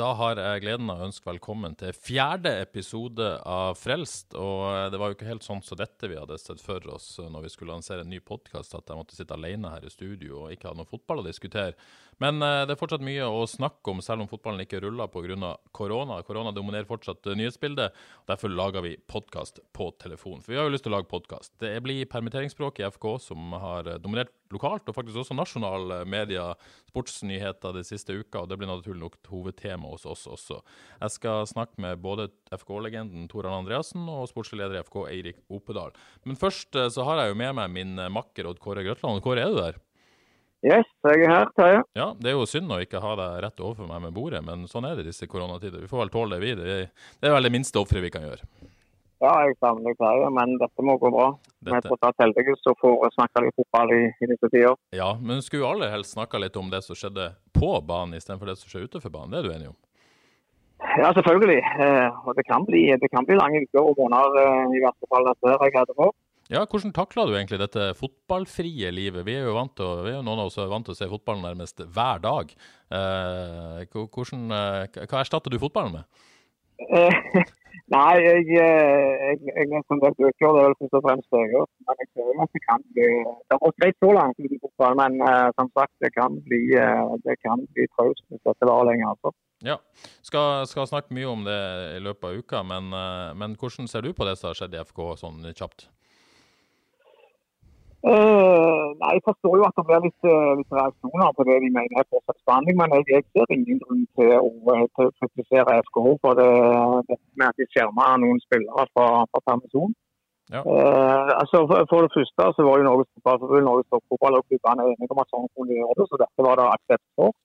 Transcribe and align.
Da 0.00 0.14
har 0.16 0.38
jeg 0.38 0.62
gleden 0.62 0.88
av 0.88 1.02
å 1.02 1.06
ønske 1.10 1.28
velkommen 1.28 1.74
til 1.76 1.92
fjerde 1.92 2.54
episode 2.62 3.26
av 3.44 3.74
Frelst. 3.76 4.32
Og 4.38 4.62
eh, 4.70 4.86
det 4.88 5.00
var 5.00 5.10
jo 5.10 5.16
ikke 5.18 5.28
helt 5.28 5.44
sånn 5.44 5.60
som 5.66 5.76
dette 5.76 6.08
vi 6.08 6.16
hadde 6.16 6.38
sett 6.40 6.62
for 6.64 6.86
oss 6.94 7.10
eh, 7.20 7.28
når 7.28 7.44
vi 7.44 7.50
skulle 7.52 7.74
lansere 7.74 8.06
en 8.06 8.08
ny 8.08 8.22
podkast, 8.24 8.72
at 8.78 8.88
jeg 8.88 8.96
måtte 8.96 9.18
sitte 9.18 9.36
alene 9.36 9.74
her 9.74 9.84
i 9.84 9.92
studio 9.92 10.46
og 10.46 10.54
ikke 10.54 10.70
ha 10.70 10.78
noe 10.78 10.88
fotball 10.88 11.20
å 11.20 11.26
diskutere. 11.26 11.74
Men 12.20 12.42
eh, 12.44 12.62
det 12.68 12.74
er 12.74 12.80
fortsatt 12.80 13.04
mye 13.04 13.24
å 13.24 13.46
snakke 13.48 13.94
om, 13.94 14.02
selv 14.04 14.24
om 14.24 14.28
fotballen 14.28 14.60
ikke 14.66 14.82
ruller 14.84 15.08
pga. 15.08 15.54
korona. 15.72 16.20
Korona 16.26 16.52
dominerer 16.52 16.88
fortsatt 16.88 17.26
eh, 17.26 17.38
nyhetsbildet. 17.38 17.96
og 18.20 18.28
Derfor 18.28 18.52
lager 18.52 18.84
vi 18.84 18.96
podkast 19.08 19.62
på 19.76 19.88
telefon. 20.02 20.44
For 20.44 20.52
vi 20.52 20.60
har 20.60 20.68
jo 20.68 20.74
lyst 20.74 20.84
til 20.84 20.92
å 20.92 20.98
lage 20.98 21.10
podkast. 21.10 21.54
Det 21.62 21.72
blir 21.84 22.04
permitteringsspråk 22.12 22.82
i 22.82 22.86
FK 22.90 23.08
som 23.24 23.56
har 23.56 23.88
eh, 23.88 24.00
dominert 24.02 24.34
lokalt, 24.52 24.88
og 24.90 24.96
faktisk 24.96 25.22
også 25.22 25.38
nasjonale 25.38 26.02
media, 26.10 26.50
sportsnyheter 26.90 27.76
de 27.76 27.84
siste 27.86 28.16
uka, 28.18 28.42
og 28.42 28.50
det 28.50 28.58
blir 28.58 28.68
naturlig 28.68 29.04
nok 29.04 29.30
hovedtema 29.30 29.92
hos 29.92 30.04
oss 30.10 30.26
også. 30.28 30.58
Jeg 30.98 31.14
skal 31.16 31.46
snakke 31.48 31.80
med 31.80 32.02
både 32.02 32.28
FK-legenden 32.52 33.30
Tor 33.30 33.46
Arne 33.46 33.62
Andreassen 33.62 34.08
og 34.10 34.26
sportslig 34.28 34.64
leder 34.64 34.80
i 34.80 34.82
FK 34.82 35.04
Eirik 35.06 35.38
Opedal. 35.48 35.94
Men 36.26 36.40
først 36.40 36.74
så 36.74 37.06
har 37.06 37.22
jeg 37.22 37.30
jo 37.30 37.38
med 37.38 37.54
meg 37.60 37.70
min 37.78 37.94
makker 38.10 38.50
Odd 38.50 38.58
Kåre 38.60 38.82
Grøtland. 38.84 39.22
Kåre, 39.22 39.46
er 39.46 39.54
du 39.54 39.62
der? 39.62 39.78
Yes, 40.60 40.88
jeg 41.08 41.22
er 41.24 41.30
her, 41.32 41.46
Terje. 41.56 41.84
Ja, 41.96 42.10
det 42.20 42.32
er 42.32 42.34
jo 42.36 42.48
synd 42.48 42.68
å 42.68 42.80
ikke 42.84 43.00
ha 43.00 43.14
deg 43.16 43.38
rett 43.46 43.62
overfor 43.64 43.88
meg 43.88 44.02
med 44.04 44.12
bordet, 44.12 44.42
men 44.44 44.66
sånn 44.68 44.84
er 44.84 44.98
det 44.98 45.06
i 45.06 45.08
disse 45.08 45.28
koronatider. 45.30 45.80
Vi 45.80 45.88
får 45.88 46.02
vel 46.02 46.12
tåle 46.12 46.36
det, 46.36 46.42
vi. 46.44 46.52
Det 46.60 46.74
er, 47.24 47.32
vel 47.32 47.48
det 47.48 47.52
minste 47.54 47.80
offeret 47.80 48.04
vi 48.04 48.12
kan 48.12 48.26
gjøre. 48.26 48.44
Ja, 49.24 49.32
jeg 49.44 49.56
savner 49.60 49.96
Terje, 49.96 50.28
men 50.36 50.58
dette 50.60 50.84
må 50.84 50.98
gå 51.00 51.08
bra. 51.12 51.30
Vi 51.64 51.72
er 51.72 51.80
ta 51.80 51.88
tross 51.88 52.04
alt 52.08 52.20
heldige 52.20 52.56
som 52.60 52.76
får 52.80 53.08
snakke 53.16 53.44
litt 53.46 53.56
fotball 53.56 53.92
i, 53.96 54.02
i 54.12 54.28
disse 54.28 54.48
tider. 54.52 54.76
Ja, 54.96 55.14
men 55.20 55.40
skulle 55.44 55.64
jo 55.64 55.70
aller 55.72 55.92
helst 55.92 56.16
snakka 56.16 56.40
litt 56.40 56.56
om 56.60 56.68
det 56.72 56.82
som 56.84 56.96
skjedde 56.96 57.32
på 57.56 57.72
banen 57.80 58.16
istedenfor 58.20 58.52
det 58.52 58.60
som 58.60 58.72
skjer 58.72 58.88
utenfor 58.88 59.12
banen. 59.16 59.32
Det 59.32 59.40
er 59.40 59.48
du 59.48 59.56
enig 59.56 59.72
om? 59.72 59.78
Ja, 61.00 61.10
selvfølgelig. 61.16 61.60
Eh, 61.60 62.24
og 62.24 62.36
det 62.36 62.44
kan, 62.48 62.64
bli, 62.68 62.86
det 63.00 63.08
kan 63.12 63.28
bli 63.28 63.36
lange 63.36 63.64
uker 63.64 63.80
og 63.80 64.00
måneder, 64.00 64.40
eh, 64.44 64.76
i 64.76 64.84
hvert 64.84 65.08
fall 65.12 65.28
dette 65.28 65.52
her 65.52 65.68
jeg 65.68 65.80
hadde 65.82 65.96
for. 65.96 66.16
Ja, 66.50 66.64
Hvordan 66.66 66.90
takla 66.96 67.28
du 67.28 67.34
egentlig 67.36 67.60
dette 67.62 67.92
fotballfrie 67.94 68.88
livet? 68.90 69.22
Vi 69.28 69.36
er 69.38 69.44
jo 69.46 69.54
vant 69.54 69.70
til, 69.78 69.86
å- 69.86 70.02
vi 70.02 70.10
er 70.10 70.16
jo 70.18 70.24
noen 70.26 70.40
av 70.42 70.48
oss 70.50 70.58
er 70.58 70.66
vant 70.66 70.84
til 70.84 70.94
å 70.96 70.98
se 70.98 71.06
fotballen 71.06 71.44
nærmest 71.46 71.78
hver 71.94 72.18
dag. 72.24 72.50
Eh, 72.90 73.84
hvordan, 73.94 74.50
eh, 74.50 75.06
hva 75.06 75.20
erstatter 75.22 75.50
du 75.54 75.58
fotballen 75.62 75.92
med? 75.92 76.04
Eh, 76.90 77.10
nei, 77.94 78.16
jeg, 78.24 78.48
eh, 78.58 79.14
jeg, 79.30 79.38
jeg 79.46 79.68
er 79.70 79.94
en 79.94 80.02
del 80.02 80.16
bøker, 80.18 80.50
det 80.56 80.64
vel 80.66 80.74
først 80.80 80.96
og 80.98 81.04
fremst 81.06 81.30
bøker. 81.30 81.68
Men 81.86 82.02
jeg 82.02 82.08
tror 82.16 82.42
at 82.42 82.50
det 82.58 82.62
kan 82.66 82.82
bli 82.96 83.06
Det 83.06 83.54
har 83.54 83.62
gått 83.68 83.78
greit 83.84 84.00
så 84.02 84.10
langt 84.18 84.42
ut 84.42 84.50
i 84.50 84.60
fotball, 84.66 84.98
men 85.04 85.20
eh, 85.30 85.50
som 85.54 85.70
sagt, 85.78 85.94
det 86.02 86.10
kan 86.18 86.40
bli, 86.50 86.62
eh, 86.74 87.14
det 87.28 87.38
kan 87.46 87.62
bli 87.76 87.86
traust 87.94 88.26
hvis 88.26 88.42
dette 88.42 88.66
varer 88.66 88.90
lenger. 88.90 89.14
altså. 89.14 89.30
Ja, 89.62 89.76
skal, 90.26 90.66
skal 90.66 90.90
snakke 90.90 91.14
mye 91.14 91.30
om 91.30 91.46
det 91.46 91.60
i 91.94 92.02
løpet 92.02 92.26
av 92.26 92.42
uka, 92.42 92.64
men, 92.66 92.90
eh, 92.90 93.32
men 93.38 93.54
hvordan 93.54 93.86
ser 93.86 94.02
du 94.02 94.10
på 94.18 94.26
det 94.26 94.34
som 94.40 94.50
har 94.50 94.58
skjedd 94.58 94.74
i 94.74 94.82
FK 94.82 95.14
sånn 95.22 95.42
kjapt? 95.54 95.86
Eh, 98.00 98.86
nei, 99.00 99.12
Jeg 99.16 99.22
forstår 99.28 99.54
jo 99.60 99.64
at 99.68 99.76
det 99.76 99.84
blir 99.88 100.04
litt, 100.06 100.22
eh, 100.24 100.52
litt 100.58 100.72
reaksjoner 100.72 101.32
på 101.36 101.44
det 101.48 101.56
de 101.64 101.68
mener 101.78 101.96
er 102.00 102.06
forskjellsbehandling, 102.14 102.76
men 102.80 102.94
jeg, 102.96 103.04
jeg 103.12 103.24
ser 103.28 103.52
ingen 103.56 103.80
grunn 103.82 104.06
til 104.16 104.30
å, 104.40 104.48
eh, 104.72 104.86
til 104.96 105.10
å 105.10 105.14
kritisere 105.18 105.74
FKH 105.84 106.14
for 106.22 106.32
det, 106.40 106.52
det 107.08 107.18
med 107.36 107.48
at 107.50 107.60
de 107.60 107.66
skjermer 107.68 108.22
noen 108.22 108.40
spillere 108.46 108.86
fra, 108.94 109.06
fra 109.28 109.40
permisjon. 109.50 109.92
Ja. 110.54 110.64
Eh, 110.64 111.30
altså 111.42 111.58
for, 111.68 111.84
for 111.92 112.08
det 112.08 112.14
første 112.16 112.48
så 112.56 112.66
var 112.66 112.80
jo 112.80 112.88
Norges 112.88 113.10
Fotballforbund 113.14 113.68
Norges 113.68 113.90
toppfotball 113.92 114.38
og 114.38 114.46
klubbene 114.48 114.88
enige 114.88 115.14
om 115.14 115.22
at 115.22 115.30
sånn 115.30 115.52
kunne 115.52 115.70
de 115.70 115.80
gjøre 115.82 115.98
det, 116.00 116.06
så 116.08 116.24
dette 116.24 116.46
var 116.48 116.56
det 116.56 116.72
aksept 116.72 117.08
for. 117.20 117.36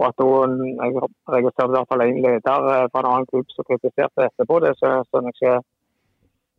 Og 0.00 0.04
at 0.10 0.18
hun, 0.26 0.58
Jeg 0.80 0.90
registrerte 1.36 1.70
i 1.70 1.76
hvert 1.78 1.90
fall 1.92 2.02
en 2.04 2.22
leder 2.26 2.42
fra 2.90 3.00
en 3.00 3.12
annen 3.12 3.30
klubb 3.30 3.48
som 3.54 3.66
kritiserte 3.70 4.26
etterpå. 4.26 4.58
Det 4.64 4.74
skjønner 4.80 5.30
jeg 5.30 5.38
ikke 5.38 5.54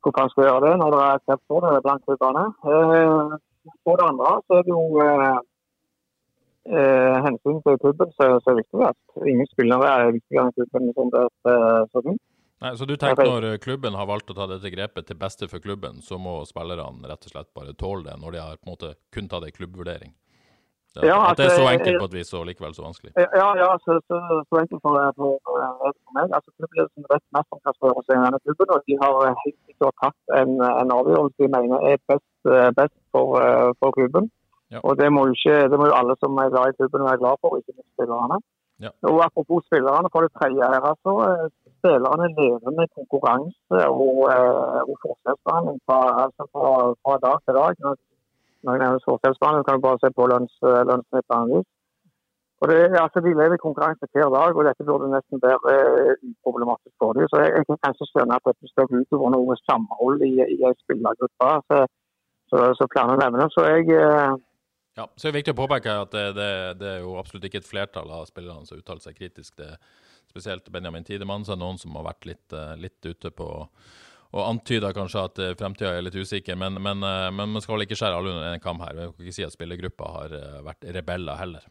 hvorfor 0.01 0.23
han 0.23 0.33
skal 0.33 0.47
gjøre 0.47 0.65
det 0.65 0.73
når 0.81 0.93
det 0.93 0.99
er 1.03 1.15
aksept 1.19 1.45
for 1.51 1.65
det 1.65 1.83
blant 1.85 2.05
klubbene. 2.07 2.43
Eh, 2.73 3.31
for 3.85 4.01
det 4.01 4.09
andre 4.09 4.33
så 4.45 4.59
er 4.59 4.67
det 4.67 4.73
jo 4.73 4.83
eh, 5.05 5.39
hensynet 6.71 7.25
hensyn 7.27 7.63
til 7.65 7.79
klubben 7.85 8.11
som 8.17 8.27
er 8.27 8.51
er 8.51 8.59
viktig. 8.61 8.83
At 8.89 9.25
ingen 9.33 9.49
spillere 9.53 9.95
er 9.95 10.13
viktigere 10.17 10.49
enn 10.49 10.57
klubben 10.57 10.93
som 10.97 11.15
det 11.15 11.25
er 11.55 11.89
så. 11.93 12.05
Nei, 12.61 12.75
så 12.77 12.85
du 12.85 12.93
tenker 12.93 13.25
når 13.25 13.45
eh, 13.49 13.59
klubben 13.61 13.95
har 13.97 14.05
valgt 14.05 14.29
å 14.29 14.37
ta 14.37 14.45
dette 14.49 14.69
grepet 14.69 15.07
til 15.09 15.17
beste 15.17 15.47
for 15.49 15.63
klubben, 15.63 16.01
så 16.05 16.19
må 16.21 16.43
spillerne 16.45 17.09
rett 17.09 17.25
og 17.25 17.33
slett 17.33 17.49
bare 17.57 17.73
tåle 17.73 18.05
det, 18.05 18.19
når 18.21 18.35
de 18.35 18.43
har 18.43 18.59
på 18.59 18.67
en 18.67 18.73
måte 18.75 18.91
kun 19.15 19.29
tatt 19.31 19.47
en 19.47 19.55
klubbvurdering? 19.55 20.13
Det, 20.93 21.01
Ja, 21.11 21.17
at 21.29 21.37
det 21.39 21.45
er 21.45 21.53
så 21.55 21.63
altså, 21.63 21.73
enkelt 21.75 22.01
på 22.01 22.07
et 22.09 22.15
vis, 22.19 22.29
og 22.37 22.41
likevel 22.49 22.73
så 22.77 22.83
vanskelig? 22.87 23.11
Ja, 23.41 23.49
ja 23.63 23.69
så, 23.83 23.91
så, 24.07 24.15
så 24.49 24.53
enkelt 24.63 24.81
for, 24.85 24.93
for, 25.19 25.29
for, 25.45 25.55
for 26.03 26.11
meg. 26.17 26.27
Altså, 26.35 26.49
Klubbledelsen 26.57 27.05
vet 27.13 27.25
mest 27.37 27.49
om 27.55 27.61
hva 27.63 27.71
som 27.75 27.85
gjøres 27.87 28.07
i 28.11 28.17
denne 28.25 28.39
klubben, 28.43 28.73
og 28.75 28.79
de 28.87 28.93
har 29.03 29.13
helt 29.43 29.59
sikkert 29.67 29.95
tatt 30.03 30.19
en, 30.41 30.51
en 30.81 30.95
avgjørelse 30.97 31.37
de 31.39 31.49
mener 31.55 31.87
er 31.91 32.03
best, 32.11 32.33
eh, 32.55 32.69
best 32.79 32.97
for, 33.15 33.39
eh, 33.45 33.69
for 33.79 33.95
klubben. 33.97 34.27
Ja. 34.73 34.79
Og 34.87 34.91
det 35.01 35.07
må, 35.15 35.21
ikke, 35.35 35.55
det 35.71 35.79
må 35.79 35.87
jo 35.89 35.99
alle 35.99 36.15
som 36.19 36.43
er 36.43 36.51
glad 36.53 36.71
i 36.71 36.77
klubben 36.79 37.07
være 37.07 37.21
glad 37.23 37.39
for, 37.41 37.55
ikke 37.59 37.77
minst 37.77 37.93
spillerne. 37.95 38.37
Ja. 38.83 38.91
Og 39.09 39.17
Apropos 39.25 39.63
spillerne, 39.69 40.07
for 40.13 40.19
det 40.25 40.31
tredje 40.39 40.63
her, 40.73 40.83
altså, 40.91 41.11
eh, 41.27 41.47
spillerne 41.79 42.27
lever 42.39 42.71
med 42.79 42.87
konkurranse 42.99 43.79
og, 44.03 44.15
eh, 44.35 44.79
og 44.89 44.95
forskjellsbehandling 45.03 45.79
fra, 45.87 45.99
altså, 46.23 46.43
fra, 46.53 46.69
fra 47.03 47.13
dag 47.25 47.37
til 47.45 47.53
dag. 47.61 47.99
Når, 48.63 48.71
jeg 48.73 48.81
nevner 48.83 49.07
forskjellsbehandling, 49.09 49.65
kan 49.67 49.77
du 49.79 49.85
bare 49.85 50.01
se 50.01 50.09
på 50.17 50.27
lønns, 50.31 50.55
lønnssnittene. 50.89 51.61
Og 52.61 52.65
det, 52.69 52.77
altså, 53.05 53.19
De 53.25 53.31
lever 53.39 53.55
i 53.57 53.65
konkurranse 53.65 54.05
hver 54.13 54.29
dag, 54.37 54.51
og 54.57 54.65
dette 54.67 54.87
burde 54.89 55.09
nesten 55.15 55.41
være 55.45 55.73
eh, 55.73 56.13
uproblematisk 56.29 56.93
for 57.01 57.17
dem. 57.17 57.25
Så 57.31 57.41
jeg, 57.41 57.49
jeg 57.57 57.65
kan 57.69 57.81
kanskje 57.85 58.09
skjønne 58.11 58.37
at 58.37 58.47
dette 58.49 58.69
skal 58.69 58.89
gå 58.89 59.01
utover 59.01 59.33
noe 59.33 59.57
samhold 59.69 60.21
i, 60.29 60.33
i 60.55 60.59
en 60.69 60.77
spillergruppe. 60.83 61.49
Så, 61.69 61.79
så, 62.51 62.67
så 62.77 62.89
flere 62.93 63.17
nevner. 63.23 63.49
Så 63.55 63.65
jeg 63.71 63.89
eh, 63.97 64.37
Ja, 64.99 65.07
så 65.15 65.27
er 65.27 65.31
det 65.31 65.39
viktig 65.39 65.55
å 65.55 65.61
påpeke 65.63 65.97
at 66.03 66.13
det, 66.13 66.27
det, 66.37 66.51
det 66.83 66.93
er 66.93 67.03
jo 67.07 67.17
absolutt 67.17 67.49
ikke 67.49 67.63
et 67.63 67.71
flertall 67.73 68.09
av 68.13 68.29
spillerne 68.29 68.67
som 68.67 68.77
uttaler 68.77 69.03
seg 69.07 69.17
kritisk. 69.17 69.55
Det 69.57 69.71
spesielt 70.31 70.69
Benjamin 70.69 71.03
Tidemann, 71.03 71.45
så 71.45 71.53
er 71.53 71.59
det 71.59 71.65
noen 71.65 71.81
som 71.81 71.97
har 71.99 72.07
vært 72.11 72.29
litt, 72.29 72.47
eh, 72.55 72.75
litt 72.79 73.05
ute 73.05 73.31
på 73.35 73.49
og 74.31 74.45
antyder 74.47 74.95
kanskje 74.95 75.25
at 75.27 75.39
eh, 75.43 75.53
fremtida 75.59 75.91
er 75.97 76.05
litt 76.05 76.15
usikker, 76.15 76.55
men, 76.59 76.79
men, 76.83 77.03
eh, 77.03 77.27
men 77.35 77.51
man 77.51 77.63
skal 77.63 77.75
vel 77.75 77.85
ikke 77.85 77.97
skjære 77.99 78.19
alle 78.19 78.31
under 78.31 78.53
en 78.55 78.63
kam 78.63 78.79
her. 78.83 78.95
Vi 78.95 79.07
kan 79.09 79.25
ikke 79.27 79.35
si 79.35 79.47
at 79.47 79.55
spillergruppa 79.55 80.11
har 80.15 80.35
eh, 80.37 80.59
vært 80.67 80.87
rebeller 80.95 81.39
heller. 81.41 81.65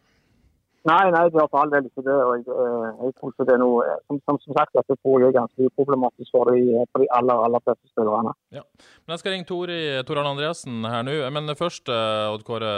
Nei, 0.89 1.11
nei, 1.13 1.27
det 1.29 1.37
er 1.37 1.45
for 1.51 1.61
all 1.61 1.69
del 1.69 1.85
ikke 1.85 2.01
det. 2.01 2.13
og 2.25 2.31
Jeg, 2.39 2.45
eh, 2.49 3.11
tror 3.19 3.29
ikke 3.35 3.45
det 3.45 3.53
er 3.53 3.59
noe 3.61 3.83
eh, 3.85 3.99
Som, 4.09 4.17
som, 4.25 4.39
som 4.41 4.55
sagt, 4.57 4.73
dette 4.73 4.95
tror 5.03 5.21
jeg 5.21 5.29
er 5.29 5.35
ganske 5.37 5.67
uproblematisk 5.69 6.31
for 6.33 6.49
de, 6.49 6.63
for 6.89 7.03
de 7.03 7.09
aller 7.13 7.43
aller 7.45 7.61
fleste 7.67 7.91
spillerne. 7.91 8.33
Ja. 8.57 8.63
Men 9.05 9.13
jeg 9.13 9.21
skal 9.21 9.35
ringe 9.35 9.47
Tor, 9.51 9.69
i- 9.69 10.01
Tor 10.09 10.17
Arne 10.23 10.31
Andreassen 10.33 10.81
her 10.89 11.05
nå. 11.05 11.13
Men 11.37 11.53
først, 11.59 11.91
eh, 11.93 12.33
Odd 12.33 12.45
Kåre. 12.49 12.71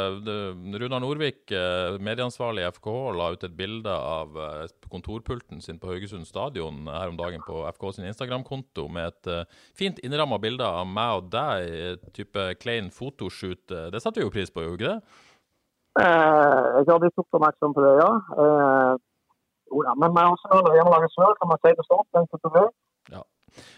Runar 0.84 1.00
Norvik, 1.00 1.48
medieansvarlig 2.04 2.66
i 2.66 2.72
FKH, 2.76 2.98
la 3.16 3.30
ut 3.38 3.44
et 3.48 3.56
bilde 3.56 3.88
av 3.94 4.36
kontorpulten 4.92 5.62
sin 5.64 5.80
på 5.80 5.88
Haugesund 5.94 6.28
stadion 6.28 6.84
her 6.92 7.08
om 7.12 7.18
dagen 7.18 7.42
på 7.48 7.64
FK 7.72 7.92
sin 7.96 8.06
Instagram-konto 8.12 8.90
med 8.92 9.14
et 9.14 9.48
fint 9.78 10.00
innramma 10.04 10.40
bilde 10.44 10.66
av 10.68 10.86
meg 10.88 11.22
og 11.22 11.30
deg 11.34 12.04
type 12.14 12.50
klein 12.60 12.92
fotoshoot. 12.94 13.64
Det 13.94 14.02
setter 14.04 14.22
vi 14.22 14.28
jo 14.28 14.34
pris 14.36 14.52
på, 14.52 14.64
gjør 14.66 14.76
vi 14.76 14.82
ikke 14.84 14.92
det? 14.98 15.22
Eh, 16.00 16.62
jeg 16.82 16.90
har 16.90 17.02
blitt 17.04 17.18
gjort 17.20 17.36
oppmerksom 17.38 17.74
på 17.76 17.82
det, 17.86 17.92
ja. 18.02 18.12
Eh, 18.44 18.94
jo 19.74 19.84
da, 19.86 19.94
men 20.02 20.14
vi 20.16 20.22
har 20.24 20.32
også 20.34 20.62
hjemmelaget 20.78 21.06
vi 21.10 21.14
sjøl, 21.18 21.36
kan 21.40 21.50
man 21.52 21.60
si 21.62 21.74
det 21.78 21.86
sånn. 21.90 22.08
Den 22.18 22.26
som 22.32 22.54
vil. 22.56 22.70
Ja. 23.14 23.22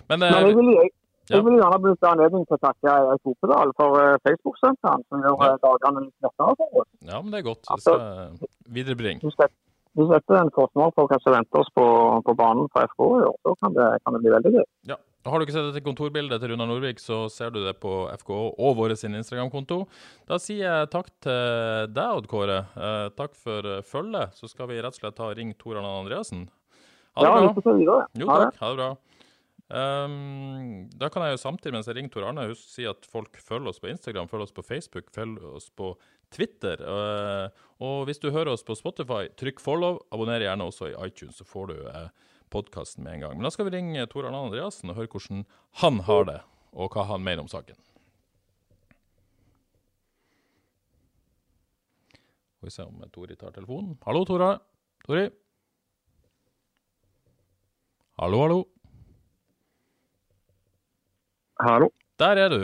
Men, 0.09 0.19
Men 0.19 0.23
eh, 0.29 0.47
jeg 0.47 0.56
vil, 0.59 0.69
jeg, 0.75 0.89
jeg 1.33 1.44
vil 1.47 1.57
gjerne 1.59 1.81
benytte 1.83 2.12
anledningen 2.12 2.47
til 2.47 2.57
å 2.57 2.63
takke 2.63 2.95
Erik 2.95 3.29
Opedal 3.33 3.73
for 3.79 4.00
Facebook-senteren, 4.27 5.03
som 5.09 5.23
gjør 5.25 5.35
Ja. 5.44 5.57
dagene 5.67 6.06
litt 6.07 6.17
lettere 6.27 6.56
for 6.62 6.81
oss. 6.81 6.89
ja, 7.01 7.21
men 7.21 7.31
det 7.31 7.39
er 7.39 7.47
godt. 7.51 7.63
Det 7.63 7.71
Altså- 7.75 7.97
skal 8.00 8.73
viderebringe. 8.79 9.19
Du 9.21 9.29
hvis 9.95 10.09
dette 10.12 10.33
er 10.35 10.41
en 10.44 10.51
kostnad 10.51 10.91
for 10.95 11.07
hva 11.07 11.17
som 11.23 11.31
venter 11.31 11.59
oss 11.59 11.69
på, 11.71 11.85
på 12.27 12.33
banen 12.35 12.67
fra 12.73 12.83
FK 12.83 13.00
i 13.15 13.23
år, 13.31 13.35
så 13.47 13.53
kan 13.63 13.73
det, 13.77 13.85
kan 14.03 14.13
det 14.13 14.21
bli 14.23 14.31
veldig 14.33 14.51
gøy. 14.57 14.65
Ja. 14.91 14.97
Har 15.25 15.39
du 15.42 15.45
ikke 15.45 15.56
sett 15.56 15.72
dette 15.72 15.81
kontorbildet 15.86 16.38
til 16.42 16.51
Runar 16.51 16.68
Norvik, 16.69 17.00
så 17.01 17.24
ser 17.33 17.50
du 17.56 17.63
det 17.66 17.74
på 17.81 17.92
FKH 18.13 18.36
og 18.62 18.75
vår 18.77 18.94
sin 19.00 19.16
Instagram-konto. 19.18 19.80
Da 20.30 20.38
sier 20.42 20.68
jeg 20.68 20.92
takk 20.94 21.10
til 21.25 21.89
deg, 21.95 22.19
Odd 22.19 22.27
Kåre. 22.30 22.60
Eh, 22.77 23.07
takk 23.18 23.33
for 23.39 23.66
eh, 23.72 23.81
følget. 23.86 24.38
Så 24.38 24.51
skal 24.51 24.69
vi 24.69 24.77
rett 24.77 24.94
og 24.94 25.00
slett 25.01 25.18
ta 25.18 25.31
ring 25.33 25.56
Tor 25.57 25.80
Arne 25.81 25.95
Andreassen. 26.04 26.45
Ha 27.18 27.25
det 27.25 27.31
Ja, 27.31 27.54
bra. 27.56 27.74
videre. 27.80 28.06
Jo 28.22 28.30
takk, 28.30 28.60
ha 28.62 28.69
det 28.69 28.77
bra. 28.83 28.92
Um, 29.66 30.86
da 30.94 31.10
kan 31.10 31.24
jeg 31.25 31.33
jo 31.33 31.42
samtidig 31.42 31.74
mens 31.74 31.88
jeg 31.89 31.95
ringer 31.98 32.13
Tor 32.13 32.27
Arne, 32.30 32.44
husk 32.51 32.68
si 32.69 32.86
at 32.86 33.07
folk 33.10 33.39
følger 33.42 33.72
oss 33.72 33.81
på 33.81 33.89
Instagram, 33.89 34.27
følger 34.30 34.45
oss 34.45 34.54
på 34.54 34.66
Facebook, 34.68 35.10
følger 35.16 35.56
oss 35.57 35.72
på 35.74 35.95
Twitter. 36.36 36.77
Uh, 36.86 37.50
og 37.81 38.06
hvis 38.06 38.22
du 38.22 38.30
hører 38.30 38.54
oss 38.54 38.63
på 38.68 38.77
Spotify, 38.77 39.25
trykk 39.42 39.63
follow. 39.63 40.04
Abonner 40.13 40.45
gjerne 40.45 40.69
også 40.69 40.92
i 40.92 40.95
iTunes, 41.07 41.42
så 41.42 41.48
får 41.50 41.74
du 41.74 41.75
uh, 41.89 42.07
podkasten 42.55 43.03
med 43.03 43.17
en 43.17 43.25
gang. 43.25 43.35
Men 43.37 43.43
da 43.47 43.51
skal 43.53 43.67
vi 43.67 43.75
ringe 43.75 44.05
Tor 44.11 44.27
Arne 44.29 44.39
Andreassen 44.47 44.91
og 44.93 44.95
høre 44.99 45.11
hvordan 45.11 45.43
han 45.81 45.99
har 46.07 46.23
det, 46.29 46.37
og 46.73 46.95
hva 46.95 47.03
han 47.11 47.23
mener 47.25 47.43
om 47.43 47.51
saken. 47.51 47.75
Skal 52.55 52.69
vi 52.69 52.73
se 52.73 52.85
om 52.87 53.03
Tori 53.13 53.35
tar 53.37 53.51
telefonen. 53.55 53.97
Hallo, 54.07 54.23
Tora. 54.25 54.53
Tori? 55.05 55.27
Hallo, 58.21 58.39
hallo. 58.45 58.61
Hallo. 61.59 61.89
Der 62.19 62.39
er 62.45 62.49
du. 62.49 62.61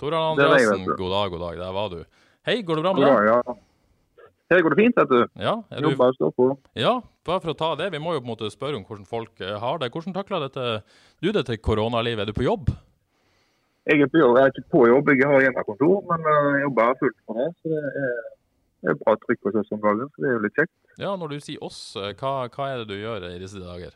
Tor 0.00 0.16
Arne 0.16 0.32
Andreassen, 0.32 0.86
god 0.96 1.10
dag, 1.12 1.30
god 1.34 1.42
dag. 1.44 1.58
Der 1.60 1.72
var 1.76 1.88
du. 1.92 2.00
Hei, 2.48 2.62
går 2.62 2.80
det 2.80 2.84
bra 2.84 2.92
med 2.96 3.04
Ja, 3.04 3.12
deg? 3.14 3.28
ja. 3.30 3.54
Her 4.52 4.62
går 4.64 4.74
det 4.74 4.78
fint, 4.82 4.96
vet 5.00 5.08
du. 5.12 5.20
Ja, 5.40 5.54
er 5.72 5.80
du, 5.84 5.90
Jobber 5.90 6.10
og 6.12 6.16
står 6.18 6.32
på. 6.36 6.48
ja, 6.76 6.94
bare 7.26 7.42
for 7.42 7.54
å 7.54 7.58
ta 7.58 7.70
det. 7.80 7.90
Vi 7.94 8.02
må 8.02 8.14
jo 8.14 8.22
på 8.22 8.28
en 8.28 8.34
måte 8.34 8.52
spørre 8.52 8.78
om 8.78 8.84
hvordan 8.86 9.08
folk 9.08 9.42
eh, 9.44 9.56
har 9.60 9.80
det. 9.80 9.90
Hvordan 9.94 10.16
takler 10.16 10.46
dette, 10.46 10.82
du 11.24 11.30
dette 11.32 11.58
koronalivet? 11.60 12.24
Er 12.24 12.30
du 12.30 12.36
på 12.36 12.46
jobb? 12.46 12.70
Jeg 13.84 14.00
er, 14.00 14.08
på 14.08 14.20
jobb. 14.20 14.38
jeg 14.38 14.48
er 14.48 14.54
ikke 14.54 14.70
på 14.72 14.86
jobb, 14.88 15.10
jeg 15.12 15.28
har 15.28 15.42
hjemmekontor, 15.44 15.98
men 16.08 16.30
jeg 16.30 16.62
jobber 16.62 16.94
fullt 17.02 17.18
for 17.26 17.40
det. 17.40 17.50
Så 17.60 17.72
det 17.74 18.04
er, 18.04 18.22
det 18.84 18.92
er 18.92 19.02
bra 19.02 19.16
trykk 19.20 19.48
hos 19.48 19.58
oss 19.60 19.74
om 19.76 19.82
dagen, 19.82 20.08
så 20.12 20.24
det 20.24 20.30
er 20.30 20.34
jo 20.38 20.44
litt 20.44 20.58
kjekt. 20.60 20.74
Ja, 21.00 21.10
når 21.18 21.34
du 21.34 21.42
sier 21.42 21.62
oss, 21.64 21.80
eh, 21.98 22.14
hva, 22.20 22.32
hva 22.52 22.70
er 22.70 22.82
det 22.82 22.88
du 22.92 22.96
gjør 23.00 23.26
i 23.28 23.38
disse 23.42 23.60
dager? 23.60 23.94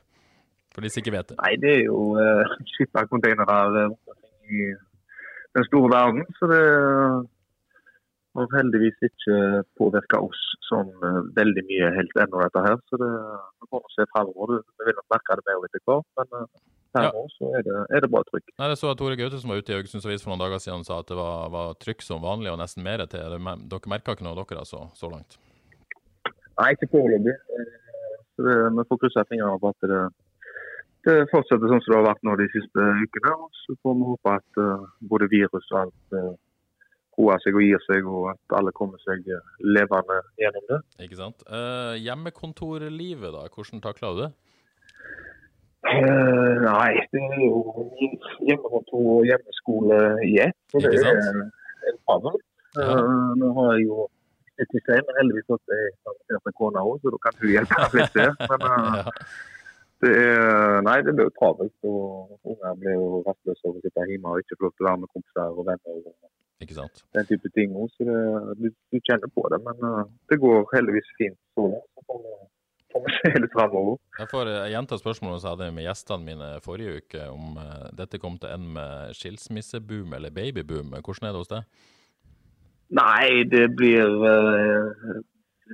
For 0.74 0.84
de 0.84 0.90
som 0.92 1.02
ikke 1.02 1.14
vet 1.14 1.32
det. 1.32 1.38
Nei, 1.40 1.54
det 1.60 1.72
er 1.74 1.82
jo 1.86 1.98
uh, 2.19 2.56
skippe 2.74 3.04
containere 3.10 3.58
eh, 3.82 3.96
i 4.58 4.69
den 5.56 5.66
store 5.69 5.90
verden, 5.92 6.24
så 6.38 6.48
det 6.50 6.62
har 8.38 8.56
heldigvis 8.56 9.05
ikke 9.11 9.37
påvirka 9.81 10.20
oss 10.25 10.40
sånn 10.69 10.90
uh, 11.02 11.20
veldig 11.37 11.64
mye 11.69 11.93
helt 11.99 12.19
ennå, 12.25 12.40
dette 12.44 12.64
her. 12.64 12.81
Så 12.90 13.00
det, 13.02 13.11
vi 13.61 13.69
får 13.73 13.85
nå 13.85 13.93
se 13.94 14.06
fremover. 14.14 14.61
Vi 14.81 14.88
vil 14.88 14.99
nok 14.99 15.14
merke 15.14 15.38
det 15.40 15.46
mer 15.49 15.69
etter 15.69 15.85
hvert, 15.88 16.08
men 16.20 16.35
uh, 16.43 16.46
her 16.96 17.08
Ja. 17.08 17.25
så 17.37 17.50
er 17.58 17.64
det, 17.67 17.79
er 17.94 18.00
det 18.05 18.11
bra 18.12 18.23
trykk. 18.29 18.46
Nei, 18.58 18.69
Jeg 18.73 18.79
så 18.81 18.90
at 18.93 18.99
Tore 19.00 19.17
Gaute 19.20 19.40
som 19.40 19.50
var 19.52 19.61
ute 19.61 19.73
i 19.73 19.76
Haugesunds 19.76 20.06
Avis 20.08 20.25
for 20.25 20.32
noen 20.32 20.40
dager 20.44 20.62
siden, 20.64 20.87
sa 20.88 21.00
at 21.02 21.11
det 21.11 21.19
var, 21.19 21.50
var 21.52 21.75
trykk 21.85 22.00
som 22.06 22.23
vanlig 22.25 22.52
og 22.52 22.58
nesten 22.62 22.87
mer 22.87 23.05
til. 23.06 23.20
Dere 23.20 23.93
merka 23.93 24.17
ikke 24.17 24.25
noe, 24.25 24.38
dere, 24.38 24.62
altså, 24.64 24.87
så 24.96 25.11
langt? 25.12 25.37
Nei, 26.58 26.73
ikke 26.75 26.88
foreløpig. 26.94 27.37
Eh, 27.58 27.76
Vi 28.38 28.84
får 28.88 28.99
krysse 29.02 29.25
fingrene 29.29 29.61
for 29.62 29.75
at 29.76 29.88
det, 29.93 30.00
det 31.06 31.17
fortsetter 31.32 31.70
sånn 31.70 31.81
som 31.84 31.93
det 31.93 31.99
har 32.00 32.08
vært 32.08 32.26
nå 32.26 32.37
de 32.41 32.49
siste 32.55 32.88
ukene. 33.05 33.32
og 33.37 33.62
Så 33.64 33.76
får 33.82 33.96
vi 33.99 34.08
håpe 34.12 34.34
at 34.41 34.61
uh, 34.62 34.87
både 35.12 35.29
virus 35.32 35.69
og 35.73 35.81
alt 35.84 36.17
uh, 36.19 36.32
roer 37.19 37.41
seg 37.43 37.56
og 37.59 37.65
gir 37.65 37.85
seg, 37.87 38.06
og 38.06 38.29
at 38.32 38.59
alle 38.59 38.73
kommer 38.76 39.00
seg 39.05 39.26
eh, 39.32 39.55
levende 39.67 40.20
gjennom 40.41 40.67
det. 40.70 40.81
Ikke 41.05 41.19
sant? 41.19 41.43
Uh, 41.50 41.94
hjemmekontorlivet, 41.99 43.32
da, 43.35 43.47
hvordan 43.55 43.82
takler 43.85 44.15
du 44.15 44.23
det? 44.25 44.31
Uh, 45.88 46.55
nei, 46.65 46.93
det 47.15 47.25
er 47.25 47.43
jo 47.47 47.88
hjemmekontor 48.47 49.11
og 49.17 49.26
hjemmeskole 49.29 49.99
i 50.26 50.38
ett. 50.47 50.59
Så 50.73 50.85
det 50.85 51.03
er 51.03 51.19
en 51.19 52.00
favn. 52.06 52.38
Ja. 52.79 52.94
nå 53.41 53.49
har 53.56 53.70
jeg 53.75 53.87
jo 53.88 54.06
ikke 54.61 54.99
men 55.06 55.17
heldigvis 55.20 55.47
fått 55.49 55.73
ei 55.73 55.85
permittert 56.05 56.56
kone 56.59 56.82
òg, 56.82 56.99
så 57.00 57.12
da 57.15 57.20
kan 57.23 57.38
hun 57.41 57.53
hjelpe 57.55 57.79
meg 57.79 57.94
litt 58.00 58.19
der. 58.19 58.35
Men 58.50 58.67
Ja. 58.99 59.12
Det 60.02 60.10
er, 60.14 60.80
nei, 60.86 60.98
det 61.02 61.14
ble 61.16 61.26
jo 61.26 61.34
travelt. 61.34 61.74
og 61.90 62.50
Unger 62.52 62.76
ble 62.78 62.94
jo 62.94 63.22
rastløse 63.26 63.64
av 63.66 63.78
å 63.78 63.80
sitte 63.82 64.04
hjemme 64.10 64.34
og 64.34 64.42
ikke 64.44 64.58
få 64.58 64.68
lov 64.68 64.74
til 64.76 64.84
å 64.84 64.88
være 64.88 65.00
med 65.02 65.14
kompiser 65.14 65.56
og 65.62 65.66
venner. 65.66 65.96
og 66.12 66.62
Ikke 66.62 66.76
sant? 66.76 67.02
den 67.16 67.26
type 67.30 67.50
ting 67.56 67.74
også, 67.74 67.96
så 67.98 68.06
det, 68.06 68.20
du, 68.60 68.68
du 68.94 69.00
kjenner 69.08 69.32
på 69.34 69.48
det. 69.50 69.58
Men 69.66 69.82
uh, 69.82 70.04
det 70.30 70.38
går 70.44 70.70
heldigvis 70.74 71.10
fint 71.18 71.38
så 71.58 71.66
langt. 71.72 71.90
Så 71.98 72.06
får 72.06 72.22
vi, 72.22 72.36
får 72.94 73.04
vi 73.06 73.14
se 73.18 73.32
litt 73.42 73.56
fremover. 73.56 73.98
Jeg 74.20 74.30
får 74.30 74.52
eh, 74.54 74.70
gjenta 74.76 75.00
spørsmålet 75.02 75.42
som 75.42 75.50
jeg 75.50 75.56
hadde 75.56 75.76
med 75.80 75.88
gjestene 75.88 76.28
mine 76.30 76.50
forrige 76.62 77.02
uke, 77.02 77.28
om 77.34 77.58
eh, 77.64 77.86
dette 77.98 78.22
kom 78.22 78.38
til 78.38 78.54
en 78.54 78.68
med 78.78 79.18
skilsmisseboom 79.18 80.14
eller 80.18 80.34
babyboom. 80.34 80.94
Hvordan 81.00 81.26
er 81.26 81.34
det 81.34 81.42
hos 81.42 81.54
deg? 81.56 81.86
Nei, 82.98 83.42
det 83.50 83.66
blir 83.76 84.14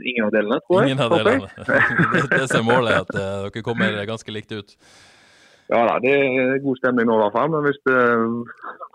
ingen 0.03 0.27
av 0.27 0.33
delene, 0.35 0.61
tror 0.67 0.83
jeg. 0.83 0.93
Ingen 0.93 1.03
av 1.05 1.15
delene. 1.15 1.49
det, 2.15 2.23
det 2.33 2.47
som 2.51 2.63
er 2.63 2.69
målet, 2.69 3.03
at 3.05 3.13
eh, 3.19 3.45
dere 3.47 3.65
kommer 3.67 3.99
ganske 4.09 4.35
likt 4.35 4.55
ut. 4.55 4.75
Ja 5.73 5.81
da, 5.89 5.95
det 6.05 6.13
er 6.13 6.59
god 6.61 6.77
stemning 6.77 7.09
nå 7.09 7.15
i 7.17 7.23
hvert 7.23 7.37
fall. 7.37 7.53
Men 7.55 7.65
hvis 7.65 7.81
det 7.89 8.01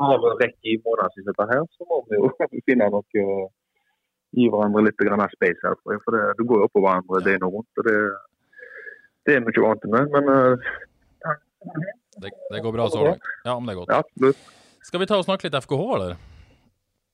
har 0.01 0.27
rekke 0.41 0.69
i 0.69 0.77
månedsvis 0.85 1.29
dette 1.31 1.47
her, 1.49 1.63
så 1.77 1.87
må 1.89 2.01
vi 2.09 2.19
jo 2.19 2.31
finne 2.69 2.89
noe 2.93 3.23
å 3.23 3.39
gi 4.37 4.45
hverandre 4.53 4.85
litt 4.85 5.05
mer 5.09 5.33
space 5.33 5.65
her. 5.65 5.77
For 5.81 6.17
det, 6.17 6.25
du 6.37 6.45
går 6.45 6.63
jo 6.63 6.69
oppå 6.69 6.83
hverandre 6.85 7.23
døgnet 7.25 7.49
rundt. 7.49 7.81
og 7.81 7.89
det, 7.89 7.97
det 9.25 9.37
er 9.37 9.45
vi 9.45 9.55
ikke 9.55 9.65
vant 9.65 9.89
med. 9.95 10.13
Men 10.17 10.33
eh, 10.35 10.73
Det, 12.19 12.31
det 12.51 12.61
går 12.63 12.73
bra 12.75 12.89
så 12.91 13.03
langt. 13.05 13.29
Ja, 13.45 13.57
men 13.57 13.69
det 13.69 13.75
er 13.75 13.79
godt. 13.81 13.93
ja. 14.25 14.33
Skal 14.85 15.01
vi 15.01 15.07
ta 15.09 15.17
og 15.19 15.25
snakke 15.27 15.47
litt 15.47 15.57
FKH, 15.59 15.81
eller? 15.97 16.13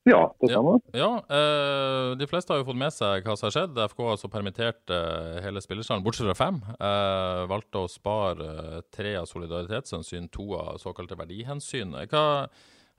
Ja, 0.06 0.36
det 0.40 0.52
kan 0.54 0.66
man. 0.66 0.82
Ja, 0.94 1.26
eh, 1.30 2.18
de 2.18 2.28
fleste 2.30 2.54
har 2.54 2.60
jo 2.62 2.68
fått 2.68 2.78
med 2.78 2.94
seg 2.94 3.26
hva 3.26 3.34
som 3.34 3.48
har 3.48 3.56
skjedd. 3.56 3.80
FK 3.90 4.04
har 4.04 4.12
altså 4.14 4.30
permittert 4.30 4.94
eh, 4.94 5.40
hele 5.42 5.64
spillerstallen, 5.66 6.04
bortsett 6.06 6.30
fra 6.30 6.36
fem. 6.38 6.60
Eh, 6.78 7.42
valgte 7.50 7.82
å 7.82 7.90
spare 7.90 8.84
tre 8.94 9.16
av 9.18 9.26
solidaritetshensyn, 9.32 10.30
to 10.30 10.52
av 10.60 10.78
såkalte 10.84 11.18
verdihensyn. 11.20 11.98
Hva 12.12 12.26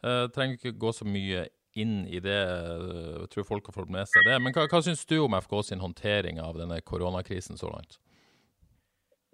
Trenger 0.07 0.59
ikke 0.59 0.77
gå 0.79 0.91
så 0.93 1.07
mye 1.09 1.47
inn 1.81 2.05
i 2.07 2.19
det, 2.23 2.37
jeg 2.37 3.31
tror 3.33 3.47
folk 3.49 3.71
har 3.71 3.75
fått 3.75 3.91
med 3.91 4.07
seg 4.07 4.27
det. 4.29 4.37
Men 4.45 4.55
hva, 4.55 4.67
hva 4.71 4.81
syns 4.85 5.07
du 5.09 5.17
om 5.25 5.35
FK 5.41 5.55
sin 5.67 5.83
håndtering 5.83 6.39
av 6.43 6.59
denne 6.61 6.79
koronakrisen 6.85 7.59
så 7.59 7.71
langt? 7.73 7.97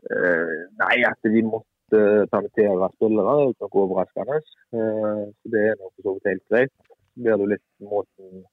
Uh, 0.06 0.70
nei, 0.80 1.02
at 1.06 1.18
de 1.26 1.42
måtte 1.44 2.00
permittere 2.32 2.88
spillere 2.94 3.36
er 3.42 3.52
ikke 3.52 3.68
noe 3.68 3.84
overraskende. 3.84 4.40
Uh, 4.72 5.28
det 5.50 5.66
er 5.72 5.76
nok 5.82 5.92
for 5.92 6.06
så 6.06 6.16
vidt 6.16 6.30
helt 6.30 6.46
greit. 6.54 6.74
Blir 7.20 7.38
du 7.40 7.46
litt 7.50 7.64
måten 7.84 8.44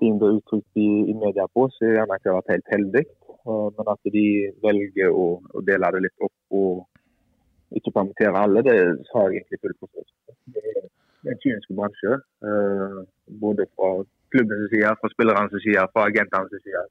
ting 0.00 0.18
blir 0.20 0.36
uttrykt 0.38 0.80
i, 0.80 0.88
i 1.10 1.14
media 1.16 1.46
på, 1.52 1.68
så 1.72 1.86
er 1.86 1.96
gjerne 1.98 2.18
ikke 2.20 2.36
vært 2.36 2.52
helt 2.52 2.74
heldig. 2.74 3.04
Eh, 3.46 3.68
men 3.78 3.92
at 3.92 4.10
de 4.16 4.26
velger 4.64 5.12
å, 5.12 5.26
å 5.40 5.64
dele 5.70 5.92
det 5.96 6.04
litt 6.06 6.26
opp 6.28 6.58
og 6.60 6.84
ikke 7.76 7.92
permittere 7.94 8.42
alle, 8.42 8.62
det 8.62 8.76
har 8.76 9.30
jeg 9.32 9.40
egentlig 9.40 9.62
full 9.62 9.78
forståelse 9.84 10.14
for. 10.26 10.36
Det 10.54 10.64
en 11.26 11.40
kynisk 11.42 11.72
bransje. 11.78 12.18
eh, 12.48 12.98
både 13.42 13.66
fra 13.74 13.88
klubbens 14.34 14.68
side, 14.70 14.92
fra 15.00 15.10
spillernes 15.14 15.64
side, 15.64 15.88
fra 15.94 16.04
agentenes 16.10 16.62
side. 16.62 16.84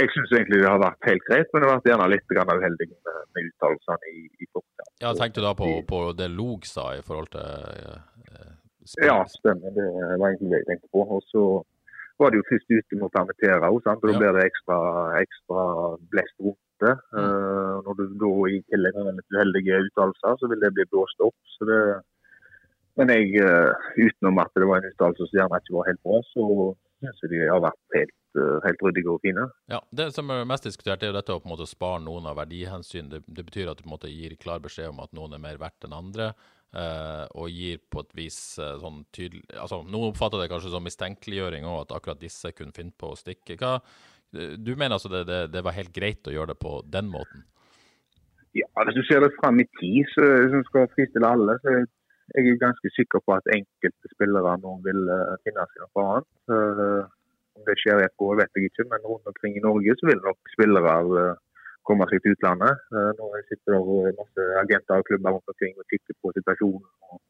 Jeg 0.00 0.10
syns 0.10 0.32
egentlig 0.34 0.62
det 0.62 0.70
har 0.70 0.80
vært 0.82 1.06
helt 1.06 1.26
greit, 1.28 1.50
men 1.52 1.62
det 1.62 1.68
har 1.68 1.76
vært 1.76 1.90
gjerne 1.90 2.08
litt 2.10 2.32
uheldig 2.34 2.88
med, 2.90 3.20
med 3.36 3.50
uttalelsene 3.50 4.10
i, 4.10 4.24
i 4.42 4.48
forkant. 4.48 4.90
Ja, 5.04 5.12
Tenkte 5.14 5.42
du 5.42 5.46
da 5.46 5.54
på, 5.58 5.70
på 5.86 6.00
det 6.18 6.30
Log 6.32 6.66
sa 6.66 6.88
i 6.96 7.04
forhold 7.04 7.30
til 7.36 8.48
spill- 8.84 9.06
Ja, 9.10 9.24
stemmer. 9.26 9.70
Det 9.74 10.18
var 10.20 10.28
egentlig 10.30 10.50
det 10.50 10.60
jeg 10.62 10.66
tenkte 10.72 10.88
på. 10.92 11.04
Og 11.16 11.22
så 11.32 11.42
var 12.18 12.30
det 12.30 12.38
jo 12.40 12.48
først 12.50 12.68
ute 12.70 12.96
med 12.98 13.08
å 13.08 13.14
permittere 13.16 13.58
henne, 13.58 13.72
og 13.74 13.82
da 13.84 13.90
Ja. 13.94 14.18
blir 14.18 14.32
det 14.38 14.44
ekstra, 14.50 14.78
ekstra 15.24 15.98
blest 16.10 16.36
rundt 16.40 16.58
det. 16.80 16.94
Eh, 17.16 17.74
når 17.84 17.94
du 17.96 18.04
da 18.22 18.32
i 18.50 18.60
tillegg 18.70 18.94
har 18.94 19.12
litt 19.12 19.32
uheldige 19.34 19.80
uttalelser, 19.88 20.36
så 20.38 20.48
vil 20.50 20.60
det 20.60 20.74
bli 20.74 20.84
blåst 20.92 21.18
opp. 21.20 21.34
Så 21.58 21.66
det, 21.66 22.02
men 22.96 23.08
jeg, 23.08 23.34
eh, 23.42 23.72
utenom 23.98 24.38
at 24.40 24.50
det 24.54 24.66
var 24.66 24.76
en 24.78 24.90
uttalelse 24.92 25.26
som 25.26 25.38
gjerne 25.38 25.58
ikke 25.60 25.74
var 25.74 25.86
helt 25.90 26.02
bra, 26.02 26.20
så 26.34 26.76
syns 27.02 27.20
jeg 27.22 27.30
de 27.30 27.48
har 27.48 27.60
vært 27.60 27.82
helt, 27.94 28.14
eh, 28.38 28.60
helt 28.66 28.80
ryddige 28.82 29.10
og 29.10 29.20
fine. 29.22 29.50
Ja, 29.68 29.80
Det 29.92 30.12
som 30.14 30.30
er 30.30 30.44
mest 30.44 30.64
diskutert, 30.64 31.02
er 31.02 31.10
jo 31.12 31.18
dette 31.18 31.32
å 31.34 31.40
på 31.42 31.46
en 31.50 31.56
måte 31.56 31.66
spare 31.68 32.00
noen 32.02 32.26
av 32.26 32.36
verdihensyn. 32.36 33.08
Det, 33.10 33.22
det 33.26 33.44
betyr 33.46 33.70
at 33.70 33.78
du 33.78 33.82
på 33.84 33.90
en 33.90 33.96
måte 33.98 34.10
gir 34.10 34.36
klar 34.38 34.60
beskjed 34.60 34.88
om 34.90 35.00
at 35.00 35.10
noen 35.12 35.34
er 35.34 35.38
mer 35.42 35.56
verdt 35.58 35.82
enn 35.84 35.92
andre, 35.92 36.34
eh, 36.82 37.24
og 37.40 37.48
gir 37.52 37.80
på 37.90 38.04
et 38.04 38.12
vis 38.18 38.38
uh, 38.60 38.74
sånn 38.82 39.02
tydelig 39.14 39.42
altså 39.52 39.80
Noen 39.86 40.10
oppfatter 40.10 40.42
det 40.42 40.50
kanskje 40.52 40.74
som 40.74 40.84
mistenkeliggjøring 40.86 41.66
òg, 41.68 41.86
at 41.86 41.96
akkurat 41.98 42.20
disse 42.20 42.52
kunne 42.56 42.76
finne 42.76 42.94
på 42.98 43.12
å 43.12 43.18
stikke. 43.18 43.56
Hva, 43.60 43.78
du 44.34 44.72
mener 44.74 44.96
altså 44.96 45.10
det, 45.12 45.24
det, 45.30 45.40
det 45.54 45.62
var 45.64 45.76
helt 45.76 45.94
greit 45.94 46.26
å 46.26 46.34
gjøre 46.34 46.54
det 46.54 46.60
på 46.62 46.78
den 46.90 47.10
måten? 47.12 47.44
Ja, 48.54 48.66
Hvis 48.86 48.98
du 48.98 49.04
ser 49.06 49.22
det 49.24 49.34
fram 49.40 49.58
i 49.62 49.66
tid, 49.80 50.06
så 50.14 50.26
du 50.50 50.60
skal 50.68 50.90
fristille 50.94 51.26
alle, 51.26 51.56
så 51.62 51.72
er 51.72 51.86
jeg 52.32 52.48
er 52.48 52.62
ganske 52.62 52.90
sikker 52.96 53.20
på 53.24 53.36
at 53.36 53.50
enkelte 53.52 54.10
spillere 54.14 54.54
nå 54.62 54.78
vil 54.86 55.00
uh, 55.12 55.36
finne 55.44 55.66
seg 55.70 55.82
noe 55.84 56.04
annet. 56.04 56.30
Uh, 56.48 57.02
Om 57.54 57.66
det 57.68 57.76
skjer 57.78 58.00
i 58.02 58.06
FK, 58.10 58.22
vet 58.40 58.56
jeg 58.56 58.70
ikke, 58.70 58.86
men 58.90 59.04
rundt 59.06 59.28
omkring 59.30 59.58
i 59.58 59.62
Norge 59.62 59.94
så 60.00 60.08
vil 60.08 60.22
nok 60.24 60.54
spillere 60.54 60.94
uh, 61.10 61.36
komme 61.88 62.06
seg 62.10 62.22
til 62.22 62.34
utlandet. 62.36 62.82
Uh, 62.94 63.10
nå 63.18 63.30
sitter 63.48 63.76
det 63.76 64.14
masse 64.20 64.46
agenter 64.62 65.00
og 65.00 65.08
klubber 65.08 65.36
rundt 65.36 65.52
omkring 65.52 65.74
og 65.80 65.88
kikker 65.92 66.16
på 66.20 66.32
situasjonen 66.36 66.86
og 67.10 67.20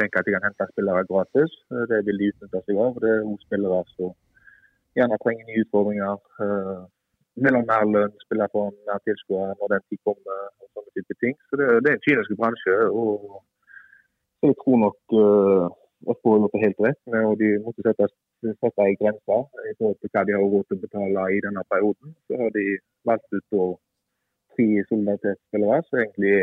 tenker 0.00 0.20
at 0.20 0.26
de 0.26 0.34
kan 0.34 0.46
hente 0.48 0.68
spillere 0.72 1.06
gratis. 1.10 1.56
Uh, 1.72 1.84
det 1.92 2.02
vil 2.08 2.20
de 2.20 2.30
utnytte 2.32 2.62
seg 2.66 2.82
av. 2.86 3.00
Det 3.04 3.12
er 3.14 3.24
også 3.30 3.48
spillere 3.48 3.80
som 3.94 4.12
gjerne 4.98 5.22
trenger 5.24 5.48
nye 5.48 5.64
utfordringer. 5.64 6.20
Vil 7.44 7.56
ha 7.58 7.64
mer 7.66 7.88
lønn, 7.90 8.12
spille 8.22 8.46
for 8.52 8.70
mer 8.86 9.00
tilskuere 9.02 9.56
når 9.58 9.72
den 9.72 9.88
tid 9.88 10.00
kommer. 10.06 10.44
og 10.62 10.68
sånne 10.70 10.92
type 10.94 11.16
ting. 11.22 11.34
Så 11.50 11.58
det, 11.58 11.66
det 11.82 11.90
er 11.90 11.96
en 11.98 12.06
kynisk 12.06 12.36
bransje. 12.38 12.76
og 13.00 13.42
jeg 14.44 14.54
tror 14.60 14.76
nok 14.84 14.98
at 16.10 16.18
FK 16.18 16.26
har 16.54 16.64
helt 16.66 16.80
rett. 16.86 17.00
med 17.12 17.22
og 17.30 17.34
De 17.42 17.48
måtte 17.64 17.84
sette, 17.86 18.08
sette 18.62 18.86
en 18.86 19.00
grense 19.00 19.38
i 19.70 19.74
forhold 19.78 19.98
til 20.00 20.10
hva 20.12 20.22
de 20.26 20.36
har 20.36 20.44
råd 20.54 20.64
til 20.68 20.78
å 20.78 20.84
betale 20.84 21.24
i 21.36 21.40
denne 21.46 21.64
perioden. 21.72 22.14
Så 22.26 22.40
har 22.40 22.50
de 22.58 22.64
valgt 23.08 23.36
ut 23.36 23.46
da 23.54 23.64
tre 24.56 24.68
solidaritetsspillere, 24.88 25.82
så 25.88 26.00
egentlig 26.00 26.34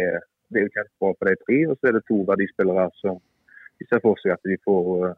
det 0.51 0.63
er 0.63 0.74
kjempebra 0.75 1.13
for 1.18 1.30
de 1.30 1.36
tre. 1.46 1.60
Og 1.72 1.77
så 1.77 1.89
er 1.89 1.98
det 1.98 2.08
to 2.08 2.22
verdispillere 2.30 2.88
som 3.01 3.20
de 3.80 3.88
ser 3.89 4.03
for 4.03 4.20
seg 4.22 4.36
at 4.36 4.50
de 4.50 4.58
får 4.68 4.89
uh, 5.01 5.13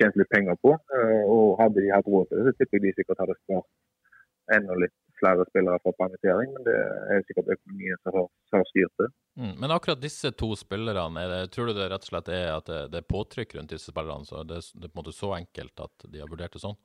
tjent 0.00 0.18
litt 0.20 0.32
penger 0.34 0.58
på. 0.62 0.76
Uh, 0.94 1.24
og 1.24 1.58
hadde 1.62 1.82
de 1.82 1.92
hatt 1.94 2.12
råd 2.12 2.30
til 2.30 2.40
det, 2.40 2.54
så 2.54 2.60
tipper 2.60 2.78
jeg 2.78 2.86
de 2.86 2.94
sikkert 3.00 3.24
hadde 3.24 3.38
spart 3.42 4.56
enda 4.56 4.76
litt 4.78 4.94
flere 5.18 5.46
spillere 5.48 5.80
fra 5.82 5.92
permittering, 5.96 6.50
men 6.52 6.64
det 6.66 6.74
er 6.76 7.22
sikkert 7.26 7.48
økonomien 7.54 7.98
som 8.04 8.18
har, 8.18 8.26
som 8.50 8.60
har 8.60 8.68
styrt 8.68 9.00
det. 9.00 9.06
Mm, 9.40 9.54
men 9.62 9.72
akkurat 9.72 10.02
disse 10.02 10.30
to 10.36 10.50
spillerne, 10.60 11.24
det, 11.32 11.40
tror 11.54 11.70
du 11.70 11.74
det 11.76 11.88
rett 11.90 12.04
og 12.04 12.10
slett 12.10 12.28
er 12.36 12.50
at 12.52 12.68
det, 12.68 12.82
det 12.92 13.00
er 13.00 13.08
påtrykk 13.14 13.56
rundt 13.56 13.72
disse 13.72 13.90
spillerne? 13.90 14.28
så 14.28 14.44
det, 14.44 14.60
det, 14.76 14.84
er 14.84 14.92
på 14.92 15.00
en 15.00 15.02
måte 15.02 15.16
så 15.16 15.32
enkelt 15.38 15.84
at 15.88 16.06
de 16.12 16.20
har 16.22 16.30
vurdert 16.30 16.54
det 16.56 16.62
sånn? 16.62 16.76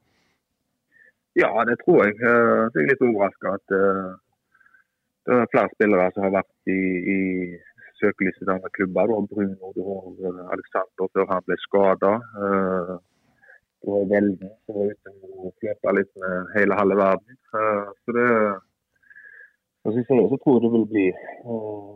Ja, 1.39 1.51
det 1.67 1.77
tror 1.83 2.01
jeg. 2.03 2.17
Så 2.19 2.79
jeg 2.79 2.87
er 2.87 2.91
litt 2.91 3.05
overraska 3.05 3.53
at 3.59 3.75
det 5.25 5.37
er 5.37 5.51
flere 5.53 5.69
spillere 5.75 6.09
som 6.13 6.25
har 6.25 6.33
vært 6.39 6.71
i, 6.73 6.79
i 7.15 7.19
søkelyset 8.01 8.41
til 8.41 8.53
andre 8.55 8.71
klubber. 8.77 9.07
Du 9.07 9.13
har 9.17 9.27
Bruno, 9.31 9.71
du 9.77 9.81
har 9.89 10.07
eh, 10.29 10.43
Alexander 10.55 11.11
før 11.13 11.29
han 11.33 11.45
ble 11.47 11.57
skada. 11.67 12.13
Uh, 12.37 12.95
du 13.81 13.93
har 13.93 14.09
Velden 14.13 14.51
som 14.65 14.79
var 14.79 14.91
ute 14.93 15.13
og 15.45 15.53
flørta 15.61 15.93
litt 15.97 16.11
med 16.23 16.51
hele 16.57 16.79
halve 16.79 16.97
verden. 17.01 17.39
Uh, 17.53 17.93
så 18.01 18.17
det 18.17 18.27
så, 19.81 19.93
så 19.97 20.37
tror 20.41 20.57
jeg 20.57 20.61
det 20.61 20.69
vil 20.75 20.83
bli 20.91 21.07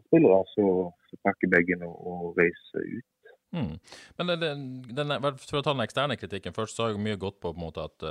spillere 0.08 0.39
som 0.55 1.20
pakker 1.22 1.51
bagen 1.53 1.84
og, 1.86 2.00
og 2.10 2.39
reiser 2.39 2.88
ut. 2.96 3.12
Mm. 3.53 3.75
Men 4.17 4.32
den, 4.41 4.63
den, 4.98 5.13
for 5.38 5.60
å 5.60 5.62
ta 5.62 5.75
den 5.75 5.84
eksterne 5.86 6.17
kritikken 6.17 6.55
først, 6.55 6.74
så 6.74 6.88
har 6.88 6.96
jo 6.96 7.03
mye 7.05 7.20
gått 7.22 7.38
på, 7.38 7.51
på 7.53 7.53
en 7.53 7.62
måte 7.62 7.86
at 7.86 8.08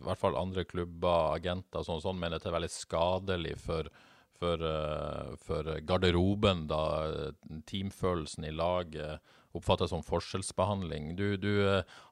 i 0.00 0.02
hvert 0.08 0.20
fall 0.20 0.38
andre 0.40 0.64
klubber, 0.66 1.36
agenter 1.36 1.82
og 1.82 1.86
sånn, 1.86 2.02
sånn 2.02 2.18
mener 2.18 2.42
det 2.42 2.50
er 2.50 2.56
veldig 2.56 2.72
skadelig 2.72 3.54
for, 3.62 3.88
for, 4.40 4.64
uh, 4.64 5.36
for 5.44 5.68
garderoben, 5.86 6.66
da 6.70 6.82
teamfølelsen 7.70 8.48
i 8.48 8.54
laget 8.56 9.36
oppfattes 9.56 9.90
som 9.90 10.02
forskjellsbehandling. 10.06 11.14
Du, 11.18 11.34
du 11.40 11.52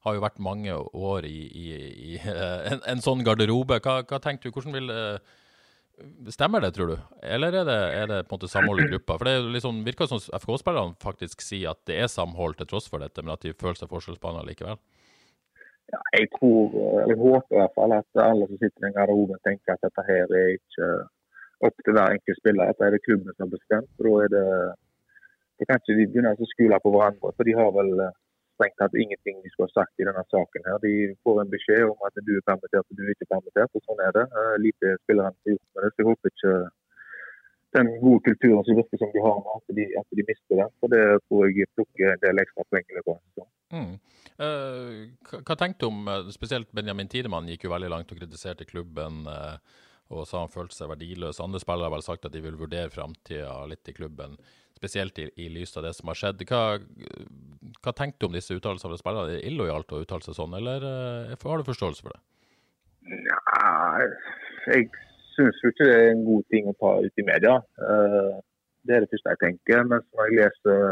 har 0.04 0.14
jo 0.14 0.22
vært 0.24 0.40
mange 0.42 0.74
år 0.74 1.26
i, 1.28 1.40
i, 1.46 1.66
i 2.12 2.16
en, 2.18 2.80
en, 2.82 3.02
sånn 3.04 3.22
garderobe. 3.26 3.78
Hva, 3.84 4.00
hva 4.02 4.18
tenker 4.22 4.48
du, 4.48 4.56
hvordan 4.56 4.74
vil 4.74 4.96
Stemmer 6.30 6.62
det, 6.62 6.76
tror 6.76 6.92
du? 6.92 6.98
Eller 7.26 7.54
er 7.58 7.64
det, 7.66 7.78
er 7.98 8.06
det 8.06 8.18
på 8.28 8.36
en 8.36 8.38
måte 8.38 8.50
samhold 8.50 8.84
i 8.84 8.86
gruppa? 8.92 9.16
For 9.18 9.26
det 9.26 9.50
liksom, 9.56 9.80
virker 9.86 10.06
som 10.06 10.20
FK-spillerne 10.22 10.94
faktisk 11.02 11.42
sier 11.42 11.72
at 11.72 11.80
det 11.90 11.96
er 12.04 12.12
samhold 12.12 12.54
til 12.58 12.68
tross 12.70 12.86
for 12.90 13.02
dette, 13.02 13.24
men 13.24 13.34
at 13.34 13.42
de 13.42 13.54
føler 13.58 13.80
seg 13.80 13.90
forskjellsbehandla 13.90 14.44
likevel? 14.46 14.78
Ja, 15.88 16.00
jeg 16.20 16.28
tror, 16.36 16.76
jeg 17.08 17.16
håper 17.18 17.56
i 17.56 17.60
hvert 17.62 17.74
fall 17.74 17.94
at 17.96 18.22
alle 18.22 18.46
som 18.46 18.60
sitter 18.60 18.86
i 18.86 18.94
garderoben 18.94 19.40
tenker 19.48 19.74
at 19.74 19.86
dette 19.86 20.04
her 20.06 20.34
er 20.38 20.50
ikke 20.54 20.88
opp 21.66 21.76
til 21.84 21.96
hver 21.96 22.14
enkelt 22.14 22.38
spiller. 22.40 22.70
Dette 22.70 22.86
er 22.86 22.94
det 22.94 23.04
klubben 23.06 23.34
som 23.34 23.46
har 23.46 23.56
bestemt. 23.56 23.90
og 23.98 24.06
Da 24.06 24.14
er 24.24 24.30
det, 24.36 24.46
da 25.58 25.68
kan 25.68 25.80
ikke 25.80 25.98
de 25.98 26.08
begynne 26.10 26.34
å 26.34 26.52
skule 26.54 26.80
på 26.84 26.94
hverandre. 26.94 27.34
for 27.36 27.48
de 27.48 27.58
har 27.60 27.70
vel 27.78 27.92
strengt 28.58 28.78
tatt 28.80 28.94
ingenting 29.02 29.38
de 29.42 29.50
skulle 29.50 29.70
ha 29.70 29.78
sagt 29.78 29.94
i 30.02 30.06
denne 30.08 30.24
saken. 30.34 30.66
her. 30.68 30.78
De 30.86 30.94
får 31.24 31.36
en 31.42 31.54
beskjed 31.54 31.84
om 31.92 32.06
at 32.06 32.18
du 32.26 32.32
er 32.36 32.46
permittert 32.50 32.90
og 32.90 32.98
du 32.98 33.02
er 33.04 33.14
ikke 33.14 33.32
permittert, 33.34 33.70
og 33.74 33.86
sånn 33.86 34.02
er 34.06 34.12
det. 34.18 34.26
Uh, 34.34 34.56
lite 34.66 34.96
spillere 35.04 35.30
har 35.30 35.54
gjort 35.54 35.66
med 35.74 35.84
det, 35.84 35.90
så 35.94 36.02
jeg 36.02 36.08
håper 36.10 36.32
ikke 36.34 36.54
den 37.76 37.88
gode 38.02 38.20
kulturen 38.28 38.64
som 38.66 38.78
virker 38.80 39.00
som 39.00 39.10
de 39.14 39.24
har 39.26 39.36
nå, 39.44 39.56
at 39.60 39.74
de, 39.78 39.84
at 40.00 40.18
de 40.18 40.24
mister 40.30 40.54
den. 40.62 40.70
For 40.80 40.94
det 40.94 41.04
tror 41.26 41.46
jeg 41.46 41.70
plukker 41.76 42.14
en 42.14 42.22
del 42.24 42.42
ekstra 42.42 42.64
poeng 42.70 42.86
i. 42.88 43.02
Mm. 43.78 43.92
Uh, 44.38 45.42
hva 45.44 45.58
tenkte 45.58 45.84
du 45.84 45.90
om 45.90 46.06
eh, 46.08 46.30
Spesielt 46.32 46.70
Benjamin 46.72 47.10
Tidemann 47.10 47.50
gikk 47.50 47.66
jo 47.66 47.72
veldig 47.74 47.90
langt 47.92 48.14
og 48.14 48.20
kritiserte 48.20 48.66
klubben. 48.68 49.26
Uh, 49.28 49.84
og 50.08 50.24
sa 50.28 50.42
han 50.44 50.52
følte 50.52 50.76
seg 50.76 50.90
verdiløs. 50.92 51.40
Andre 51.44 51.60
spillere 51.62 51.88
har 51.88 51.94
vel 51.96 52.06
sagt 52.06 52.24
at 52.28 52.34
de 52.34 52.42
vil 52.44 52.56
vurdere 52.60 52.92
framtida 52.92 53.58
litt 53.68 53.90
i 53.90 53.96
klubben 53.96 54.38
spesielt 54.78 55.18
i, 55.18 55.26
i 55.42 55.48
lys 55.52 55.76
av 55.76 55.84
det 55.84 55.92
som 55.96 56.10
har 56.10 56.18
skjedd. 56.18 56.44
Hva, 56.48 56.78
hva 57.82 57.94
tenker 57.96 58.20
du 58.20 58.28
om 58.28 58.36
disse 58.36 58.54
uttalelsene 58.54 58.94
fra 58.94 59.00
spillere? 59.00 59.26
Er 59.26 59.40
det 59.40 59.50
illojalt 59.50 59.92
å 59.92 60.02
uttale 60.04 60.24
seg 60.24 60.38
sånn, 60.38 60.54
eller 60.58 60.86
uh, 60.86 61.34
har 61.34 61.60
du 61.60 61.66
forståelse 61.66 62.06
for 62.06 62.14
det? 62.14 62.22
Ja, 63.08 64.06
jeg 64.68 64.88
syns 65.34 65.60
jo 65.64 65.72
ikke 65.72 65.88
det 65.88 65.98
er 65.98 66.12
en 66.12 66.24
god 66.28 66.48
ting 66.52 66.70
å 66.70 66.76
ta 66.78 66.94
ut 67.04 67.20
i 67.20 67.26
media. 67.26 67.58
Uh, 67.80 68.38
det 68.86 68.96
er 68.96 69.04
det 69.04 69.12
første 69.12 69.34
jeg 69.34 69.42
tenker. 69.44 69.84
Men 69.90 70.04
når 70.14 70.28
jeg 70.30 70.38
leser 70.40 70.84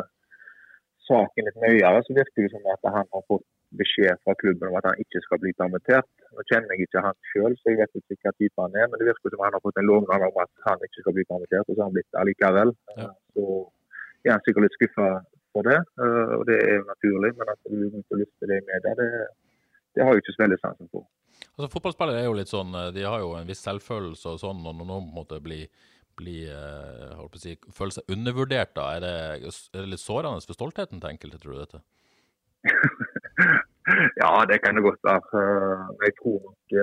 saken 1.06 1.48
litt 1.48 1.60
nøyere, 1.62 2.02
så 2.04 2.16
virker 2.16 2.46
det 2.46 2.52
som 2.54 2.72
at 2.74 2.90
han 2.98 3.06
har 3.14 3.26
fått 3.30 3.46
beskjed 3.80 4.20
fra 4.24 4.34
klubben 4.40 4.68
om 4.68 4.76
at 4.78 4.88
han 4.88 5.00
ikke 5.02 5.22
skal 5.24 5.40
bli 5.42 5.52
permittert. 5.60 6.08
Nå 6.34 6.44
kjenner 6.50 6.74
jeg 6.74 6.86
ikke 6.86 7.04
han 7.04 7.16
sjøl, 7.30 7.56
så 7.60 7.72
jeg 7.72 7.80
vet 7.80 7.98
ikke 8.00 8.18
hva 8.28 8.34
type 8.36 8.66
han 8.66 8.76
er. 8.80 8.90
Men 8.90 9.00
det 9.00 9.08
virker 9.10 9.34
som 9.34 9.44
han 9.44 9.56
har 9.56 9.64
fått 9.64 9.80
en 9.80 9.88
lovnad 9.90 10.26
om 10.28 10.38
at 10.44 10.52
han 10.66 10.84
ikke 10.88 11.02
skal 11.02 11.16
bli 11.16 11.24
permittert, 11.30 11.66
og 11.66 11.72
så 11.72 11.80
har 11.80 11.90
han 11.90 11.96
blitt 11.96 12.20
allikevel. 12.22 12.74
Ja. 13.00 13.08
Så 13.36 13.46
er 14.26 14.44
sikkert 14.44 14.66
litt 14.66 14.78
skuffa 14.78 15.10
for 15.54 15.68
det, 15.68 15.80
eh, 16.02 16.32
og 16.36 16.46
det 16.48 16.60
er 16.60 16.78
jo 16.80 16.86
naturlig. 16.90 17.32
Men 17.38 17.52
at 17.52 17.60
du 17.64 17.76
begynte 17.76 18.18
å 18.18 18.22
til 18.22 18.52
det 18.52 18.60
i 18.60 18.66
media, 18.70 18.94
det, 19.00 19.10
det 19.96 20.06
har 20.06 20.16
jeg 20.16 20.24
ikke 20.24 20.36
så 20.36 20.44
veldig 20.44 20.62
sansen 20.62 20.92
for. 20.92 21.08
Altså, 21.56 21.70
Fotballspillere 21.72 22.22
er 22.22 22.30
jo 22.30 22.38
litt 22.38 22.52
sånn, 22.52 22.72
eh, 22.76 22.92
de 22.96 23.04
har 23.06 23.22
jo 23.24 23.34
en 23.38 23.48
viss 23.48 23.64
selvfølelse 23.64 24.34
og 24.34 24.42
sånn, 24.42 24.64
og 24.66 24.80
når 24.80 24.90
noen 24.92 25.12
måte 25.16 25.42
bli 25.42 25.64
bli, 26.16 26.46
si, 27.36 27.50
føle 27.76 27.92
seg 27.92 28.14
undervurdert, 28.14 28.70
da? 28.72 28.86
Er 28.96 29.02
det, 29.04 29.16
er 29.44 29.82
det 29.82 29.90
litt 29.92 30.00
sårende 30.00 30.40
for 30.48 30.56
stoltheten 30.56 31.02
til 31.02 31.10
enkelte, 31.12 31.40
tror 31.42 31.52
du 31.52 31.58
dette? 31.60 31.82
ja, 34.22 34.32
det 34.50 34.58
kan 34.62 34.76
det 34.76 34.86
godt 34.86 35.02
være. 35.08 35.44
Jeg 36.04 36.12
tror 36.20 36.38
nok 36.48 36.76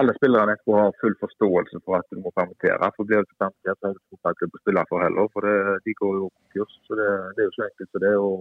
alle 0.00 0.12
spillerne 0.18 0.54
skal 0.58 0.78
har 0.80 0.98
full 1.00 1.16
forståelse 1.24 1.76
for 1.84 1.94
at 1.98 2.06
du 2.12 2.16
må 2.24 2.30
permittere. 2.38 2.90
For 2.96 3.04
blir 3.06 3.20
du 3.20 3.26
ikke 3.26 3.42
permittert, 3.44 3.78
så 3.80 3.86
har 3.88 3.94
du 3.94 4.00
ikke 4.00 4.34
klubb 4.40 4.56
å 4.56 4.62
spille 4.62 4.84
for 4.90 5.04
heller. 5.04 5.28
For 5.34 5.46
det, 5.46 5.56
de 5.86 5.94
går 6.00 6.12
jo 6.20 6.30
konkurs. 6.38 6.74
Så 6.86 6.98
det, 7.00 7.10
det, 7.34 7.42
er 7.42 7.48
jo 7.48 7.56
så 7.56 7.66
enkelt 7.68 7.90
som 7.90 8.04
det. 8.04 8.14
Og 8.28 8.36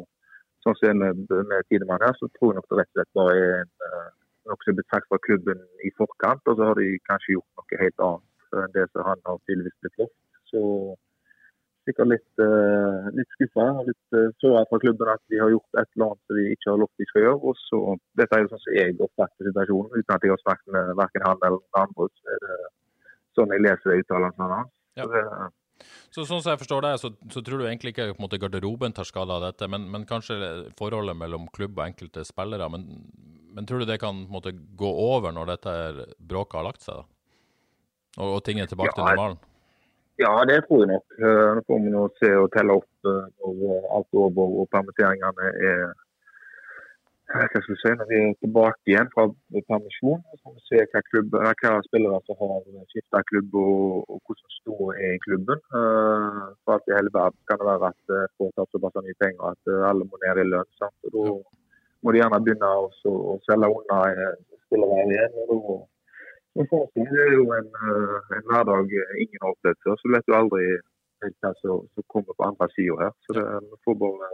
sånn 0.63 0.77
som 0.79 0.85
det 0.87 0.91
er 0.93 0.99
med, 1.01 1.35
med 1.51 1.67
Tidemann 1.67 2.05
her, 2.07 2.15
så 2.19 2.31
tror 2.37 2.53
jeg 2.53 2.59
nok 2.59 2.69
det 2.71 2.79
rett 2.79 2.91
og 2.91 2.99
slett 2.99 3.19
bare 3.19 3.35
er 3.41 3.55
en, 3.59 3.73
uh, 3.87 4.09
noe 4.47 4.63
som 4.63 4.71
er 4.71 4.79
blitt 4.79 4.95
sagt 4.95 5.11
fra 5.11 5.23
klubben 5.27 5.65
i 5.87 5.93
forkant. 5.99 6.47
Og 6.47 6.59
så 6.59 6.69
har 6.69 6.79
de 6.79 6.87
kanskje 7.09 7.35
gjort 7.35 7.59
noe 7.59 7.83
helt 7.83 8.07
annet 8.07 8.61
enn 8.61 8.75
det 8.75 8.87
som 8.91 9.07
han 9.07 9.27
har 9.27 9.43
tydeligvis 9.43 9.79
blitt 9.83 10.03
lovt. 10.03 10.17
Så 11.91 11.95
sikkert 11.95 12.11
litt, 12.11 12.41
uh, 12.41 13.07
litt 13.15 13.31
skuffa 13.35 13.67
og 13.81 13.87
litt 13.89 14.17
uh, 14.17 14.27
såra 14.43 14.63
fra 14.69 14.79
klubben 14.79 15.09
at 15.11 15.21
de 15.31 15.39
har 15.41 15.51
gjort 15.51 15.79
et 15.79 15.89
eller 15.95 16.05
annet 16.07 16.21
som 16.27 16.37
de 16.37 16.45
ikke 16.55 16.69
har 16.71 16.81
lovt 16.81 17.01
de 17.01 17.07
skal 17.09 17.25
gjøre. 17.25 17.39
Og 17.51 17.57
så, 17.61 17.79
Dette 18.19 18.37
er 18.37 18.43
jo 18.43 18.51
sånn 18.51 18.63
som 18.65 18.77
jeg 18.77 18.99
oppfatter 18.99 19.49
situasjonen, 19.49 19.91
uten 19.97 20.15
at 20.15 20.27
jeg 20.27 20.33
har 20.33 20.43
snakket 20.45 20.75
med 20.75 20.93
verken 21.01 21.25
han 21.27 21.41
eller 21.41 21.59
noen 21.59 21.81
andre. 21.81 22.07
Så 22.15 22.35
er 22.35 22.45
det 22.45 22.59
sånn 23.37 23.55
jeg 23.55 23.65
leser 23.65 24.03
uttalelsene 24.03 24.53
hans. 24.55 24.71
Ja. 24.99 25.49
Så, 26.13 26.25
sånn 26.27 26.43
som 26.43 26.51
jeg 26.51 26.61
forstår 26.61 26.83
deg, 26.85 26.97
så, 27.01 27.09
så, 27.33 27.41
tror 27.41 27.61
du 27.61 27.67
egentlig 27.67 27.95
ikke 27.95 28.11
måte 28.21 28.39
garderoben 28.41 28.93
tar 28.93 29.07
skade 29.07 29.33
av 29.33 29.41
dette, 29.47 29.65
men, 29.71 29.87
men, 29.89 30.05
kanskje 30.09 30.37
forholdet 30.77 31.17
mellom 31.17 31.47
klubb 31.55 31.79
og 31.79 31.87
enkelte 31.87 32.25
spillere. 32.27 32.67
Men, 32.69 32.85
men 33.55 33.67
tror 33.67 33.81
du 33.81 33.89
det 33.89 34.01
kan 34.03 34.27
måte, 34.31 34.53
gå 34.53 34.91
over 34.91 35.33
når 35.33 35.55
dette 35.55 35.73
bråket 36.19 36.59
har 36.59 36.67
lagt 36.69 36.85
seg? 36.85 37.01
da? 37.01 37.07
Og, 38.19 38.27
og 38.37 38.43
ting 38.43 38.59
er 38.59 38.67
tilbake 38.69 38.91
ja, 38.91 38.97
til 38.99 39.07
normalen? 39.07 39.39
Ja, 40.21 40.33
det 40.49 40.57
tror 40.67 40.83
jeg 40.83 40.91
nok. 40.93 41.05
Eh, 41.25 41.49
nå 41.57 41.61
får 41.67 41.83
vi 41.83 41.91
nå 41.95 42.05
se 42.19 42.29
og 42.43 42.47
telle 42.53 42.77
opp 42.79 43.09
eh, 43.11 43.27
når 43.41 43.85
alt 43.97 44.09
er 44.13 44.23
over 44.27 44.57
og 44.61 44.71
permitteringene 44.75 45.51
er 45.71 45.93
hva 47.31 47.45
skal 47.47 47.63
vi 47.67 47.77
si, 47.79 47.91
Når 47.99 48.07
vi 48.09 48.17
er 48.19 48.33
tilbake 48.43 48.91
igjen 48.91 49.09
fra 49.13 49.23
permisjon, 49.69 50.19
så 50.29 50.39
får 50.43 50.55
vi 50.55 50.63
se 50.67 50.81
hva, 50.91 51.01
klubb, 51.09 51.37
hva 51.61 51.71
spillere 51.87 52.19
som 52.27 52.41
har 52.41 52.65
skifta 52.91 53.21
klubb 53.29 53.55
og, 53.61 54.09
og 54.11 54.19
hvordan 54.25 54.55
stor 54.57 54.91
er 54.97 55.15
i 55.15 55.21
klubben. 55.25 55.61
Uh, 55.71 56.51
for 56.63 56.75
alt 56.75 56.91
i 56.91 56.97
hele 56.97 57.13
verden 57.15 57.39
kan 57.47 57.61
det 57.61 57.69
være 57.69 57.91
at 57.93 58.15
uh, 58.17 58.27
får 58.35 58.51
tatt 58.57 58.75
såpass 58.75 58.99
mye 58.99 59.19
penger 59.23 59.47
at 59.53 59.71
uh, 59.71 59.87
alle 59.89 60.07
må 60.09 60.19
ned 60.25 60.43
i 60.43 60.47
lønn. 60.49 60.71
Sant? 60.81 60.97
Og 61.07 61.15
Da 61.15 61.25
må 62.03 62.11
de 62.11 62.21
gjerne 62.21 62.43
begynne 62.43 62.73
å, 62.81 62.85
å 63.13 63.39
selge 63.47 63.71
unna 63.79 64.01
spillere 64.65 65.07
igjen. 65.07 65.41
og 65.55 65.71
forskning 66.73 67.07
er 67.25 67.33
jo 67.39 67.43
en, 67.57 67.69
eh, 67.89 68.17
en 68.37 68.47
hverdag 68.49 68.87
ingen 69.23 69.43
har 69.45 69.55
før, 69.63 69.95
så 69.95 70.03
du 70.03 70.15
vet 70.15 70.31
jo 70.31 70.39
aldri 70.41 70.63
hva 71.21 71.51
som 71.61 72.03
kommer 72.13 72.33
på 72.37 72.47
andre 72.49 72.67
sida 72.75 72.97
her. 73.03 73.13
Så 73.25 73.35
det, 73.37 73.45
vi 73.69 73.77
får 73.85 73.95
bare 74.05 74.29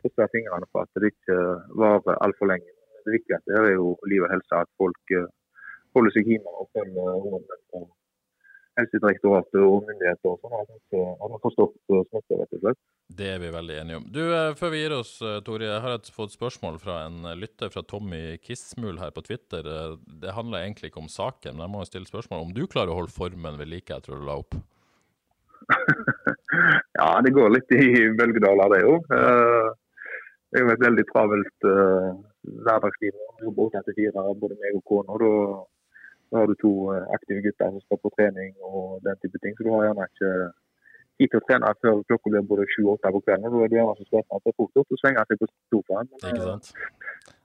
krysse 0.00 0.28
fingrene 0.34 0.68
for 0.72 0.84
at 0.84 1.00
det 1.02 1.12
ikke 1.12 1.38
varer 1.82 2.22
altfor 2.24 2.46
lenge. 2.52 2.70
det 3.04 3.14
viktigste 3.16 3.56
er 3.56 3.70
jo 3.72 3.96
liv 4.10 4.22
og 4.26 4.30
helse. 4.32 4.54
At 4.64 4.70
folk 4.80 5.14
eh, 5.16 5.28
holder 5.96 6.12
seg 6.14 6.28
hjemme 6.28 6.52
og 6.60 6.68
følger 6.76 7.46
fra 7.70 7.80
Helsedirektoratet 8.80 9.60
og 9.62 9.84
myndigheter. 9.88 10.32
og 10.32 10.40
sånn, 10.42 10.56
At 10.60 10.72
ikke 10.76 11.02
at 11.12 11.30
man 11.34 11.42
får 11.44 11.54
smitte, 11.56 12.00
rett 12.40 12.54
og 12.56 12.64
slett. 12.64 12.80
Det 13.20 13.26
er 13.34 13.38
vi 13.42 13.50
veldig 13.54 13.76
enige 13.80 13.96
om. 14.00 14.04
Du, 14.14 14.20
eh, 14.34 14.54
Før 14.58 14.70
vi 14.74 14.82
gir 14.82 14.94
oss, 14.98 15.12
eh, 15.22 15.40
Tore, 15.46 15.66
jeg 15.66 15.80
har 15.82 15.98
fått 16.14 16.34
spørsmål 16.36 16.78
fra 16.82 16.98
en 17.06 17.24
eh, 17.26 17.34
lytter 17.38 17.70
fra 17.74 17.82
Tommy 17.82 18.36
Kissmul 18.38 18.98
her 19.02 19.10
på 19.10 19.22
Twitter. 19.26 19.66
Eh, 19.66 19.96
Det 20.20 20.34
handler 20.36 20.62
egentlig 20.64 20.90
ikke 20.92 21.02
om 21.02 21.08
saken, 21.10 21.56
men 21.56 21.66
jeg 21.66 21.72
må 21.74 21.82
jo 21.84 21.90
stille 21.90 22.06
spørsmål 22.10 22.44
om 22.46 22.52
du 22.54 22.66
klarer 22.66 22.90
å 22.94 23.00
holde 23.00 23.14
formen 23.14 23.58
ved 23.58 23.68
like 23.68 23.90
etter 23.94 24.14
du 24.18 24.24
la 24.26 24.38
opp? 24.42 24.54
Ja, 27.00 27.20
det 27.22 27.30
går 27.36 27.52
litt 27.54 27.70
i 27.72 28.10
bølgedaler, 28.18 28.72
det 28.74 28.80
jo. 28.82 28.96
Eh, 29.14 29.70
Det 30.50 30.58
er 30.58 30.64
jo 30.66 30.70
et 30.72 30.80
veldig 30.82 31.04
travelt 31.12 31.66
eh, 31.70 32.06
hverdagsliv. 32.66 33.12
Vi 33.38 33.44
jobber 33.46 33.68
åtte 33.68 33.82
til 33.86 33.94
fire, 34.00 34.24
både 34.40 34.56
meg 34.58 34.78
og 34.80 34.82
kona. 34.90 35.18
Da 36.30 36.40
har 36.40 36.50
du 36.50 36.56
to 36.62 36.72
eh, 36.94 37.06
aktive 37.16 37.42
gutter 37.46 37.70
som 37.74 37.82
skal 37.84 38.00
på 38.02 38.12
trening 38.16 38.52
og 38.62 39.00
den 39.06 39.18
type 39.22 39.38
ting. 39.42 39.56
Så 39.56 39.66
du 39.66 39.72
har 39.74 39.88
gjerne 39.88 40.06
ikke 40.10 40.32
tid 41.20 41.32
til 41.32 41.40
å 41.40 41.44
trene 41.48 41.72
før 41.82 42.00
klokka 42.08 42.32
blir 42.32 42.46
både 42.52 42.66
sju 42.72 42.80
og 42.86 42.94
åtte 42.94 43.12
på 43.16 43.22
kvelden. 43.26 43.48
og 43.48 43.56
Da 43.56 43.66
er 43.66 43.72
du 43.72 43.76
gjerne 43.78 43.96
så 43.98 44.08
sliten 44.08 44.38
at 44.38 44.46
det 44.46 44.52
er 44.52 44.58
fort 44.62 44.78
gjort 44.78 44.96
å 44.96 45.00
svenge 45.02 45.26
seg 45.28 45.42
på 45.42 45.50
sofaen. 45.74 46.10
Men, 46.10 46.22
Ikke 46.22 46.40
eh, 46.40 46.48
sant? 46.48 46.72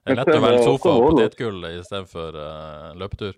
Det 0.06 0.14
er 0.14 0.20
lett 0.20 0.32
å 0.32 0.40
velge 0.46 0.64
sofa 0.64 0.94
og 0.94 1.06
potetgull 1.10 1.68
istedenfor 1.72 2.38
uh, 2.38 2.88
løpetur. 3.00 3.34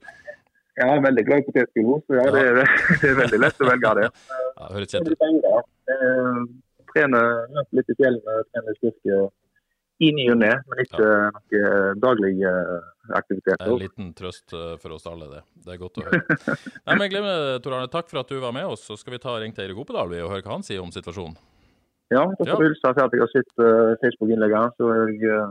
Ja, 0.78 0.84
Jeg 0.84 0.98
er 0.98 1.04
veldig 1.08 1.24
glad 1.26 1.40
i 1.40 1.46
potetgull, 1.48 2.00
så 2.06 2.18
ja, 2.20 2.26
det, 2.34 2.44
er, 2.44 2.72
det 3.02 3.10
er 3.10 3.18
veldig 3.24 3.40
lett 3.46 3.64
å 3.64 3.70
velge 3.72 3.94
det. 4.00 4.08
Ja, 4.58 4.68
høres 4.74 4.90
kjent 4.92 5.08
ut. 5.08 5.18
penger. 5.22 5.66
Eh, 5.94 6.40
Trene 6.88 7.20
litt 7.76 7.90
i 7.92 7.94
fjellene, 7.98 8.40
trene 8.48 8.74
styrke 8.78 9.18
i 10.02 10.08
ny 10.14 10.24
og 10.32 10.38
ne, 10.40 10.50
men 10.70 10.80
ikke 10.82 11.08
noe 12.00 12.14
daglige 13.10 13.44
Det 13.44 13.56
er 13.56 13.70
en 13.72 13.82
liten 13.82 14.10
trøst 14.16 14.54
eh, 14.56 14.74
for 14.82 14.96
oss 14.96 15.06
alle, 15.10 15.28
det. 15.32 15.42
Det 15.66 15.74
er 15.74 15.80
godt 15.80 16.00
å 16.00 16.06
høre. 16.06 16.38
Nei, 16.88 16.96
men 16.96 17.12
glemmer, 17.12 17.58
Tor 17.64 17.78
Arne, 17.78 17.90
Takk 17.92 18.10
for 18.10 18.22
at 18.22 18.32
du 18.32 18.40
var 18.42 18.54
med 18.56 18.68
oss. 18.68 18.86
Så 18.88 18.98
skal 19.00 19.16
vi 19.16 19.22
ta 19.22 19.36
ring 19.40 19.54
til 19.54 19.66
Eirik 19.66 19.80
Opedal 19.82 20.12
og 20.12 20.32
høre 20.32 20.44
hva 20.44 20.56
han 20.56 20.66
sier 20.66 20.82
om 20.84 20.92
situasjonen. 20.94 21.38
Ja, 22.14 22.24
da 22.24 22.44
får 22.48 22.62
du 22.64 22.68
hilse 22.70 22.92
til 22.96 23.04
at 23.04 23.16
jeg 23.16 23.20
har 23.20 23.32
sett 23.34 23.50
uh, 23.60 23.94
Facebook-innlegget 24.00 24.56
hans, 24.56 24.76
så 24.80 24.88
jeg 24.96 25.28
uh, 25.28 25.50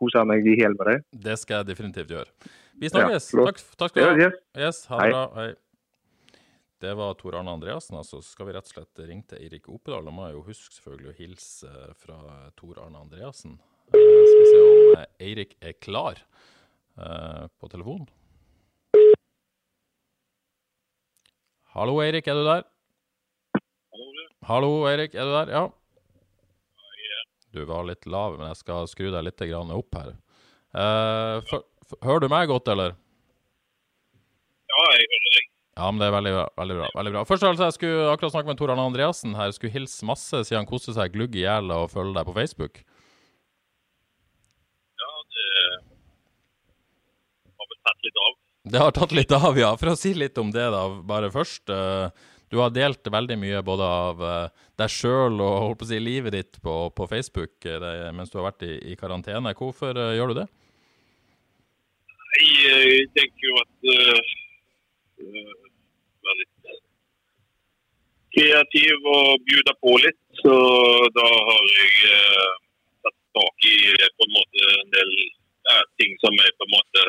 koser 0.00 0.24
meg 0.28 0.46
i 0.48 0.54
hjel 0.56 0.76
med 0.78 0.88
deg. 0.88 1.02
Det 1.28 1.36
skal 1.36 1.60
jeg 1.60 1.68
definitivt 1.74 2.14
gjøre. 2.14 2.52
Vi 2.80 2.88
snakkes. 2.88 3.32
Ja, 3.34 3.48
takk, 3.50 3.64
takk 3.82 3.92
skal 3.92 4.14
du 4.16 4.22
ha. 4.24 4.30
yes. 4.56 4.84
Ha 4.88 5.00
det 5.02 5.10
bra. 5.12 5.24
Hei. 5.36 5.48
Det 6.78 6.92
var 6.94 7.16
Tor 7.18 7.34
Arne 7.34 7.50
Andreassen. 7.50 7.96
altså. 7.98 8.22
Skal 8.22 8.48
vi 8.48 8.54
rett 8.54 8.70
og 8.70 8.76
slett 8.76 9.02
ringe 9.02 9.26
til 9.28 9.42
Eirik 9.42 9.66
Opedal. 9.68 10.06
Da 10.06 10.14
må 10.14 10.28
jeg 10.28 10.38
jo 10.38 10.44
huske 10.46 10.76
selvfølgelig 10.76 11.10
å 11.10 11.16
hilse 11.18 11.72
fra 11.98 12.20
Tor 12.56 12.78
Arne 12.84 13.02
Andreassen. 13.02 13.58
Eh, 13.88 14.26
skal 14.28 14.40
vi 14.40 14.46
se 14.52 14.60
om 14.60 14.98
eh, 15.00 15.06
Eirik 15.28 15.56
er 15.64 15.72
klar 15.80 16.18
eh, 16.20 16.26
på 16.98 17.70
telefonen. 17.70 18.06
Hallo, 21.78 21.98
Eirik, 22.02 22.26
er 22.26 22.34
du 22.34 22.46
der? 22.46 22.64
Hallo, 24.48 24.70
Eirik, 24.90 25.14
er 25.14 25.28
du 25.28 25.34
der? 25.36 25.52
Ja. 25.52 25.66
Du 27.54 27.64
var 27.68 27.86
litt 27.88 28.06
lav, 28.06 28.36
men 28.38 28.50
jeg 28.50 28.60
skal 28.60 28.88
skru 28.90 29.10
deg 29.12 29.24
litt 29.24 29.42
opp 29.42 29.94
her. 29.96 30.16
Eh, 30.74 31.52
hører 32.04 32.20
du 32.24 32.28
meg 32.32 32.48
godt, 32.50 32.68
eller? 32.68 32.96
Ja, 34.68 34.82
jeg 34.96 35.06
hører 35.06 35.30
deg. 35.36 35.46
Ja, 35.78 35.90
men 35.92 36.00
det 36.02 36.08
er 36.08 36.14
veldig 36.16 36.32
bra. 36.34 36.44
veldig 36.58 36.76
bra, 36.80 36.88
veldig 36.98 37.12
bra. 37.14 37.20
Først 37.24 37.44
altså, 37.46 37.68
jeg 37.68 37.76
skulle 37.76 38.10
akkurat 38.10 38.34
snakke 38.34 38.50
med 38.50 38.58
Tor 38.58 38.72
Arne 38.74 38.88
Andreassen 38.90 39.36
her. 39.38 39.52
Skulle 39.54 39.76
hilse 39.76 40.06
masse 40.06 40.40
siden 40.42 40.64
han 40.64 40.68
koste 40.70 40.90
seg 40.96 41.12
glugg 41.14 41.36
i 41.38 41.44
hjel 41.44 41.70
og 41.70 41.92
følge 41.92 42.16
deg 42.18 42.26
på 42.26 42.34
Facebook. 42.34 42.80
Ja, 44.98 45.12
det 45.36 45.46
har 47.54 47.70
vel 47.70 47.80
tatt 47.86 48.08
litt 48.08 48.18
av. 48.26 48.34
Det 48.70 48.78
har 48.82 48.90
tatt 48.92 49.12
litt 49.16 49.32
av, 49.32 49.56
ja. 49.58 49.70
For 49.80 49.92
å 49.92 49.96
si 49.96 50.10
litt 50.16 50.38
om 50.40 50.50
det, 50.52 50.66
da, 50.74 50.82
bare 51.06 51.30
først. 51.32 51.68
eh, 51.70 52.10
Du 52.50 52.56
har 52.62 52.70
delt 52.72 53.04
veldig 53.04 53.36
mye 53.36 53.58
både 53.62 53.84
av 53.84 54.22
eh, 54.24 54.48
deg 54.80 54.88
sjøl 54.88 55.34
og 55.44 55.56
holdt 55.62 55.78
på 55.82 55.84
å 55.84 55.88
si, 55.90 55.98
livet 56.00 56.32
ditt 56.32 56.56
på, 56.64 56.76
på 56.96 57.06
Facebook 57.10 57.66
eh, 57.68 57.76
det- 57.82 58.12
mens 58.16 58.30
du 58.32 58.38
har 58.38 58.46
vært 58.50 58.64
i, 58.64 58.92
i 58.92 58.96
karantene. 58.96 59.52
Hvorfor 59.58 59.92
uh, 60.00 60.14
gjør 60.16 60.32
du 60.32 60.34
det? 60.40 60.46
Jeg, 62.38 62.48
jeg 62.64 63.10
tenker 63.18 63.50
jo 63.50 63.54
at 63.60 63.74
uh, 63.92 64.20
Være 66.24 66.38
litt 66.40 66.80
kreativ 68.38 69.06
og 69.12 69.44
bjuda 69.44 69.74
på 69.84 69.92
litt. 70.06 70.20
Så 70.40 70.56
da 71.20 71.28
har 71.50 71.64
jeg 71.76 71.94
uh, 72.16 72.52
tatt 73.04 73.18
tak 73.42 73.68
i 73.68 73.76
på 74.16 74.28
en 74.28 74.36
måte 74.40 74.68
en 74.80 74.92
del 74.96 75.14
ja, 75.68 75.80
ting 76.00 76.16
som 76.24 76.32
jeg 76.32 76.56
på 76.56 76.64
en 76.68 76.76
måte 76.78 77.06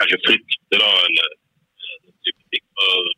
kanskje 0.00 0.18
frykter, 0.26 0.82
da, 0.82 0.90
eller 1.08 1.28
eh, 1.34 1.96
den 2.06 2.16
type 2.28 2.48
ting. 2.54 2.64
for, 2.78 3.12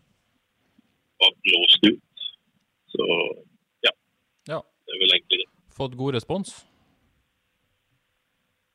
var 1.20 1.34
blåst 1.44 1.86
ut. 1.90 2.26
Så 2.94 3.06
ja, 3.86 3.92
Ja. 4.48 4.60
det 4.86 4.94
er 4.96 5.02
vel 5.04 5.14
egentlig 5.18 5.40
det. 5.44 5.48
Fått 5.76 5.96
god 6.00 6.14
respons? 6.16 6.54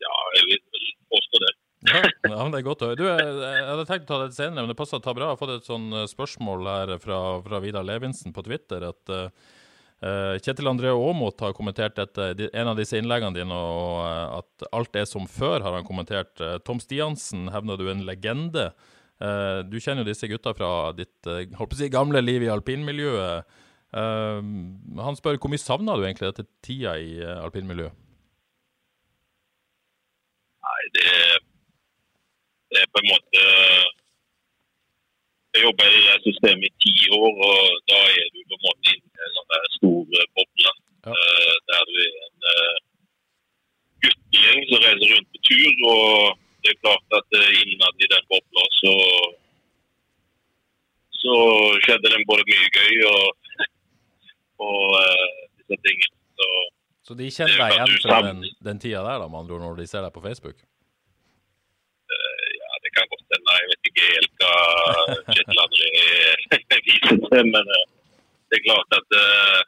Ja, 0.04 0.16
jeg 0.38 0.50
vil 0.52 0.62
vel 0.76 0.90
påstå 1.14 1.42
det. 1.46 1.54
Ja, 1.86 2.00
ja, 2.02 2.38
men 2.42 2.52
det 2.54 2.60
er 2.62 2.66
godt 2.66 2.82
å 2.82 2.88
høre. 2.90 2.98
Du, 2.98 3.04
jeg, 3.06 3.26
jeg 3.42 3.66
hadde 3.70 3.86
tenkt 3.90 4.08
å 4.10 4.14
ta 4.16 4.18
det 4.26 4.34
senere, 4.38 4.64
men 4.64 4.72
det 4.72 4.78
passer 4.80 4.98
å 4.98 5.04
ta 5.06 5.14
bra. 5.14 5.28
Jeg 5.30 5.36
har 5.36 5.42
fått 5.42 5.54
et 5.60 5.68
sånn 5.70 5.86
eh, 5.94 6.08
spørsmål 6.10 6.66
her 6.70 6.94
fra, 7.04 7.20
fra 7.46 7.60
Vidar 7.62 7.86
Levinsen 7.86 8.34
på 8.34 8.42
Twitter. 8.48 8.88
at 8.90 9.14
eh, 9.14 9.28
eh, 9.28 9.62
Kjetil 10.44 10.70
André 10.70 10.92
Aamodt 10.94 11.42
har 11.42 11.56
kommentert 11.58 11.96
dette, 11.98 12.50
en 12.54 12.70
av 12.70 12.78
disse 12.78 12.98
innleggene 13.00 13.34
dine, 13.38 13.56
og 13.56 14.04
eh, 14.06 14.36
at 14.42 14.66
alt 14.76 15.00
er 15.00 15.08
som 15.10 15.26
før, 15.30 15.64
har 15.66 15.78
han 15.78 15.88
kommentert. 15.88 16.36
Eh, 16.44 16.60
Tom 16.68 16.82
Stiansen 16.84 17.48
hevner 17.54 17.80
du 17.80 17.88
er 17.88 17.96
en 17.96 18.06
legende. 18.06 18.68
Eh, 19.24 19.62
du 19.66 19.80
kjenner 19.80 20.04
jo 20.04 20.12
disse 20.12 20.30
gutta 20.30 20.54
fra 20.58 20.92
ditt 20.98 21.30
eh, 21.32 21.48
si, 21.74 21.90
gamle 21.94 22.22
liv 22.22 22.46
i 22.46 22.52
alpinmiljøet. 22.54 23.58
Eh, 23.96 24.52
han 25.08 25.18
spør 25.18 25.40
hvor 25.40 25.54
mye 25.54 25.64
savna 25.64 25.98
du 25.98 26.06
egentlig 26.06 26.34
dette 26.34 26.50
tida 26.66 26.98
i 27.02 27.16
eh, 27.24 27.42
alpinmiljøet? 27.42 28.02
Nei, 30.66 30.82
det, 30.98 31.12
det 32.74 32.84
er 32.84 32.92
på 32.92 33.02
en 33.02 33.14
måte 33.14 33.46
Jeg 35.56 35.64
jobba 35.64 35.86
i 35.88 36.00
det 36.04 36.16
systemet 36.28 36.66
i 36.68 36.78
ti 36.84 36.94
år, 37.16 37.34
og 37.50 37.60
da 37.90 38.00
er 38.12 38.26
du 38.34 38.40
på 38.44 38.56
en 38.58 38.64
måte 38.66 38.92
inne 38.92 39.08
i 39.08 39.28
en 39.28 39.36
sånn 39.38 39.70
stor 39.78 40.18
eh, 40.20 40.26
boble. 40.36 40.74
Ja. 41.06 41.14
eh, 41.14 41.54
der 41.70 41.86
du 41.88 41.94
er 42.02 42.16
en 42.26 42.48
uh, 42.52 42.78
guttegjeng 44.04 44.66
som 44.72 44.84
reiser 44.84 45.14
rundt 45.14 45.30
på 45.32 45.42
tur. 45.48 45.74
og 45.94 46.42
det 46.66 46.74
er 46.74 46.82
klart 46.82 47.18
at 47.20 47.38
eh, 47.40 47.62
innad 47.62 48.04
i 48.04 48.12
den 48.16 48.28
bobla 48.32 48.64
så 48.82 48.94
så 51.22 51.36
skjedde 51.86 52.12
det 52.12 52.28
både 52.28 52.44
mye 52.50 52.68
gøy 52.76 52.96
og, 53.14 53.52
og 54.68 54.84
uh, 55.00 55.40
disse 55.62 55.80
tingene. 55.88 56.16
Så 56.36 56.50
Så 57.08 57.20
de 57.22 57.32
kjenner 57.38 57.62
deg 57.64 57.78
igjen 57.78 58.00
fra 58.04 58.20
den, 58.28 58.44
den 58.68 58.82
tida 58.84 59.06
der, 59.08 59.24
da, 59.24 59.30
med 59.32 59.46
andre 59.46 59.56
ord, 59.56 59.64
når 59.70 59.80
de 59.80 59.88
ser 59.88 60.04
deg 60.04 60.12
på 60.18 60.26
Facebook? 60.26 60.58
Ja, 62.60 62.72
det 62.84 62.92
kan 62.98 63.08
godt 63.14 63.30
hende. 63.32 63.58
Jeg 63.62 64.26
hva 64.46 65.16
Kjetil 65.32 65.62
André 65.64 65.90
viser 66.88 67.18
til, 67.24 67.50
men 67.54 67.72
eh, 67.78 67.88
det 68.50 68.60
er 68.60 68.68
klart 68.68 68.98
at 69.00 69.18
uh, 69.18 69.64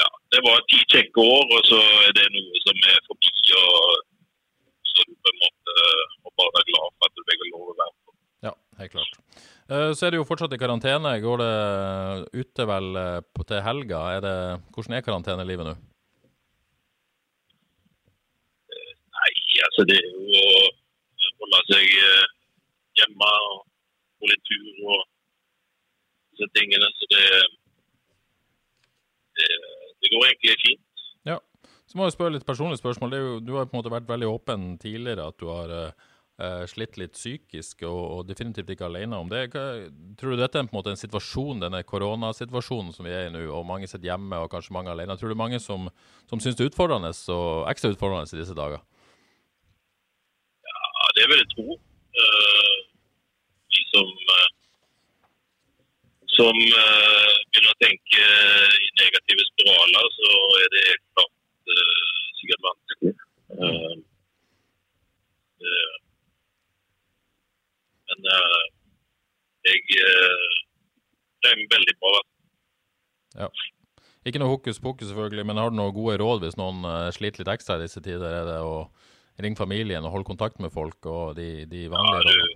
Ja, 0.00 0.08
det 0.34 0.40
var 0.46 0.64
ti 0.70 0.80
kjekke 0.94 1.20
år, 1.22 1.44
og 1.56 1.62
så 1.68 1.80
er 2.08 2.14
det 2.16 2.26
noe 2.32 2.62
som 2.64 2.86
er 2.92 2.98
forbi, 3.08 3.32
og 3.58 3.74
så 4.92 5.04
du 5.08 5.12
på 5.12 5.32
en 5.32 5.40
måte 5.42 5.74
må 6.22 6.32
bare 6.40 6.54
være 6.56 6.68
glad 6.70 6.96
for 6.96 7.08
at 7.08 7.16
du 7.16 7.22
fikk 7.28 7.44
lov 7.50 7.66
å 7.72 7.76
være 7.80 7.94
på. 7.94 8.16
Ja, 8.48 8.54
helt 8.80 8.94
klart. 8.96 9.14
Så 9.96 10.06
er 10.06 10.12
du 10.12 10.18
jo 10.18 10.26
fortsatt 10.28 10.52
i 10.52 10.60
karantene. 10.60 11.14
Går 11.22 11.40
det 11.40 11.52
ute 12.42 12.66
vel 12.68 12.88
til 13.38 13.62
helga? 13.64 14.00
Er 14.16 14.24
det, 14.24 14.36
hvordan 14.74 14.98
er 14.98 15.06
karantenelivet 15.06 15.68
nå? 15.68 15.76
Nei, 19.22 19.32
altså 19.68 19.86
det 19.88 19.96
er 20.00 20.08
jo 20.10 20.21
holde 21.52 21.74
seg 21.76 21.96
eh, 22.02 22.28
hjemme 23.00 23.32
og 23.48 23.58
gå 24.22 24.30
litt 24.30 24.46
tur 24.48 24.86
og 24.92 25.02
disse 26.32 26.48
tingene. 26.56 26.88
Så 26.98 27.10
det, 27.12 27.26
det, 29.40 29.50
det 30.02 30.14
går 30.14 30.28
egentlig 30.30 30.56
fint. 30.64 31.04
Ja. 31.28 31.38
Så 31.88 31.98
må 31.98 32.08
jeg 32.08 32.16
spørre 32.16 32.36
litt 32.36 32.48
personlig 32.48 32.80
spørsmål. 32.80 33.18
Jo, 33.18 33.36
du 33.44 33.54
har 33.58 33.68
på 33.68 33.76
en 33.76 33.82
måte 33.82 33.92
vært 33.92 34.08
veldig 34.08 34.30
åpen 34.30 34.72
tidligere 34.80 35.28
at 35.28 35.38
du 35.40 35.48
har 35.50 35.74
eh, 35.82 36.64
slitt 36.70 36.96
litt 37.00 37.16
psykisk, 37.18 37.84
og, 37.88 38.00
og 38.16 38.30
definitivt 38.30 38.70
ikke 38.72 38.88
alene 38.88 39.18
om 39.20 39.28
det. 39.32 39.44
Hva, 39.52 39.66
tror 40.18 40.32
du 40.32 40.40
dette 40.40 40.60
er 40.60 40.68
på 40.68 40.72
en 40.72 40.80
måte 40.80 40.94
en 40.94 41.02
situasjon, 41.02 41.60
denne 41.64 41.82
koronasituasjonen 41.88 42.94
som 42.96 43.08
vi 43.08 43.12
er 43.12 43.28
i 43.28 43.34
nå, 43.34 43.44
og 43.52 43.68
mange 43.68 43.90
sitter 43.90 44.12
hjemme 44.12 44.40
og 44.40 44.50
kanskje 44.54 44.76
mange 44.76 44.94
alene? 44.94 45.18
Tror 45.20 45.34
du 45.34 45.38
mange 45.38 45.60
som, 45.62 45.90
som 46.30 46.40
syns 46.40 46.56
det 46.56 46.66
er 46.66 46.72
utfordrende, 46.72 47.12
og 47.34 47.68
ekstra 47.72 47.92
utfordrende 47.92 48.30
i 48.32 48.40
disse 48.40 48.56
dager? 48.56 48.80
vil 51.32 51.42
jeg 51.42 51.52
tro. 51.54 51.68
Eh, 52.22 52.78
de 53.72 53.82
som 53.92 54.08
eh, 54.36 54.48
som 56.32 56.56
eh, 56.56 57.34
begynner 57.52 57.72
å 57.72 57.80
tenke 57.84 58.22
i 58.84 58.88
negative 59.00 59.44
spiraler, 59.50 60.06
så 60.16 60.30
er 60.60 60.70
det 60.72 60.86
helt 60.88 61.06
klart 61.12 61.36
sikkert 62.40 62.64
vanskelig. 62.68 63.12
men 68.12 68.26
jeg 69.68 69.84
regner 71.44 71.68
veldig 71.76 71.94
bra. 72.00 72.16
Ja. 73.44 73.48
Ikke 74.26 74.40
noe 74.40 74.52
hokus 74.54 74.80
pokus, 74.80 75.08
selvfølgelig, 75.10 75.46
men 75.46 75.60
har 75.60 75.70
du 75.70 75.76
noen 75.76 75.94
gode 75.94 76.16
råd 76.20 76.44
hvis 76.46 76.58
noen 76.60 76.84
sliter 77.14 77.44
litt 77.44 77.52
ekstra 77.54 77.76
i 77.78 77.84
disse 77.84 78.02
tider? 78.02 78.40
Er 78.40 78.48
det 78.48 78.58
å 78.64 78.88
ringe 79.42 79.58
familien 79.58 80.04
og 80.06 80.14
holde 80.14 80.28
kontakt 80.28 80.60
med 80.62 80.72
folk 80.74 81.08
og 81.10 81.36
de, 81.38 81.64
de 81.70 81.86
vanlige 81.92 82.34
ja, 82.34 82.42
du, 82.42 82.54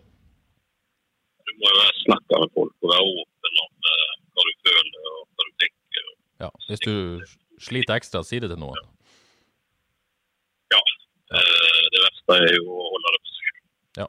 du, 1.46 1.54
må 1.60 1.72
jo 1.72 1.86
snakke 2.04 2.42
med 2.42 2.54
folk 2.54 2.74
og 2.82 2.92
være 2.92 3.08
åpen 3.22 3.64
om 3.64 3.90
uh, 3.90 4.12
hva 4.36 4.46
du 4.46 4.52
føler 4.68 5.10
og 5.12 5.18
hva 5.24 5.48
du 5.48 5.52
tenker. 5.64 6.12
Ja, 6.44 6.50
Hvis 6.68 6.84
du 6.84 6.94
sliter 7.62 7.96
ekstra, 7.96 8.22
si 8.26 8.40
det 8.42 8.50
til 8.52 8.60
noen. 8.60 8.92
Ja. 10.74 10.82
Uh, 11.32 11.84
det 11.94 12.02
verste 12.02 12.38
er 12.42 12.54
jo 12.58 12.66
å 12.70 12.88
holde 12.92 13.14
det 13.14 13.22
på 13.22 13.32
seg. 13.32 13.60
Ja. 14.02 14.08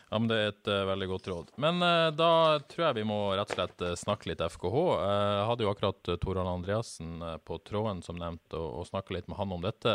ja, 0.00 0.14
men 0.18 0.30
det 0.30 0.38
er 0.38 0.50
et 0.52 0.70
uh, 0.72 0.80
veldig 0.90 1.10
godt 1.12 1.30
råd. 1.32 1.52
Men 1.62 1.84
uh, 1.84 2.08
da 2.16 2.32
tror 2.70 2.88
jeg 2.88 2.98
vi 3.00 3.06
må 3.10 3.20
rett 3.38 3.54
og 3.54 3.60
slett 3.60 3.86
snakke 4.02 4.32
litt 4.32 4.44
FKH. 4.44 4.78
Jeg 5.04 5.44
hadde 5.50 5.66
jo 5.66 5.74
akkurat 5.74 6.14
Toran 6.24 6.50
Andreassen 6.50 7.20
på 7.46 7.60
tråden, 7.66 8.02
som 8.06 8.18
nevnt, 8.20 8.48
og, 8.56 8.82
og 8.82 8.90
snakka 8.90 9.16
litt 9.16 9.30
med 9.30 9.38
han 9.40 9.54
om 9.58 9.64
dette. 9.64 9.94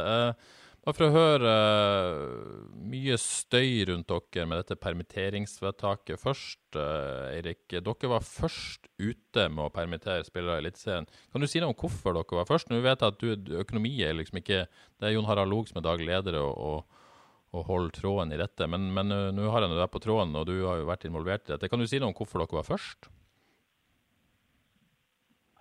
Bare 0.86 0.94
for 0.94 1.08
å 1.08 1.16
høre 1.16 1.52
mye 2.78 3.16
støy 3.18 3.88
rundt 3.90 4.12
dere 4.12 4.44
med 4.46 4.60
dette 4.62 4.76
permitteringsvedtaket 4.78 6.22
først. 6.22 6.60
Eirik, 6.78 7.64
dere 7.74 8.10
var 8.12 8.22
først 8.22 8.86
ute 9.02 9.48
med 9.50 9.64
å 9.64 9.72
permittere 9.74 10.28
spillere 10.28 10.60
i 10.60 10.62
Eliteserien. 10.62 11.08
Kan 11.34 11.42
du 11.42 11.48
si 11.50 11.58
noe 11.64 11.74
om 11.74 11.80
hvorfor 11.80 12.14
dere 12.14 12.38
var 12.38 12.46
først? 12.52 12.70
Nå 12.70 12.84
vet 12.86 13.02
jeg 13.02 13.16
at 13.16 13.24
du, 13.24 13.56
økonomi 13.64 13.96
er 14.06 14.14
liksom 14.14 14.38
ikke 14.38 14.68
Det 14.70 15.08
er 15.08 15.16
Jon 15.16 15.26
Harald 15.26 15.50
Log 15.50 15.72
som 15.72 15.80
er 15.82 15.88
daglig 15.88 16.06
leder 16.12 16.38
og, 16.44 16.54
og, 16.54 17.08
og 17.58 17.66
holder 17.72 17.96
tråden 17.96 18.36
i 18.36 18.40
dette. 18.44 18.68
Men, 18.70 18.86
men 18.94 19.10
nå 19.10 19.48
har 19.56 19.66
jeg 19.66 19.74
deg 19.74 19.90
på 19.90 20.04
tråden, 20.06 20.38
og 20.38 20.46
du 20.46 20.60
har 20.68 20.84
jo 20.84 20.92
vært 20.92 21.08
involvert 21.10 21.50
i 21.50 21.56
dette. 21.56 21.72
Kan 21.72 21.82
du 21.82 21.88
si 21.90 21.98
noe 21.98 22.14
om 22.14 22.20
hvorfor 22.20 22.44
dere 22.44 22.60
var 22.60 22.68
først? 22.68 23.10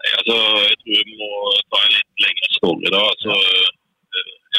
Altså, 0.04 0.37
Jeg 0.68 0.76
tror 0.84 1.08
vi 1.08 1.16
må 1.16 1.30
ta 1.72 1.80
en 1.80 1.96
litt 1.96 2.26
lengre 2.26 2.52
story. 2.58 2.92
da. 2.92 3.00
Altså, 3.08 3.38
ja. 3.40 3.72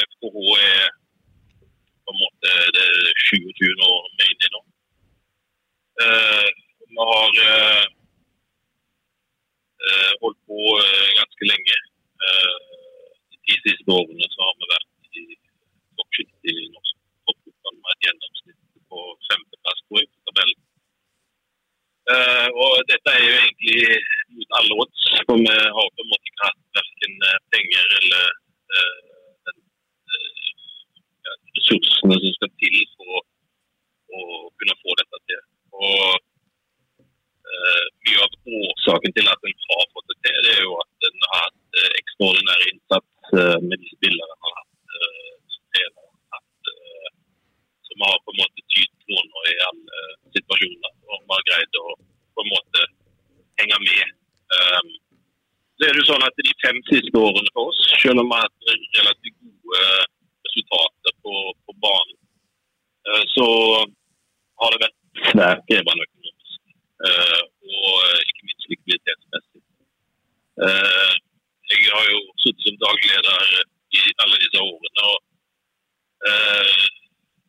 FKH 0.06 0.36
er 0.60 0.88
på 2.06 2.14
en 2.14 2.22
måte 2.22 2.50
det 2.76 2.88
27 3.28 3.86
år 3.90 4.02
vi 4.18 4.26
er 4.26 4.46
i 4.46 4.50
nå. 4.54 4.60
Uh, 6.04 6.48
vi 6.92 7.06
har 7.10 7.30
uh, 7.52 7.84
uh, 9.86 10.12
holdt 10.22 10.40
på 10.50 10.60
ganske 11.20 11.44
lenge. 11.52 11.78
de 13.30 13.36
ti 13.46 13.54
siste 13.64 13.88
årene 13.98 14.26
så 14.34 14.40
har 14.46 14.54
vi 14.60 14.68
vært 14.74 15.18
i 15.20 15.24
toppsjiktet 15.98 16.52
i 16.52 16.70
norsk 16.74 16.94
toppfotball 17.28 17.76
med 17.80 17.90
et 17.92 18.06
gjennomsnitt 18.06 18.62
på 18.90 19.02
femteplass 19.28 19.82
på 19.88 20.02
tabellen. 20.26 20.62
og 22.62 22.72
dette 22.90 23.14
er 23.14 23.22
jo 23.26 23.36
egentlig 23.42 23.78
mot 24.34 24.56
alle 24.58 24.78
odds, 24.82 25.04
for 25.26 25.42
vi 25.44 25.54
har 25.76 25.92
på 25.94 26.04
en 26.04 26.10
måte 26.12 26.30
ikke 26.30 26.48
hatt 26.48 26.80
verken 26.80 27.14
penger 27.54 27.94
eller 28.00 28.24
ressursene 31.56 32.18
som 32.22 32.34
skal 32.36 32.52
til 32.62 32.78
for 32.94 33.16
å, 33.16 33.20
kunne 34.56 34.76
få 34.82 34.94
dette 35.00 35.18
til. 35.30 35.42
Og 35.76 36.04
eh, 37.50 37.84
Mye 38.06 38.24
av 38.24 38.36
årsaken 38.60 39.14
til 39.16 39.28
at 39.32 39.48
en 39.48 39.56
har 39.66 39.84
fått 39.94 40.12
det 40.12 40.16
til, 40.26 40.38
det 40.46 40.54
er 40.54 40.62
jo 40.64 40.76
at 40.80 41.08
en 41.08 41.26
har 41.26 41.42
hatt 41.44 41.80
eh, 41.82 41.90
ekstraordinær 42.00 42.64
innsats 42.70 43.34
eh, 43.40 43.58
med 43.66 43.82
de 43.82 43.90
spillerne 43.94 44.36
en 44.36 44.46
har 44.46 44.56
hatt. 44.58 44.64
Så 47.86 47.98
har 48.00 48.22
på 48.24 48.32
en 48.32 48.40
måte 48.40 48.64
tydd 48.72 48.92
på 49.04 49.16
nå 49.16 49.42
i 49.50 49.56
alle 49.68 50.04
situasjoner. 50.36 50.94
Og 51.10 51.34
har 51.34 51.44
greid 51.50 51.80
å 51.82 51.86
på 52.36 52.44
en 52.44 52.52
måte 52.52 52.86
henge 53.60 53.78
med. 53.82 54.14
Um, 54.56 54.90
så 55.76 55.86
er 55.86 55.92
det 55.92 56.02
jo 56.02 56.08
sånn 56.08 56.24
at 56.24 56.38
De 56.40 56.52
fem 56.62 56.78
siste 56.88 57.20
årene 57.20 57.52
for 57.52 57.72
oss, 57.72 57.80
selv 58.00 58.22
om 58.22 58.30
vi 58.30 58.36
har 58.36 58.46
hatt 58.46 58.68
relativt 59.00 59.40
gode 59.40 59.80
resultater 60.56 61.12
på, 61.22 61.54
på 61.66 61.72
banen, 61.84 62.18
eh, 63.08 63.24
så 63.36 63.48
har 64.60 64.68
det 64.72 64.84
vært 64.84 64.98
svært 65.30 65.64
krevende 65.68 66.06
økonomisk. 66.08 66.60
Eh, 67.06 67.42
og 67.84 67.94
eh, 68.06 68.20
ikke 68.24 68.46
minst 68.48 68.68
likviditetsmessig. 68.72 69.62
Jeg 71.66 71.92
har 71.92 72.04
jo 72.08 72.20
sittet 72.40 72.64
som 72.64 72.76
daglig 72.80 73.08
leder 73.12 73.40
i 73.98 74.00
alle 74.24 74.38
disse 74.40 74.60
årene. 74.62 75.02
og 75.12 75.18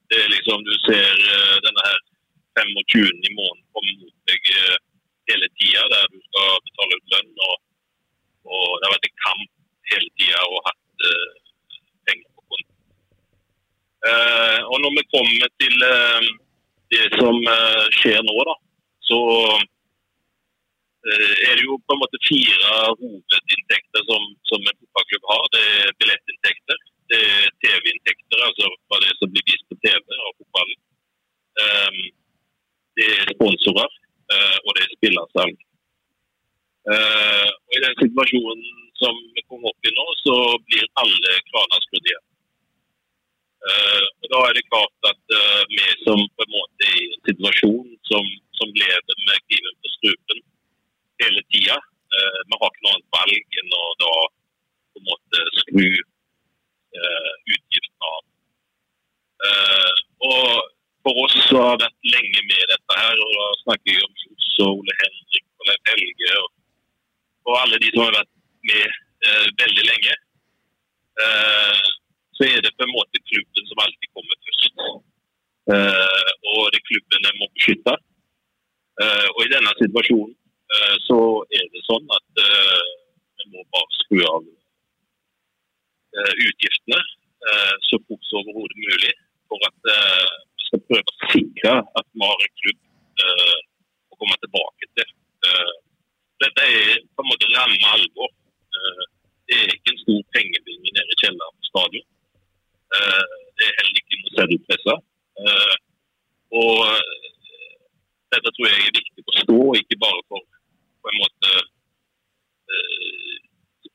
det 0.09 0.17
er 0.23 0.33
liksom, 0.33 0.59
Du 0.67 0.73
ser 0.87 1.13
denne 1.65 1.83
her 1.87 1.99
25. 2.59 3.21
i 3.29 3.31
måneden 3.37 3.63
komme 3.71 3.93
mot 4.01 4.17
deg 4.27 4.51
hele 5.29 5.47
tida, 5.59 5.85
der 5.93 6.11
du 6.11 6.19
skal 6.27 6.59
betale 6.67 6.97
ut 6.99 7.13
lønn. 7.13 7.31
Og, 7.47 7.55
og 8.51 8.67
det 8.75 8.85
har 8.85 8.95
vært 8.97 9.09
en 9.09 9.23
kamp 9.27 9.49
hele 9.93 10.09
tida 10.19 10.43
og 10.51 10.59
hatt 10.67 10.83
Uh, 10.97 11.31
og 14.71 14.77
når 14.83 14.91
vi 14.97 15.03
kommer 15.13 15.49
til 15.61 15.75
uh, 15.87 16.27
det 16.93 17.07
som 17.19 17.35
uh, 17.47 17.85
skjer 17.99 18.21
nå, 18.25 18.35
da, 18.49 18.55
så 19.09 19.19
er 21.07 21.53
det 21.55 21.63
jo 21.63 21.77
på 21.87 21.95
en 21.95 22.01
måte 22.01 22.19
fire 22.25 22.71
hovedinntekter 22.99 24.01
som, 24.09 24.23
som 24.49 24.59
en 24.59 24.79
fotballklubb 24.79 25.27
har. 25.31 25.43
Det 25.53 25.61
er 25.75 25.93
billettinntekter, 26.01 26.81
det 27.13 27.19
er 27.35 27.53
TV-inntekter, 27.63 28.41
altså 28.43 28.67
hva 28.89 28.99
det 29.05 29.13
som 29.15 29.31
blir 29.31 29.45
vist 29.47 29.63
på 29.71 29.77
TV 29.85 30.17
av 30.17 30.33
fotballen. 30.33 30.81
Um, 31.63 32.01
det 32.99 33.07
er 33.13 33.31
sponsorer, 33.37 33.95
og 34.65 34.69
det 34.75 34.83
er 34.83 34.95
spillersalg. 34.97 35.63
og 36.89 37.77
I 37.77 37.83
den 37.85 37.97
situasjonen 38.01 38.67
som 39.01 39.17
vi 39.35 39.43
kommer 39.47 39.71
opp 39.71 39.87
i 39.87 39.93
nå, 39.93 40.05
så 40.23 40.35
blir 40.67 40.85
alle 41.01 41.35
kraner 41.51 41.85
skrudd. 41.85 42.09
Uh, 42.11 42.16
og 44.21 44.25
Da 44.33 44.39
er 44.47 44.53
det 44.55 44.69
klart 44.71 44.95
at 45.11 45.21
uh, 45.39 45.61
vi 45.71 45.85
som 46.05 46.19
på 46.35 46.41
en 46.45 46.53
måte 46.57 46.83
i 46.99 47.05
en 47.13 47.23
situasjon 47.29 47.87
som, 48.09 48.25
som 48.59 48.69
lever 48.81 49.15
med 49.27 49.43
kniven 49.47 49.75
på 49.81 49.93
strupen 49.97 50.39
hele 51.21 51.41
tida, 51.51 51.77
uh, 52.15 52.39
vi 52.47 52.59
har 52.59 52.69
ikke 52.69 52.85
noe 52.85 52.93
annet 52.95 53.15
valg 53.17 53.59
enn 53.61 53.75
å 53.81 53.83
da 54.03 54.13
på 54.91 55.01
en 55.01 55.09
måte 55.11 55.43
skru 55.63 55.89
utgiftene 56.97 58.07
av. 58.09 58.21
og 60.27 60.47
For 61.05 61.19
oss 61.23 61.35
som 61.49 61.59
har 61.61 61.75
vært 61.83 62.07
lenge 62.13 62.41
med 62.49 62.63
dette 62.71 62.95
her, 62.97 63.19
og 63.25 63.33
da 63.37 63.49
snakker 63.59 63.91
jeg 63.91 64.07
om 64.07 64.15
Johs 64.23 64.47
og 64.65 64.79
Ole 64.79 64.95
Henrik 65.01 65.45
og 65.59 65.69
Leif 65.69 65.91
Helge 65.91 66.31
og, 66.39 66.47
og, 67.45 67.53
alle 67.59 67.81
de 67.83 67.91
som 67.91 68.01
har 68.07 68.17
vært 68.17 68.33
med 68.71 68.97
veldig 69.61 69.85
lenge. 69.91 70.17
Uh, 71.21 71.85
så 72.37 72.43
er 72.53 72.59
det 72.65 72.77
på 72.77 72.83
en 72.85 72.95
måte 72.97 73.25
klubben 73.29 73.63
som 73.69 73.83
alltid 73.83 74.09
kommer 74.15 74.37
først. 74.45 74.75
Uh, 75.73 76.31
og 76.51 76.61
det 76.71 76.79
er 76.79 76.89
klubben 76.89 77.27
jeg 77.27 77.39
må 77.41 77.47
beskytte. 77.55 77.93
Uh, 79.01 79.27
og 79.35 79.41
i 79.45 79.53
denne 79.55 79.71
situasjonen 79.81 80.35
uh, 80.73 80.95
så 81.07 81.19
er 81.57 81.65
det 81.73 81.81
sånn 81.89 82.07
at 82.17 82.29
vi 83.83 83.99
skru 84.01 84.21
av 84.31 84.47
utgiftene 86.47 86.99
så 87.85 87.99
fort 88.07 88.23
som 88.25 88.41
overhodet 88.41 88.79
mulig. 88.81 89.11
For 89.47 89.61
at 89.67 89.89
vi 89.89 90.65
skal 90.67 90.81
prøve 90.89 91.13
å 91.13 91.29
sikre 91.33 91.73
at 91.99 92.07
vi 92.11 92.23
har 92.23 92.45
en 92.45 92.55
klubb 92.61 92.81
å 94.11 94.17
komme 94.17 94.37
tilbake 94.41 94.89
til. 94.97 95.13
dette 96.43 96.65
er 96.65 96.97
på 97.13 97.23
en 97.23 97.29
måte 97.31 97.51
ramme 97.53 97.93
alvor. 97.93 98.31
det 99.47 99.59
er 99.61 99.75
ikke 99.75 99.93
en 99.93 100.03
stor 100.03 100.21
pengebinge 100.35 100.89
nede 100.97 101.13
i 101.13 101.19
kjelleren 101.21 101.55
på 101.59 101.69
stadion. 101.69 102.07
Eh, 102.95 103.23
det 103.57 103.65
er 103.67 103.77
heller 103.77 103.99
ikke 103.99 104.19
noe 104.19 104.33
seddelpresse. 104.37 104.95
Eh, 105.43 105.75
og 106.61 106.77
eh, 106.87 107.25
dette 108.35 108.53
tror 108.53 108.69
jeg 108.69 108.85
er 108.85 108.95
viktig 108.99 109.23
å 109.23 109.27
forstå, 109.31 109.57
ikke 109.81 109.99
bare 110.03 110.21
for 110.31 110.45
på 111.03 111.11
en 111.11 111.19
måte 111.23 111.51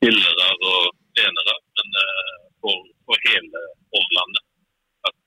spillere 0.03 0.47
og 0.69 0.89
trenere, 1.15 1.55
men 1.77 1.99
for, 2.63 2.87
for 3.07 3.27
hele 3.29 3.61
omlandet. 3.99 4.43
At 5.07 5.17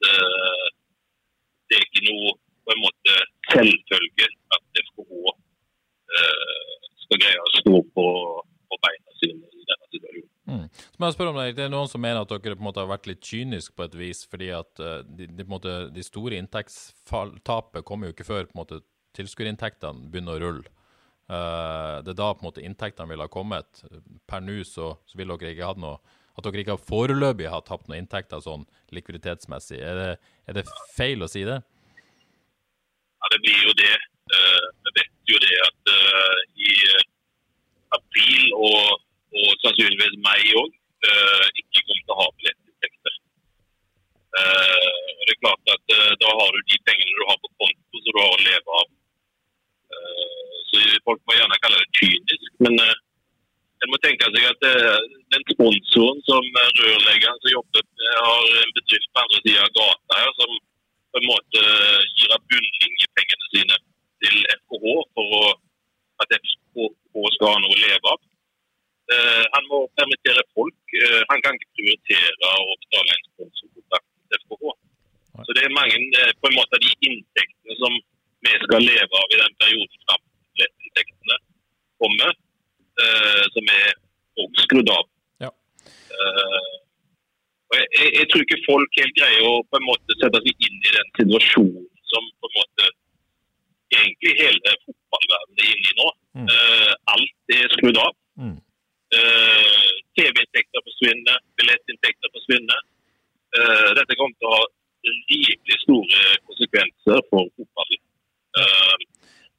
det 1.69 1.79
er 1.79 1.87
ikke 1.87 2.05
noe 2.09 2.35
på 2.67 2.75
en 2.75 2.83
måte 2.83 3.17
selvfølge 3.53 4.29
at 4.57 4.81
FKH 4.89 5.13
skal 7.07 7.21
greie 7.23 7.43
å 7.43 7.53
stå 7.55 7.75
på, 7.97 8.07
på 8.67 8.79
beina 8.85 9.19
sine 9.21 9.47
i 9.47 9.67
denne 9.69 9.91
situasjonen. 9.95 10.33
Mm. 10.47 10.67
Så 10.71 11.03
jeg 11.03 11.17
spørre 11.17 11.33
om 11.33 11.39
Det 11.41 11.57
Det 11.59 11.65
er 11.65 11.73
noen 11.73 11.89
som 11.91 12.03
mener 12.03 12.23
at 12.23 12.31
dere 12.31 12.55
på 12.55 12.63
en 12.63 12.69
måte 12.69 12.83
har 12.83 12.91
vært 12.91 13.09
litt 13.11 13.25
kyniske 13.25 13.75
på 13.75 13.87
et 13.87 13.97
vis, 13.99 14.23
fordi 14.31 14.53
at 14.55 14.83
de, 15.09 15.27
de, 15.27 15.47
måte, 15.49 15.75
de, 15.95 16.05
store 16.07 16.39
inntektstapet 16.39 17.87
kommer 17.87 18.09
jo 18.09 18.17
ikke 18.17 18.29
før 18.29 18.47
på 18.47 18.57
en 18.57 18.63
måte 18.63 18.83
tilskuerinntektene 19.19 20.11
begynner 20.13 20.37
å 20.37 20.43
rulle. 20.45 20.76
Uh, 21.27 22.03
det 22.07 22.13
er 22.13 22.19
da 22.21 22.29
på 22.35 22.45
en 22.45 22.49
måte 22.49 22.63
inntektene 22.63 23.11
ville 23.11 23.27
ha 23.27 23.33
kommet. 23.33 23.83
Per 24.31 24.45
nå 24.45 24.61
så, 24.69 24.93
så 25.09 25.19
vil 25.19 25.33
dere 25.35 25.55
ikke 25.55 25.73
hatt 25.73 25.83
noe 25.83 25.99
At 26.37 26.45
dere 26.45 26.63
ikke 26.63 26.77
foreløpig 26.87 27.49
har 27.51 27.65
tapt 27.67 27.89
noen 27.89 28.05
inntekter 28.05 28.43
sånn 28.45 28.67
likviditetsmessig. 28.95 29.81
Er 29.81 30.01
det, 30.01 30.11
er 30.47 30.59
det, 30.59 30.67
feil 30.97 31.25
å 31.25 31.31
si 31.33 31.47
det? 31.49 31.59
Ja, 33.17 33.31
det 33.33 33.41
blir 33.43 33.63
jo 33.65 33.75
det. 33.81 33.95
Uh, 34.31 34.67
vi 34.85 34.95
vet 35.01 35.33
jo 35.33 35.43
det 35.43 35.57
at 35.67 35.93
i 36.61 36.73
april 37.97 38.53
og 38.59 39.57
sannsynligvis 39.63 40.19
meg 40.25 40.51
òg, 40.59 40.75
ikke 41.07 41.83
kommer 41.87 42.03
til 42.03 42.15
å 42.15 42.19
ha 42.21 42.27
billettinntekter. 42.37 43.17
Eh, 44.37 44.97
og 45.17 45.23
det 45.25 45.33
er 45.33 45.43
klart 45.45 45.71
at 45.73 45.93
eh, 45.97 46.15
Da 46.21 46.31
har 46.39 46.49
du 46.53 46.59
de 46.71 46.77
pengene 46.85 47.15
du 47.17 47.23
har 47.31 47.39
på 47.41 47.49
konto 47.57 48.01
som 48.03 48.13
du 48.13 48.19
har 48.21 48.33
å 48.35 48.45
leve 48.45 48.81
av. 48.81 48.89
Folk 51.07 51.21
må 51.27 51.37
gjerne 51.37 51.59
kalle 51.63 51.83
det 51.83 51.99
kynisk, 51.99 52.53
men 52.67 52.79
en 52.83 53.93
må 53.93 53.99
tenke 54.03 54.29
seg 54.35 54.47
at 54.49 54.65
den 55.35 55.45
sponsoren 55.53 56.23
som 56.27 56.47
rørleggeren 56.81 57.43
som 57.43 57.53
jobber 57.53 57.85
har 58.27 58.57
en 58.63 58.73
bedrift 58.79 59.11
på 59.13 59.23
andre 59.23 59.43
sida 59.45 59.67
av 59.67 59.75
gata 59.77 60.21
her, 60.23 60.33
som 60.41 60.57
på 61.13 61.21
en 61.21 61.29
måte 61.31 61.63
gir 62.19 62.35
av 62.35 62.43
bunnlinjepengene 62.51 63.51
sine 63.53 63.79
til 64.25 64.41
FKH 64.57 64.97
for 65.17 65.37
å, 65.39 65.45
at 66.25 66.35
FKH 66.39 67.29
skal 67.37 67.53
ha 67.53 67.61
noe 67.63 67.77
å 67.77 67.83
leve 67.85 68.15
av. 68.15 68.25
Han 69.55 69.69
må 69.71 69.85
permittere 70.01 70.43
folk. 70.57 70.97
Han 71.31 71.43
kan 71.45 71.55
ikke 71.55 71.75
prioritere 71.79 72.51
å 72.51 72.75
betale 72.83 73.15
en 73.15 73.25
sponsorkontrakt 73.31 74.41
FKH. 74.43 74.75
Så 75.45 75.57
det 75.57 75.67
er 75.67 75.77
mange 75.77 76.25
på 76.41 76.51
en 76.51 76.57
måte 76.57 76.81
de 76.83 76.93
inntektene 77.07 77.77
som 77.79 77.97
vi 78.47 78.55
skal 78.65 78.85
leve 78.85 79.21
av 79.21 79.35
i 79.35 79.41
den 79.43 79.55
perioden 79.61 80.03
fram 80.07 80.23
til 80.23 80.63
lettinntektene 80.63 81.37
kommer, 82.03 82.33
eh, 83.05 83.45
som 83.55 83.71
er 83.75 83.93
òg 84.43 84.61
skrudd 84.65 84.93
av. 84.93 85.09
Ja. 85.45 85.51
Eh, 86.17 86.75
jeg, 87.77 88.11
jeg, 88.19 88.27
tror 88.31 88.45
ikke 88.45 88.56
folk 88.67 89.01
helt 89.01 89.17
greier 89.19 89.49
å 89.49 89.65
på 89.71 89.81
en 89.81 89.89
måte 89.89 90.19
sette 90.21 90.43
seg 90.45 90.67
inn 90.69 90.79
i 90.83 90.95
den 90.99 91.13
situasjonen 91.21 91.87
som 92.13 92.31
på 92.41 92.51
en 92.51 92.57
måte 92.59 92.91
egentlig 93.97 94.33
hele 94.41 94.77
fotballverdenen 94.85 95.63
er 95.63 95.73
inne 95.73 95.91
i 95.93 95.99
nå. 96.01 96.09
Mm. 96.37 96.49
Uh, 96.53 96.93
alt 97.15 97.57
er 97.57 97.77
skrudd 97.79 98.01
av. 98.03 98.13
Mm. 98.43 98.57
Uh, 99.15 99.93
TV-inntekter 100.19 100.85
forsvinner, 100.89 101.39
billettinntekter 101.61 102.33
forsvinner. 102.35 102.83
Uh, 103.57 103.91
dette 103.97 104.17
kommer 104.19 104.35
til 104.37 104.51
å 104.51 104.57
ha 104.57 104.65
rimelig 105.31 105.79
store 105.85 106.23
konsekvenser 106.49 107.21
for 107.31 107.47
fotballen. 107.57 108.03
Uh, 108.57 108.97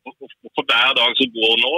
for, 0.03 0.33
for, 0.55 0.63
hver 0.69 0.91
dag 0.97 1.11
som 1.19 1.31
går 1.37 1.55
nå, 1.63 1.75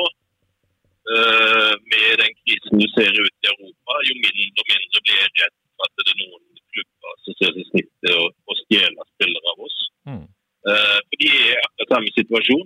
uh, 1.14 1.74
med 1.92 2.10
den 2.22 2.34
krisen 2.42 2.82
du 2.82 2.88
ser 2.96 3.12
ute 3.14 3.46
i 3.46 3.52
Europa, 3.54 4.00
jo 4.08 4.16
mindre 4.24 4.64
og 4.64 4.72
mindre 4.74 5.04
blir 5.06 5.22
jeg 5.22 5.36
redd 5.44 5.56
for 5.76 5.88
at 5.88 5.94
det 6.00 6.08
er 6.14 6.20
noen 6.24 6.64
klubber 6.74 7.22
som 7.26 7.38
ser 7.40 7.54
seg 7.58 7.70
snittet 7.70 8.16
å, 8.16 8.26
å 8.30 8.58
stjele 8.64 9.08
spillere 9.14 9.54
av 9.54 9.68
oss. 9.68 9.78
Mm. 10.10 10.26
for 10.66 11.22
de 11.22 11.28
er 11.30 11.52
i 11.52 11.60
akkurat 11.60 11.92
samme 11.94 12.12
situasjon. 12.16 12.66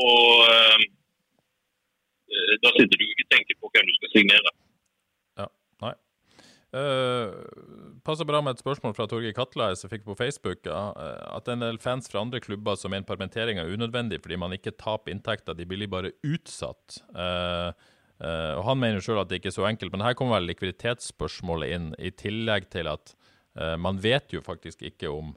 og 0.00 0.86
da 2.64 2.70
sitter 2.76 2.96
du 2.96 3.04
ikke 3.04 3.26
og 3.26 3.32
tenker 3.34 3.58
på 3.60 3.70
hvem 3.74 3.88
du 3.88 3.92
skal 3.98 4.12
signere. 4.14 4.52
Uh, 6.70 7.34
passer 8.06 8.26
bra 8.28 8.38
med 8.46 8.54
et 8.54 8.60
spørsmål 8.62 8.92
fra 8.94 9.08
Torgeir 9.10 9.34
Katla 9.34 9.72
som 9.78 9.90
fikk 9.90 10.04
på 10.06 10.14
Facebook. 10.18 10.62
Uh, 10.70 10.94
at 11.34 11.48
en 11.50 11.64
del 11.64 11.80
fans 11.82 12.06
fra 12.10 12.22
andre 12.22 12.38
klubber 12.42 12.78
som 12.78 12.94
mener 12.94 13.08
permittering 13.08 13.58
er 13.58 13.72
unødvendig 13.72 14.20
fordi 14.22 14.38
man 14.38 14.54
ikke 14.54 14.76
taper 14.78 15.10
inntekter, 15.10 15.56
de 15.58 15.66
blir 15.66 15.90
bare 15.90 16.14
utsatt. 16.22 17.00
Uh, 17.10 17.72
og 18.20 18.66
Han 18.66 18.76
mener 18.76 19.00
sjøl 19.00 19.22
at 19.22 19.30
det 19.30 19.38
ikke 19.40 19.48
er 19.48 19.56
så 19.56 19.64
enkelt, 19.64 19.94
men 19.94 20.02
her 20.04 20.12
kommer 20.12 20.36
vel 20.36 20.50
likviditetsspørsmålet 20.50 21.70
inn, 21.72 21.86
i 21.96 22.10
tillegg 22.12 22.66
til 22.68 22.90
at 22.92 23.14
man 23.80 23.96
vet 23.96 24.34
jo 24.34 24.42
faktisk 24.44 24.84
ikke 24.84 25.08
om, 25.08 25.30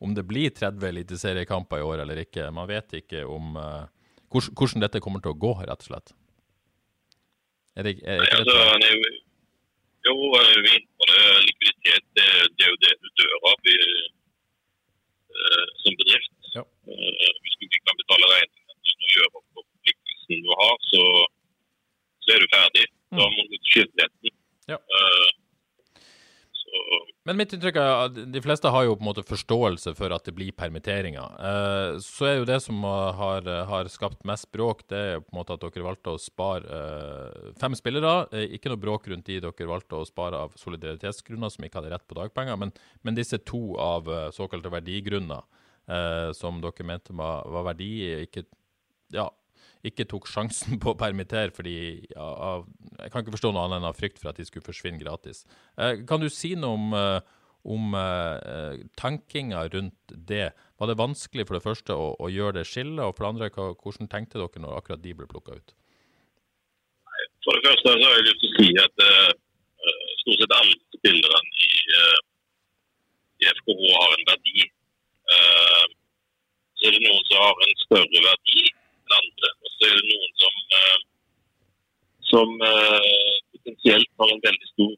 om 0.00 0.14
det 0.16 0.24
blir 0.24 0.48
30 0.48 0.80
eliteseriekamper 0.88 1.82
i 1.82 1.84
år 1.84 2.00
eller 2.06 2.22
ikke. 2.24 2.46
Man 2.56 2.70
vet 2.72 2.96
ikke 3.02 3.26
om 3.28 3.52
hvordan, 3.52 4.56
hvordan 4.56 4.86
dette 4.86 5.02
kommer 5.04 5.20
til 5.20 5.36
å 5.36 5.40
gå, 5.44 5.52
rett 5.60 5.84
og 5.84 5.90
slett. 5.90 6.14
Er 7.76 7.90
det, 7.90 7.98
er, 8.00 8.24
er 8.24 8.24
det, 8.24 8.40
altså, 8.40 9.12
jo, 10.06 10.14
vi 10.64 10.70
er 10.70 10.78
inne 10.78 10.96
på 10.98 11.08
det. 11.10 11.22
Likviditet 11.46 12.04
det, 12.18 12.28
det, 12.56 12.64
er 12.66 12.70
jo 12.72 12.80
det 12.84 12.94
du 13.02 13.08
dør 13.20 13.34
av 13.52 13.70
i, 13.74 13.78
uh, 15.36 15.66
som 15.82 15.98
bedrift. 16.00 16.34
Ja. 16.56 16.64
Uh, 16.88 17.30
hvis 17.42 17.56
du 17.58 17.68
ikke 17.68 17.84
kan 17.86 18.00
betale 18.00 18.32
regningen 18.34 19.04
og 19.06 19.14
gjøre 19.16 19.32
opp 19.38 19.46
forpliktelsen 19.60 20.44
du 20.46 20.52
har, 20.62 20.74
så, 20.90 21.04
så, 22.24 22.28
er 22.34 22.44
du 22.44 22.48
ferdig. 22.56 22.86
Da 23.12 23.24
mm. 23.28 23.36
må 23.36 23.46
du 23.46 23.56
til 23.56 23.70
skyldigheten. 23.70 24.36
Ja. 24.72 24.78
Uh, 24.78 25.30
men 27.28 27.38
mitt 27.38 27.52
inntrykk 27.54 27.76
er 27.78 27.92
at 28.08 28.16
de 28.34 28.40
fleste 28.42 28.70
har 28.74 28.82
jo 28.86 28.96
på 28.96 29.04
en 29.04 29.08
måte 29.08 29.22
forståelse 29.26 29.92
for 29.94 30.10
at 30.14 30.24
det 30.26 30.34
blir 30.34 30.54
permitteringer. 30.58 31.36
Eh, 31.38 31.98
så 32.02 32.26
er 32.26 32.34
jo 32.40 32.48
det 32.48 32.58
som 32.64 32.82
har, 32.82 33.46
har, 33.68 33.90
skapt 33.92 34.26
mest 34.26 34.48
bråk, 34.54 34.82
det 34.90 34.98
er 34.98 35.12
jo 35.14 35.22
på 35.22 35.34
en 35.34 35.38
måte 35.38 35.54
at 35.54 35.62
dere 35.62 35.86
valgte 35.86 36.16
å 36.16 36.22
spare 36.22 36.80
eh, 36.80 37.52
fem 37.62 37.76
spillere. 37.78 38.26
Eh, 38.34 38.56
ikke 38.58 38.72
noe 38.72 38.82
bråk 38.82 39.06
rundt 39.12 39.30
de 39.30 39.38
dere 39.44 39.70
valgte 39.70 40.00
å 40.00 40.08
spare 40.08 40.40
av 40.48 40.56
solidaritetsgrunner, 40.58 41.52
som 41.54 41.68
ikke 41.68 41.78
hadde 41.78 41.92
rett 41.94 42.08
på 42.10 42.18
dagpenger, 42.18 42.58
men, 42.58 42.74
men 43.06 43.18
disse 43.18 43.38
to 43.46 43.76
av 43.78 44.10
såkalte 44.34 44.72
verdigrunner 44.72 45.46
som 46.38 46.60
dere 46.62 46.84
mente 46.86 47.14
var, 47.18 47.42
var 47.50 47.64
verdi, 47.72 47.88
ikke 48.22 48.44
ja, 49.12 49.26
ikke 49.86 50.06
tok 50.10 50.28
sjansen 50.30 50.78
på 50.82 50.92
å 50.92 50.98
permittere 50.98 51.52
fordi 51.54 51.76
av, 52.16 52.66
Jeg 53.00 53.12
kan 53.12 53.24
ikke 53.24 53.34
forstå 53.36 53.52
noe 53.52 53.66
annet 53.66 53.80
enn 53.80 53.90
av 53.90 53.98
frykt 53.98 54.20
for 54.22 54.30
at 54.30 54.38
de 54.38 54.46
skulle 54.46 54.66
forsvinne 54.66 55.02
gratis. 55.02 55.44
Eh, 55.76 56.04
kan 56.08 56.22
du 56.22 56.28
si 56.30 56.54
noe 56.54 56.78
om, 56.78 56.92
eh, 56.94 57.20
om 57.74 57.94
eh, 57.98 58.82
tankinga 58.98 59.64
rundt 59.74 60.14
det? 60.14 60.52
Var 60.78 60.90
det 60.90 60.98
vanskelig 61.00 61.46
for 61.48 61.58
det 61.58 61.64
første 61.66 61.96
å, 61.98 62.12
å 62.14 62.30
gjøre 62.30 62.60
det 62.60 62.68
skillet, 62.70 63.02
og 63.02 63.16
for 63.16 63.26
det 63.26 63.32
andre, 63.32 63.72
hvordan 63.82 64.10
tenkte 64.10 64.38
dere 64.38 64.62
når 64.62 64.78
akkurat 64.78 65.02
de 65.02 65.14
ble 65.18 65.30
plukka 65.30 65.58
ut? 65.58 65.74
For 67.42 67.58
det 67.58 67.66
første 67.66 67.90
så 67.90 68.06
har 68.06 68.14
jeg 68.18 68.28
lyst 68.28 68.42
til 68.42 68.52
å 68.52 68.58
si 68.60 68.68
at 68.82 69.02
uh, 69.02 69.32
stort 70.22 70.42
sett 70.42 70.54
alle 70.54 70.76
spillerne 70.94 71.64
i, 71.66 71.72
uh, 71.98 72.20
i 73.42 73.50
FKH 73.50 73.82
har 73.90 74.14
en 74.14 74.28
verdi. 74.30 74.66
Uh, 75.32 75.84
så 76.78 76.86
er 76.86 76.94
det 76.96 77.02
noen 77.02 77.26
som 77.26 77.42
har 77.42 77.66
en 77.66 77.76
større 77.82 78.22
verdi 78.28 78.62
andre. 79.20 79.48
Og 79.62 79.70
så 79.74 79.88
er 79.88 79.98
det 79.98 80.08
noen 80.08 80.32
som, 80.42 80.54
eh, 80.78 80.98
som 82.30 82.48
eh, 82.68 83.36
potensielt 83.54 84.10
har 84.20 84.32
en 84.32 84.44
veldig 84.46 84.68
stor 84.72 84.92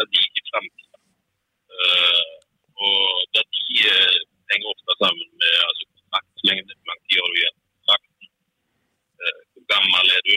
verdi 0.00 0.22
i 0.40 0.44
framtida. 0.50 1.00
Eh, 1.78 2.30
og 2.86 3.00
verdi 3.36 3.82
henger 4.50 4.72
ofte 4.72 4.96
sammen 5.02 5.28
med 5.42 5.56
altså, 5.68 5.88
kontraktslengde. 5.96 6.76
Hvor 6.76 6.88
mange 6.90 7.04
tiår 7.10 7.28
du 7.28 7.40
igjen 7.40 7.58
kontrakten? 7.60 8.30
Hvor 9.52 9.66
gammel 9.74 10.14
er 10.16 10.22
du? 10.28 10.34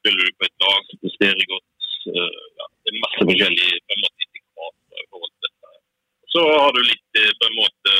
Spiller 0.00 0.26
du 0.28 0.36
på 0.38 0.48
et 0.48 0.64
lag 0.64 0.90
som 0.90 1.00
presterer 1.04 1.50
godt? 1.52 1.70
Ja, 2.18 2.66
det 2.84 2.92
er 2.92 3.04
masse 3.06 3.26
forskjellige 3.30 3.80
på 3.86 3.96
en 3.96 4.02
måte, 4.04 4.28
i 4.34 5.06
forhold 5.08 5.32
til 5.32 5.46
dette. 5.46 5.72
Så 6.34 6.42
har 6.50 6.70
du 6.76 6.80
litt 6.82 7.20
på 7.40 7.48
en 7.48 7.58
måte 7.62 7.94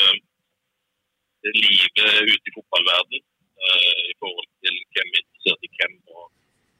livet 1.52 1.98
ute 2.32 2.48
i 2.48 2.54
fotballverden 2.56 3.20
uh, 3.64 4.02
i 4.12 4.14
forhold 4.20 4.48
til 4.64 4.74
hvem 4.92 5.08
er 5.10 5.22
interessert 5.22 5.66
i 5.66 5.72
hvem 5.76 5.94
og, 6.16 6.24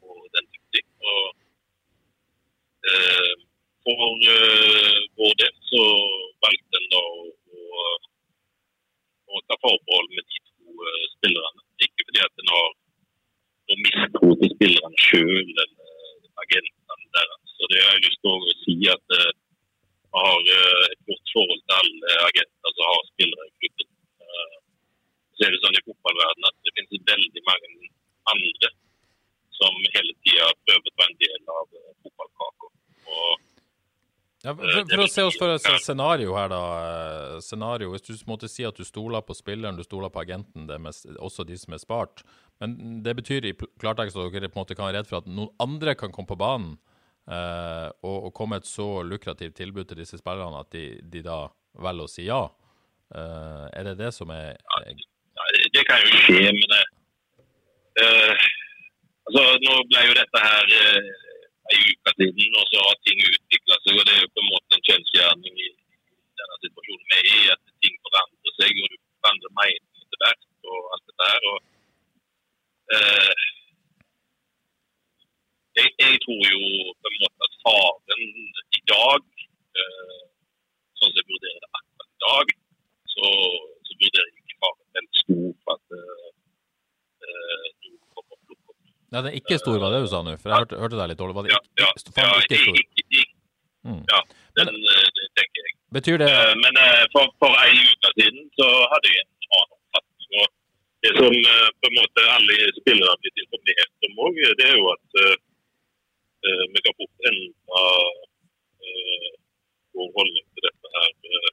og 0.07 0.19
den 0.37 0.47
type 0.53 0.69
ting. 0.75 0.89
Og, 1.13 1.27
uh, 2.89 3.35
for 3.85 4.03
uh, 4.37 5.01
vår 5.21 5.35
del 5.43 5.55
så 5.71 5.85
valgte 6.45 6.81
en 6.81 6.91
da 6.95 7.03
å, 7.03 7.23
å, 7.61 7.87
å 9.35 9.45
ta 9.49 9.61
forbehold 9.67 10.11
med 10.17 10.25
de 10.33 10.43
to 10.49 10.91
spillerne. 11.17 11.65
Ikke 11.85 12.09
fordi 12.09 12.25
at 12.27 12.43
en 12.43 12.53
har 12.57 12.69
noe 13.69 13.81
mistro 13.85 14.35
til 14.41 14.55
spillerne 14.57 15.07
sjøl 15.09 15.49
eller 15.65 16.45
agentene 16.45 17.11
deres. 17.17 17.57
Så 17.57 17.73
det 17.73 17.83
har 17.85 17.97
jeg 17.97 18.07
lyst 18.09 18.23
til 18.25 18.33
å 18.35 18.57
si 18.65 18.79
at 18.93 19.05
vi 19.15 20.23
har 20.23 20.49
et 20.93 21.01
godt 21.11 21.33
forhold 21.35 21.61
til 21.65 21.77
alle 21.81 22.17
agenter 22.31 22.75
som 22.77 22.89
har 22.89 23.03
spillere 23.11 23.49
i 23.49 23.55
klubben 23.59 23.94
så 25.35 25.47
er 25.47 25.55
det 25.55 25.63
sånn 25.63 25.79
i 25.79 25.85
fotballverdenen 25.87 26.51
at 26.51 26.59
det 26.67 26.75
finnes 26.79 27.09
veldig 27.13 27.45
mange 27.49 27.91
andre 28.35 28.71
som 29.55 29.83
hele 29.95 30.15
tida 30.27 30.47
prøver 30.67 30.91
å 30.91 30.95
ta 30.99 31.09
en 31.09 31.19
del 31.23 31.53
av 31.55 31.77
eh, 31.79 31.91
fotballkaka. 32.05 32.71
Ja, 34.45 34.53
for, 34.53 34.69
eh, 34.69 34.83
for, 34.91 35.03
å 35.05 35.09
se 35.09 35.25
oss 35.25 35.39
for 35.41 35.55
et 35.55 35.85
scenario 35.85 36.35
her, 36.37 36.51
da. 36.53 36.63
Eh, 36.85 37.37
scenario, 37.45 37.93
Hvis 37.95 38.05
du 38.05 38.15
måtte 38.29 38.51
si 38.51 38.67
at 38.69 38.77
du 38.77 38.85
stoler 38.85 39.25
på 39.25 39.37
spilleren, 39.37 39.79
du 39.79 39.85
stoler 39.87 40.13
på 40.13 40.21
agenten, 40.21 40.67
det 40.69 40.81
med, 40.81 40.93
også 41.19 41.47
de 41.49 41.57
som 41.57 41.73
er 41.73 41.81
spart. 41.81 42.25
Men 42.61 43.03
det 43.03 43.17
betyr 43.17 43.47
i 43.49 43.55
klartekst 43.57 44.19
at 44.21 44.35
dere 44.35 44.51
på 44.51 44.59
en 44.59 44.65
måte 44.65 44.77
kan 44.77 44.89
være 44.89 45.01
redd 45.01 45.09
for 45.09 45.23
at 45.23 45.31
noen 45.31 45.51
andre 45.63 45.97
kan 45.99 46.13
komme 46.15 46.31
på 46.31 46.39
banen 46.39 46.77
eh, 47.27 47.89
og, 48.05 48.29
og, 48.29 48.31
komme 48.37 48.61
et 48.61 48.69
så 48.69 49.03
lukrativt 49.03 49.57
tilbud 49.59 49.89
til 49.89 49.99
disse 49.99 50.21
spillerne 50.21 50.61
at 50.61 50.71
de, 50.77 51.01
de 51.03 51.25
da 51.25 51.49
velger 51.83 52.07
å 52.07 52.13
si 52.13 52.29
ja. 52.29 52.45
Eh, 53.15 53.65
er 53.73 53.89
det 53.89 53.97
det 54.05 54.13
som 54.15 54.31
er, 54.35 54.61
er 54.85 55.03
det 55.75 55.83
kan 55.89 55.99
jo 56.05 56.19
skje, 56.25 56.41
men 56.61 56.73
uh, 58.03 58.35
altså, 59.27 59.43
Nå 59.65 59.73
ble 59.91 60.01
jo 60.09 60.19
dette 60.21 60.43
her 60.47 60.65
uh, 60.81 61.09
en 61.73 61.81
uke 61.91 62.11
siden, 62.19 62.59
og 62.61 62.65
så 62.71 62.79
har 62.87 62.97
ting 63.07 63.19
utvikla 63.31 63.77
seg. 63.83 63.99
og 63.99 64.05
Det 64.07 64.15
er 64.15 64.23
jo 64.25 64.35
på 64.37 64.43
en 64.45 64.53
måte 64.53 64.77
en 64.77 64.87
kjensgjerning 64.89 65.55
i 65.67 65.71
denne 66.39 66.57
situasjonen 66.65 67.17
er 67.19 67.25
i, 67.33 67.41
at 67.55 67.63
ting 67.83 67.95
forandrer 68.07 68.57
seg. 68.61 68.73
og 68.83 68.87
Du 68.93 68.97
forandrer 69.19 69.57
mening 69.61 70.05
etter 70.05 70.23
hvert 70.23 70.43
og 70.75 70.81
alt 70.95 71.07
dette 71.11 71.31
her. 71.33 71.43
og 71.53 71.59
uh, 72.95 73.35
jeg 75.75 76.19
tror 76.25 76.43
jo 76.55 76.63
på 77.01 77.07
en 77.11 77.21
måte 77.23 77.47
at 77.47 77.55
faren 77.65 78.23
i 78.79 78.81
dag, 78.93 79.23
eh, 79.81 80.21
sånn 80.99 81.11
som 81.11 81.19
jeg 81.19 81.27
vurderer 81.33 81.61
det 81.65 81.71
akkurat 81.79 82.11
i 82.13 82.21
dag, 82.27 82.53
så, 83.15 83.31
så 83.87 83.97
vurderer 84.03 84.29
jeg 84.29 84.34
helt 84.99 85.21
stor 85.23 85.47
for 85.65 85.77
at 85.77 85.97
eh, 85.99 86.29
eh, 87.25 87.67
noen 87.85 87.99
kommer 88.15 88.35
og 88.35 88.41
plukker 88.47 88.73
opp. 88.73 88.81
Nei, 89.15 89.21
den 89.23 89.31
er 89.33 89.39
ikke 89.41 89.59
stor, 89.63 89.79
var 89.83 89.95
det 89.95 90.03
du 90.05 90.11
sa 90.13 90.23
nå? 90.27 90.35
For 90.43 90.51
jeg 90.55 90.59
hørte, 90.65 90.81
hørte 90.83 90.99
deg 91.01 91.11
litt 91.13 91.21
dårlig. 91.23 91.37
Var 91.39 91.47
det 91.49 91.55
ikke, 91.55 91.73
ja, 91.85 91.91
faen, 92.19 92.31
ja, 92.33 92.43
ikke 92.47 92.61
stor? 92.65 92.83
ikke- 92.83 93.07
ikke- 93.21 93.33
Mm. 93.85 94.01
ja 94.09 94.19
den, 94.57 94.69
men, 94.73 94.77
det 95.17 95.25
tenker 95.37 95.61
jeg. 95.67 95.73
Betyr 95.93 96.17
det 96.23 96.29
uh, 96.33 96.55
Men 96.57 96.73
uh, 96.81 97.03
for, 97.13 97.27
for 97.37 97.53
ei 97.67 97.75
uke 97.85 98.09
siden 98.17 98.47
så 98.57 98.65
hadde 98.93 99.11
jeg 99.13 99.21
en 99.21 99.51
annen 99.59 99.75
oppfatning. 99.77 100.31
Og 100.41 100.47
det 101.05 101.13
som 101.19 101.35
eh, 101.37 101.69
på 101.83 101.91
en 101.91 101.97
måte 102.01 102.23
alle 102.33 102.57
spillere 102.81 103.11
har 103.13 103.19
blitt 103.21 103.43
informert 103.43 104.07
om 104.09 104.23
òg, 104.25 104.39
det 104.57 104.67
er 104.71 104.77
jo 104.81 104.87
at 104.95 105.19
eh, 105.21 105.35
eh, 106.49 106.65
vi 106.73 106.81
kan 106.87 106.97
fort 107.03 107.29
endre 107.29 107.83
eh, 108.89 109.29
vår 109.99 110.09
holdning 110.17 110.47
til 110.57 110.65
dette 110.65 110.93
her 110.97 111.11
eh, 111.29 111.51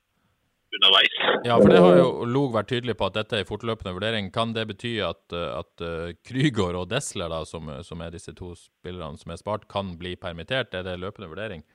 underveis. 0.77 1.15
Ja, 1.45 1.57
for 1.57 1.71
det 1.71 1.81
har 1.83 1.97
jo 1.99 2.07
Log 2.29 2.53
vært 2.55 2.69
tydelig 2.71 2.95
på 2.99 3.07
at 3.09 3.17
dette 3.17 3.37
er 3.37 3.43
en 3.43 3.49
fortløpende 3.49 3.93
vurdering. 3.95 4.29
Kan 4.33 4.53
det 4.55 4.67
bety 4.69 4.93
at, 5.05 5.23
uh, 5.35 5.59
at 5.59 5.83
uh, 5.83 6.13
Krygård 6.27 6.79
og 6.79 6.87
Desler, 6.91 7.31
da, 7.33 7.43
som, 7.47 7.69
som 7.85 8.03
er 8.03 8.13
disse 8.15 8.33
to 8.37 8.53
spillerne 8.57 9.19
som 9.19 9.33
er 9.33 9.41
spart, 9.41 9.67
kan 9.71 9.95
bli 9.99 10.15
permittert? 10.19 10.73
Er 10.77 10.87
det 10.87 10.99
løpende 11.01 11.31
vurdering? 11.31 11.65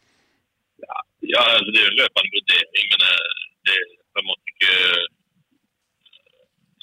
Ja, 1.27 1.43
altså 1.43 1.71
Det 1.73 1.83
er 1.83 1.89
jo 1.89 2.01
løpende 2.01 2.35
vurdering, 2.37 2.91
men 2.93 3.07
eh, 3.07 3.39
det 3.67 3.77
er 3.77 3.87
på 4.13 4.21
en 4.21 4.27
måte 4.29 4.53
ikke 4.53 4.75
eh, 4.75 5.07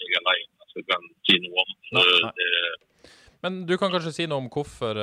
jeg 0.03 0.17
alene 0.19 0.71
som 0.73 0.87
kan 0.89 1.05
si 1.29 1.37
noe 1.43 1.61
om. 1.61 1.75
Så 1.87 2.01
det, 2.39 2.47
Men 3.45 3.61
du 3.69 3.75
kan 3.77 3.93
kanskje 3.93 4.15
si 4.15 4.25
noe 4.27 4.41
om 4.41 4.49
hvorfor 4.51 4.97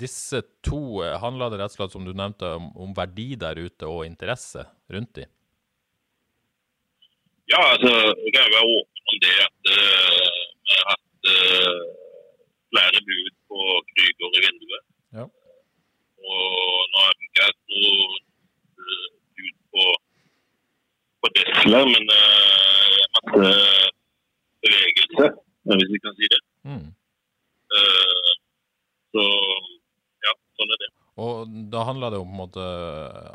disse 0.00 0.40
to 0.64 1.02
handla 1.20 1.50
det 1.50 1.58
rett 1.60 1.74
og 1.74 1.80
slett, 1.80 1.94
som 1.96 2.06
du 2.06 2.14
nevnte, 2.14 2.54
om, 2.56 2.70
om 2.86 2.94
verdi 2.96 3.34
der 3.40 3.58
ute 3.58 3.90
og 3.90 4.06
interesse 4.06 4.64
rundt 4.94 5.12
de? 5.18 5.26
Ja, 7.52 7.60
altså, 7.72 7.90
jeg 8.24 8.30
kan 8.34 8.44
jo 8.46 8.54
være 8.56 8.70
åpen 8.78 9.02
om 9.12 9.16
det 9.24 9.36
at 9.46 9.70
eh, 9.74 10.34
vi 10.64 10.72
har 10.78 10.84
hatt 10.92 11.30
eh, 11.34 11.80
flere 12.72 12.98
bud 13.08 13.32
på 13.48 13.58
Krüger 13.88 14.36
i 14.38 14.42
vinduet. 14.44 14.84
Ja. 15.18 15.24
Og 16.30 16.78
nå 16.90 16.98
har 17.06 17.16
vi 17.18 17.26
ikke 17.28 17.46
hatt 17.48 17.60
noe 17.72 18.20
eh, 18.84 19.08
bud 19.36 19.56
på, 19.72 19.86
på 21.20 21.32
Desler, 21.38 21.90
men 21.94 22.04
uh, 22.20 23.00
masse 23.16 23.50
bevegelse, 24.62 25.26
hvis 25.72 25.92
vi 25.94 26.00
kan 26.04 26.16
si 26.20 26.30
det. 26.34 26.40
Mm. 26.70 26.86
Uh, 27.74 28.30
så 29.16 29.24
ja, 30.28 30.36
sånn 30.60 30.76
er 30.76 30.82
det. 30.84 30.90
Og 31.20 31.58
da 31.74 31.82
handler 31.88 32.14
det 32.14 32.22
om 32.22 32.38
måte, 32.44 32.68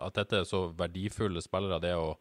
at 0.08 0.15
dette 0.21 0.39
er 0.39 0.47
så 0.47 0.69
verdifulle 0.80 1.43
spillere. 1.43 1.84
Det 1.84 1.93
å 1.99 2.15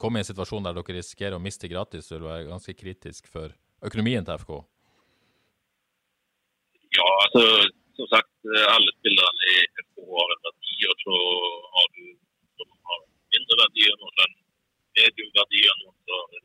komme 0.00 0.20
i 0.20 0.24
en 0.24 0.28
situasjon 0.30 0.66
der 0.66 0.76
dere 0.78 0.98
risikerer 0.98 1.36
å 1.38 1.42
miste 1.42 1.70
gratis, 1.70 2.10
vil 2.12 2.26
være 2.26 2.48
ganske 2.48 2.74
kritisk 2.78 3.30
for 3.30 3.54
økonomien 3.84 4.26
til 4.26 4.40
FK. 4.42 4.52
Ja, 6.98 7.08
altså, 7.26 7.42
som 7.98 8.10
sagt, 8.14 8.32
alle 8.74 8.94
spillerne 8.98 9.52
i 9.52 9.58
FK 9.84 10.06
har 10.14 10.34
en 10.34 10.44
verdi, 10.48 10.76
og 10.90 11.02
så 11.04 11.18
har 11.76 11.90
du 11.96 12.04
som 12.58 12.76
har 12.90 13.02
mindre 13.34 13.58
verdi, 13.64 13.90
og 13.92 14.00
noen 14.02 14.22
har 14.22 14.30
en 14.30 14.38
mediumverdi, 14.98 15.66
og 15.72 15.82
noen 15.82 15.98
som 16.08 16.38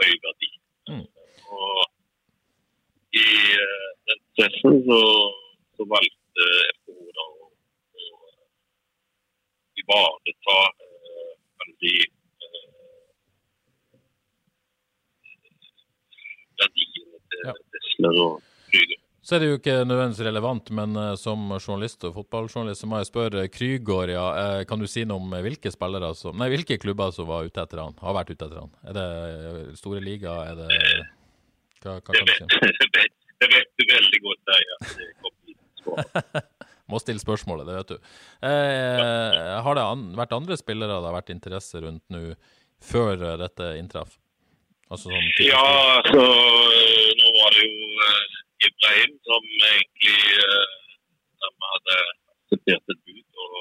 høy 0.00 0.12
verdi. 0.24 0.50
Mm. 0.90 1.04
Og 1.56 1.84
i 3.16 3.26
eh, 3.64 3.90
den 4.08 4.20
prosessen 4.24 4.82
så, 4.88 5.00
så 5.76 5.86
valgte 5.92 6.48
FK 6.74 6.96
da 7.18 7.26
å, 7.26 7.48
ivareta 9.82 10.58
eh, 10.84 11.32
kan 11.56 11.70
du 11.70 11.74
si, 11.84 11.94
eh, 12.46 12.66
verdiene 16.60 17.22
til 17.32 17.85
Ja. 18.02 18.12
Og 18.12 18.40
Krüger. 18.72 19.02
Så 19.26 19.34
er 19.34 19.42
det 19.42 19.46
jo 19.48 19.56
ikke 19.58 19.80
nødvendigvis 19.82 20.22
relevant, 20.22 20.68
men 20.78 20.92
eh, 21.00 21.12
som 21.18 21.48
journalist 21.56 22.04
og 22.06 22.12
fotballjournalist 22.14 22.84
så 22.84 22.86
må 22.86 23.00
jeg 23.00 23.08
spørre 23.08 23.48
Krygård, 23.50 24.12
ja, 24.14 24.26
eh, 24.38 24.58
kan 24.70 24.78
du 24.78 24.86
si 24.86 25.02
noe 25.02 25.18
om 25.18 25.32
hvilke 25.42 25.72
spillere 25.74 26.12
som, 26.14 26.36
nei, 26.38 26.46
hvilke 26.52 26.78
klubber 26.78 27.10
som 27.14 27.26
var 27.26 27.48
ute 27.48 27.58
etter 27.58 27.82
han, 27.82 27.96
har 28.06 28.14
vært 28.14 28.30
ute 28.30 28.46
etter 28.46 28.60
han? 28.60 28.70
Er 28.86 28.94
det 28.94 29.06
eh, 29.24 29.58
store 29.80 30.02
liga, 30.04 30.36
er 30.52 30.60
det, 30.60 30.68
hva, 31.82 31.96
hva 31.96 32.04
kan 32.06 32.30
du 32.30 32.34
si? 32.36 32.46
det 32.70 32.88
vet, 32.94 33.16
det 33.42 33.48
vet 33.50 33.72
du 33.74 33.84
veldig 33.90 34.22
godt, 34.28 34.52
der, 34.52 34.70
svar. 35.82 36.46
Må 36.94 37.02
stille 37.02 37.18
spørsmålet, 37.18 37.66
det 37.66 37.80
vet 37.80 37.96
du. 37.96 38.12
Eh, 38.46 39.40
har 39.66 39.74
det 39.74 39.88
an 39.90 40.06
vært 40.22 40.36
andre 40.38 40.54
spillere 40.60 41.00
det 41.00 41.10
har 41.10 41.18
vært 41.18 41.34
interesse 41.34 41.82
rundt 41.82 42.04
nå, 42.14 42.28
før 42.78 43.26
dette 43.42 43.74
inntraff? 43.80 44.14
Altså 44.92 45.10
sånn 45.10 45.30
Ja, 45.42 45.62
altså, 45.98 46.22
øh, 46.22 47.10
nå 47.20 47.28
var 47.40 47.50
det 47.56 47.62
jo 47.66 47.78
øh, 48.06 48.36
Ibrahim 48.68 49.16
som 49.26 49.48
egentlig 49.70 50.20
de 51.42 51.48
hadde 51.72 51.96
akseptert 52.32 52.92
et 52.94 53.00
bud 53.06 53.40
og 53.44 53.54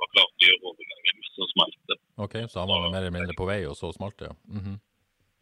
var 0.00 0.08
klar 0.14 0.28
til 0.32 0.46
å 0.46 0.48
gjøre 0.48 0.70
overgangen, 0.70 1.20
men 1.20 1.30
så 1.36 1.48
smalt 1.52 1.78
det. 1.92 1.98
Ok, 2.24 2.34
så 2.52 2.62
han 2.62 2.70
var 2.72 2.88
mer 2.88 3.02
eller 3.04 3.14
mindre 3.16 3.36
på 3.38 3.48
vei, 3.48 3.58
og 3.68 3.76
så 3.78 3.92
smalt 3.96 4.16
det, 4.20 4.30
ja. 4.30 4.36
Mhm. 4.58 4.78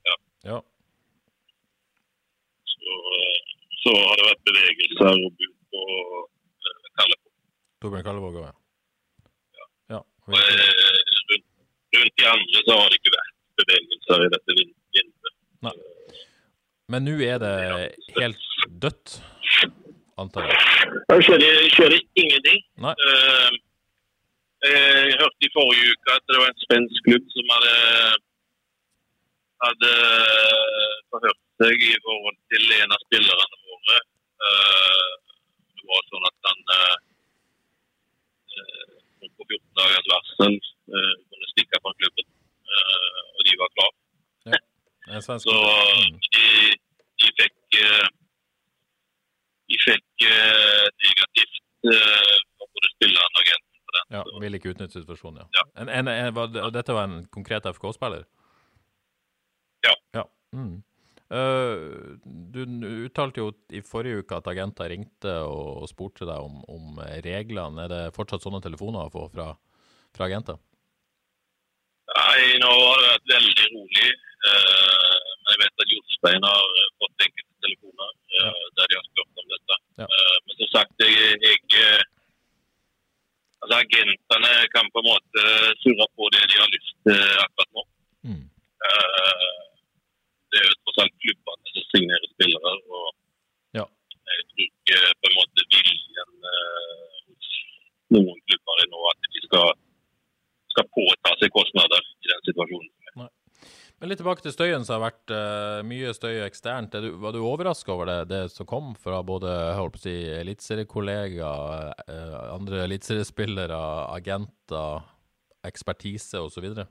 Ja. 0.08 0.16
ja. 0.50 0.58
Så, 2.74 2.98
øh, 3.18 3.38
så 3.84 3.94
har 4.00 4.14
det 4.20 4.26
vært 4.30 4.44
bevegelser 4.50 5.10
og 5.14 5.30
bud 5.38 5.54
på 5.74 5.82
øh, 6.68 6.82
Kallevåg. 6.98 7.32
Torbjørn 7.82 8.06
Kallevåg 8.08 8.40
òg, 8.42 8.46
ja. 8.50 8.54
Ja. 9.94 10.00
Og, 10.26 10.34
øh, 10.34 10.98
rundt, 11.30 11.48
rundt 11.98 12.18
de 12.20 12.28
andre 12.34 12.66
så 12.68 12.80
har 12.82 12.90
det 12.90 13.00
ikke 13.00 13.16
vært 13.18 13.33
bevegelser 13.60 14.24
i 14.26 14.30
dette 14.34 14.56
vin- 14.58 14.74
vinduet. 14.96 15.36
Nei. 15.66 15.74
Men 16.92 17.06
nå 17.08 17.14
er 17.24 17.38
det 17.40 17.54
helt 18.18 18.42
dødt, 18.82 19.14
antar 20.20 20.48
jeg. 20.50 20.58
Jeg 21.10 21.24
skjer, 21.28 21.44
skjer 21.76 21.94
ingenting. 22.20 22.60
Nei. 22.84 22.92
Eh, 23.04 23.50
jeg 24.64 25.16
hørte 25.20 25.44
i 25.48 25.52
forrige 25.54 25.94
uke 25.94 26.12
at 26.18 26.24
det 26.28 26.38
var 26.40 26.48
en 26.52 26.60
spensk 26.64 27.08
klubb 27.08 27.24
som 27.32 27.50
hadde, 27.54 27.74
hadde 29.64 29.90
forhørt 31.12 31.40
seg 31.62 31.84
i 31.88 31.96
forhold 32.04 32.38
til 32.52 32.64
en 32.80 32.94
av 32.96 33.02
spillerne 33.06 33.58
våre. 33.70 33.98
Eh, 34.44 35.10
det 35.80 35.84
var 35.90 36.06
sånn 36.12 36.28
at 36.30 36.48
han 36.48 36.62
eh, 36.76 36.96
eh, 38.56 39.28
på 39.36 39.48
14 39.48 39.60
dagers 39.80 40.08
varsel 40.12 40.56
eh, 40.56 41.12
kunne 41.28 41.50
stikke 41.52 41.80
fra 41.84 41.92
klubben, 42.00 42.28
eh, 42.68 43.20
og 43.36 43.44
de 43.48 43.58
var 43.60 43.72
klar. 43.76 43.92
En 44.54 44.54
svensk 44.54 45.03
Så 45.22 45.54
Mm. 45.54 46.18
de, 46.34 46.46
de 47.22 47.30
fikk 47.40 47.78
eh, 47.80 48.06
de 49.70 49.78
fikk 49.84 50.24
eh, 50.28 50.86
negativt 51.04 51.60
eh, 51.92 52.34
spilleren 52.94 53.36
og 53.36 53.42
agenten 53.42 53.84
på 53.84 53.94
den. 53.96 54.08
Ja, 54.16 54.22
Ville 54.42 54.58
ikke 54.60 54.72
utnytte 54.74 55.00
situasjonen, 55.00 55.42
ja. 55.44 55.46
Ja. 55.58 55.64
En, 55.82 55.88
en, 55.88 56.08
en, 56.08 56.34
var, 56.36 56.50
dette 56.74 56.92
var 56.96 57.04
en 57.08 57.26
konkret 57.32 57.66
FK-spiller? 57.70 58.24
Ja. 59.84 59.94
ja. 60.16 60.24
Mm. 60.52 60.82
Uh, 61.34 62.14
du 62.52 62.60
uttalte 63.06 63.40
jo 63.40 63.48
i 63.74 63.80
forrige 63.82 64.20
uke 64.22 64.36
at 64.36 64.46
agenter 64.52 64.90
ringte 64.92 65.32
og, 65.48 65.82
og 65.82 65.88
spurte 65.90 66.28
deg 66.28 66.36
om, 66.44 66.60
om 66.70 67.00
reglene. 67.24 67.86
Er 67.86 67.90
det 67.90 68.02
fortsatt 68.16 68.44
sånne 68.44 68.60
telefoner 68.64 69.08
å 69.08 69.12
få 69.14 69.24
fra, 69.32 69.48
fra 70.14 70.28
agenter? 70.28 70.60
Nei, 72.14 72.58
nå 72.60 72.68
har 72.70 73.00
det 73.00 73.08
vært 73.14 73.30
veldig 73.32 73.66
rolig. 73.72 74.10
Eh, 74.44 75.20
men 75.40 75.54
jeg 75.54 75.60
vet 75.62 75.82
at 75.82 75.92
Jostein 75.94 76.44
har 76.44 76.66
eh, 76.78 76.88
fått 77.00 77.24
enkelte 77.26 77.54
telefoner 77.64 78.10
eh, 78.12 78.64
der 78.76 78.90
de 78.92 78.98
har 78.98 79.06
spurt 79.08 79.40
om 79.42 79.48
dette. 79.54 79.78
Ja. 80.04 80.06
Eh, 80.06 80.34
men 80.44 80.58
som 80.60 80.70
sagt, 80.76 80.94
jeg, 81.00 81.38
jeg 81.48 81.80
eh, 81.80 82.02
Altså, 83.64 83.78
agentene 83.80 84.50
kan 84.74 84.88
på 84.92 85.00
en 85.00 85.06
måte 85.08 85.42
surre 85.80 86.04
på 86.20 86.26
det 86.34 86.42
de 86.52 86.58
har 86.60 86.68
lyst 86.68 86.90
til 87.08 87.22
akkurat 87.40 87.70
nå. 87.78 87.84
Mm. 88.28 88.42
Eh, 88.88 89.54
det 90.52 90.60
er 90.60 90.66
jo 90.68 90.74
tross 90.82 91.00
alt 91.00 91.14
klubbene 91.24 91.72
som 91.72 91.86
signerer 91.94 92.28
spillere. 92.34 92.72
og 92.98 93.06
Ja. 93.80 93.86
Jeg 94.34 94.44
tror 94.50 94.66
ikke 94.66 94.98
på 95.16 95.30
en 95.30 95.38
måte 95.38 95.64
viljen 95.72 96.50
eh, 96.52 97.16
hos 97.30 97.48
noen 98.18 98.36
klubber 98.50 98.82
er 98.84 98.90
nå 98.92 99.00
at 99.14 99.30
de 99.32 99.42
skal, 99.46 99.72
skal 100.76 100.90
påta 100.98 101.32
seg 101.40 101.56
kostnader 101.56 102.04
i 102.20 102.30
den 102.34 102.44
situasjonen. 102.50 102.92
Men 104.02 104.10
litt 104.10 104.13
tilbake 104.24 104.44
til 104.46 104.54
støyen, 104.54 104.84
som 104.86 104.94
har 104.96 105.10
vært 105.10 105.32
uh, 105.36 105.80
mye 105.84 106.12
støy 106.16 106.38
eksternt. 106.46 106.94
Er 106.96 107.02
du, 107.04 107.10
var 107.20 107.34
du 107.34 107.40
overraska 107.44 107.92
over 107.92 108.08
det, 108.08 108.30
det 108.30 108.38
som 108.54 108.64
kom 108.68 108.94
fra 108.96 109.18
både 109.26 109.50
holdt 109.76 109.94
på 109.98 110.00
å 110.00 110.04
si, 110.06 110.14
eliteseriekollegaer, 110.32 111.92
uh, 112.08 112.54
andre 112.54 112.76
eliteseriespillere, 112.86 113.80
agenter, 114.14 115.04
ekspertise 115.68 116.40
osv.? 116.40 116.64
Ja, 116.72 116.86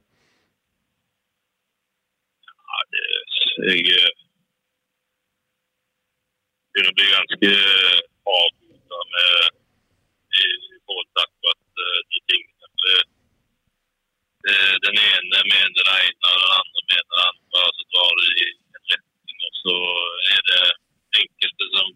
det, 2.93 3.05
jeg 3.71 3.81
eh, 3.97 4.13
begynner 6.69 6.93
å 6.93 6.97
bli 6.99 7.07
ganske 7.15 7.51
avbrutt 8.37 9.09
med 9.17 9.53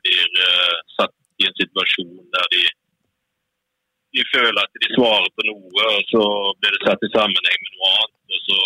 blir 0.08 0.28
uh, 0.48 0.76
satt 0.98 1.16
i 1.42 1.48
en 1.48 1.58
situasjon 1.62 2.12
der 2.36 2.46
de, 2.54 2.62
de 4.16 4.26
svarer 4.98 5.30
på 5.38 5.46
noe, 5.50 5.84
og 5.98 6.04
så 6.12 6.24
blir 6.60 6.74
det 6.74 6.86
satt 6.86 7.06
i 7.06 7.14
sammenheng 7.14 7.60
med 7.64 7.74
noe 7.76 7.92
annet. 7.98 8.16
Og 8.34 8.40
så, 8.48 8.60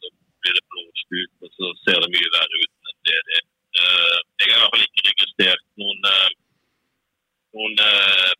så 0.00 0.12
blir 0.42 0.56
det 0.56 0.66
blåst 0.72 1.16
ut, 1.20 1.32
og 1.46 1.56
så 1.56 1.72
ser 1.84 2.02
det 2.02 2.12
mye 2.14 2.34
verre 2.36 2.60
ut 2.64 2.90
enn 2.90 3.00
det 3.08 3.22
det 3.28 3.38
er. 3.40 3.46
Uh, 3.80 4.18
jeg 4.42 4.50
har 4.50 4.56
i 4.56 4.60
hvert 4.60 4.74
fall 4.74 4.86
ikke 4.86 5.06
registrert 5.08 5.66
noen, 5.80 6.08
noen 7.56 7.82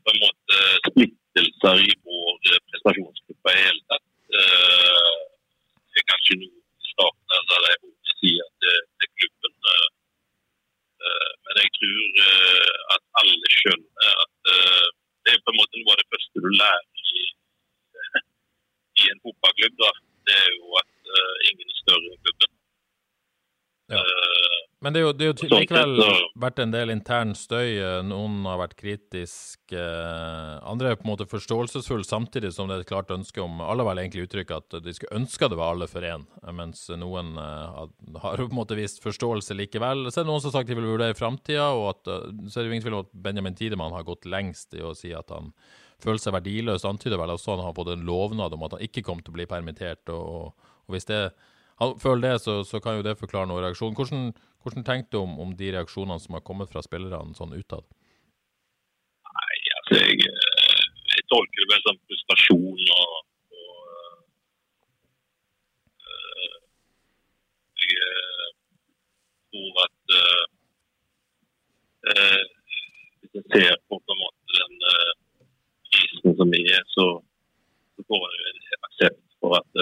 på 0.05 0.13
en 0.13 0.23
måte 0.25 0.59
splittelser 0.89 1.83
i 1.87 1.93
vår 2.05 2.51
prestasjonsgruppe 2.71 3.55
i 3.55 3.59
det 3.59 3.67
hele 3.69 3.85
tatt. 3.93 4.07
det 4.31 6.03
er 6.03 6.07
kanskje 6.11 6.37
noe 6.41 6.59
i 6.61 6.91
starten 6.93 7.49
der 7.51 7.69
jeg 7.69 7.81
må 7.85 7.91
si 8.11 8.33
at 8.45 8.53
det, 8.65 8.75
det 9.01 9.09
er 9.09 9.15
klubben 9.21 9.57
men 11.01 11.59
jeg 11.59 11.71
tror 11.79 12.19
at 12.95 13.03
alle 13.23 13.53
skjønner 13.57 14.11
at 14.25 14.51
det 15.25 15.35
er 15.35 15.43
på 15.45 15.53
en 15.53 15.61
måte 15.61 15.81
noe 15.81 15.95
av 15.95 16.01
det 16.01 16.11
første 16.13 16.43
du 16.45 16.49
lærer 16.61 17.05
i, 17.21 17.25
i 19.01 19.11
en 19.13 19.23
fotballklubb. 19.25 19.77
da. 19.83 19.91
Det 20.29 20.37
er 20.37 20.49
jo 20.57 20.79
at 20.81 21.13
ingen 21.49 21.67
er 21.67 21.79
større 21.81 22.13
enn 22.13 22.23
klubben. 22.25 22.57
Ja. 23.95 24.03
Men 24.85 24.90
det 25.01 25.25
er 25.25 25.31
jo, 25.31 25.35
det 25.35 25.47
er 25.47 25.53
jo 25.53 25.59
likevel 25.59 26.03
vært 26.41 26.61
en 26.63 26.73
del 26.75 26.93
intern 26.93 27.33
støy. 27.39 27.79
Noen 28.07 28.45
har 28.49 28.59
vært 28.61 28.77
kritiske. 28.79 29.85
Andre 30.69 30.93
er 30.93 30.99
på 31.01 31.07
en 31.07 31.11
måte 31.13 31.27
forståelsesfulle, 31.31 32.07
samtidig 32.07 32.53
som 32.55 32.69
det 32.69 32.77
er 32.77 32.85
et 32.85 32.91
klart 32.91 33.13
ønske 33.15 33.43
om 33.43 33.63
Alle 33.65 33.87
vel 33.87 34.03
egentlig 34.03 34.27
uttrykt 34.29 34.55
at 34.57 34.79
de 34.85 34.95
skulle 34.97 35.21
ønske 35.21 35.49
det 35.51 35.59
var 35.59 35.75
alle 35.75 35.89
for 35.91 36.05
én, 36.07 36.27
mens 36.57 36.85
noen 37.01 37.35
har 37.41 38.43
på 38.43 38.49
en 38.49 38.59
måte 38.59 38.79
vist 38.79 39.03
forståelse 39.05 39.57
likevel. 39.59 40.09
Så 40.11 40.21
er 40.21 40.27
det 40.27 40.33
noen 40.33 40.43
som 40.43 40.53
har 40.53 40.61
sagt 40.61 40.73
de 40.73 40.79
vil 40.79 40.91
vurdere 40.93 41.17
i 41.17 41.19
framtida, 41.19 41.71
og 41.77 41.95
at, 41.95 42.11
så 42.51 42.61
er 42.61 42.65
det 42.65 42.69
jo 42.69 42.75
ingen 42.77 42.87
tvil 42.87 42.99
om 42.99 43.07
at 43.07 43.15
Benjamin 43.29 43.59
Tidemann 43.59 43.97
har 43.97 44.09
gått 44.09 44.29
lengst 44.29 44.77
i 44.77 44.85
å 44.85 44.95
si 44.99 45.15
at 45.17 45.33
han 45.35 45.55
føler 46.01 46.21
seg 46.23 46.37
verdiløs. 46.37 46.87
Antyder 46.89 47.21
vel 47.21 47.35
også 47.35 47.57
han 47.57 47.65
har 47.65 47.77
fått 47.77 47.95
en 47.95 48.05
lovnad 48.09 48.57
om 48.57 48.69
at 48.69 48.77
han 48.77 48.85
ikke 48.85 49.05
kom 49.07 49.25
til 49.25 49.35
å 49.35 49.39
bli 49.41 49.49
permittert. 49.51 50.05
og, 50.13 50.53
og 50.85 50.97
hvis 50.97 51.09
det 51.09 51.25
han 51.81 51.97
føler 52.01 52.27
det, 52.27 52.39
så, 52.45 52.61
så, 52.69 52.81
kan 52.85 52.99
jo 52.99 53.05
det 53.05 53.17
forklare 53.17 53.49
noen 53.49 53.65
reaksjon. 53.65 53.95
Hvordan, 53.97 54.31
hvordan 54.63 54.85
tenker 54.85 55.11
du 55.11 55.19
om, 55.23 55.39
om, 55.41 55.57
de 55.57 55.73
reaksjonene 55.75 56.21
som 56.21 56.37
har 56.37 56.45
kommet 56.45 56.71
fra 56.73 56.83
spillerne 56.85 57.37
sånn 57.37 57.57
utad? 57.57 57.85
Nei, 59.31 59.57
altså 59.79 60.01
jeg, 60.03 60.17
jeg 61.15 61.27
tolker 61.33 61.63
det 61.63 61.71
vel 61.73 61.83
som 61.87 62.01
frustrasjon 62.11 62.83
og, 62.97 63.15
og 63.57 63.79
uh, 66.05 66.57
Jeg 67.87 68.05
tror 69.51 69.83
at 69.87 69.99
hvis 73.21 73.33
jeg 73.39 73.45
ser 73.53 73.75
på 73.89 73.99
en 74.01 74.21
måte 74.21 74.61
den 74.61 74.75
krisen 75.91 76.37
som 76.39 76.55
jeg 76.57 76.65
er, 76.77 76.85
så, 76.95 77.07
så 77.97 78.01
får 78.09 78.27
jeg 78.35 78.53
en 78.55 78.89
aksept 78.89 79.25
for 79.41 79.57
at 79.59 79.81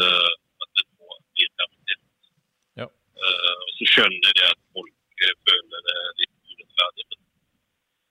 så 3.77 3.89
skjønner 3.93 4.33
jeg 4.41 4.51
at 4.53 4.61
folk 4.77 5.25
føler 5.49 5.87
det 5.89 5.99
litt 6.21 6.53
urettferdig. 6.53 7.07
Men 7.11 7.21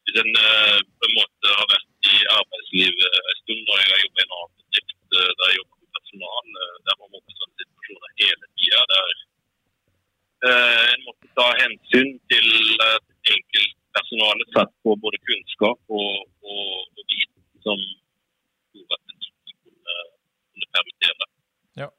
hvis 0.07 0.19
en 0.23 0.33
på 0.35 1.07
en 1.07 1.15
måte 1.17 1.55
har 1.59 1.71
vært 1.71 2.11
i 2.11 2.17
arbeidslivet 2.33 3.17
en 3.19 3.39
stund, 3.41 3.63
og 3.71 3.79
jeg 3.81 3.89
har 3.91 4.03
jobbet 4.03 4.21
i 4.21 4.25
en 4.25 4.35
annen 4.37 4.53
bedrift 4.61 5.15
der 5.15 5.49
jeg 5.51 5.59
jobber 5.59 5.77
med 5.81 5.95
personal, 5.97 6.53
der 6.87 6.99
man 7.01 7.11
må 7.13 7.21
på 7.23 7.37
sånne 7.39 7.63
situasjoner 7.63 8.15
hele 8.21 8.51
tida, 8.59 8.83
der 8.93 9.15
en 10.45 11.05
måtte 11.07 11.31
ta 11.37 11.47
hensyn 11.61 12.11
til 12.31 12.49
at 12.85 13.05
enkeltpersonalet 13.35 14.53
satt 14.55 14.73
på 14.85 14.95
både 15.03 15.17
kunnskap 15.29 15.79
og, 15.99 16.11
og, 16.45 16.67
og 16.97 17.03
viten 17.09 17.43
som 17.65 17.81
gjorde 18.75 18.99
at 18.99 19.15
en 19.15 19.25
kunne, 19.63 19.97
kunne 20.53 20.69
permittere. 20.75 21.31
Ja. 21.81 21.89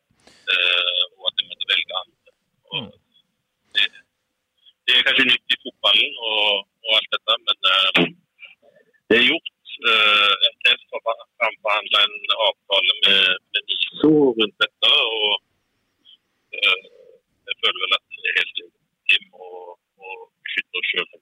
og 1.18 1.26
at 1.30 1.42
en 1.42 1.50
måtte 1.50 1.70
velge 1.72 1.98
andre. 2.02 2.17
Mm 2.74 2.90
det 4.88 4.96
er 4.96 5.06
kanskje 5.06 5.28
nytt 5.28 5.52
i 5.54 5.60
fotballen 5.62 6.12
og, 6.32 6.52
og 6.86 6.92
alt 6.96 7.10
dette, 7.14 7.34
men 7.46 7.58
uh, 7.74 7.98
det 9.08 9.16
er 9.18 9.26
gjort. 9.28 9.54
Uh, 9.88 10.32
NTF 10.52 10.80
har 10.92 11.02
framforhandla 11.38 12.00
en 12.06 12.32
avtale 12.46 12.94
med, 13.04 13.20
med 13.52 13.66
NISO 13.68 14.12
rundt 14.38 14.56
dette. 14.64 14.92
og 15.16 15.34
uh, 16.56 16.78
Jeg 17.48 17.58
føler 17.60 17.80
vel 17.84 17.96
at 17.98 18.06
det 18.16 18.30
er 18.30 18.38
helt 18.40 18.62
legitimt 18.62 19.36
å 19.44 19.50
beskytte 20.46 20.80
oss 20.80 20.90
sjøl. 20.94 21.12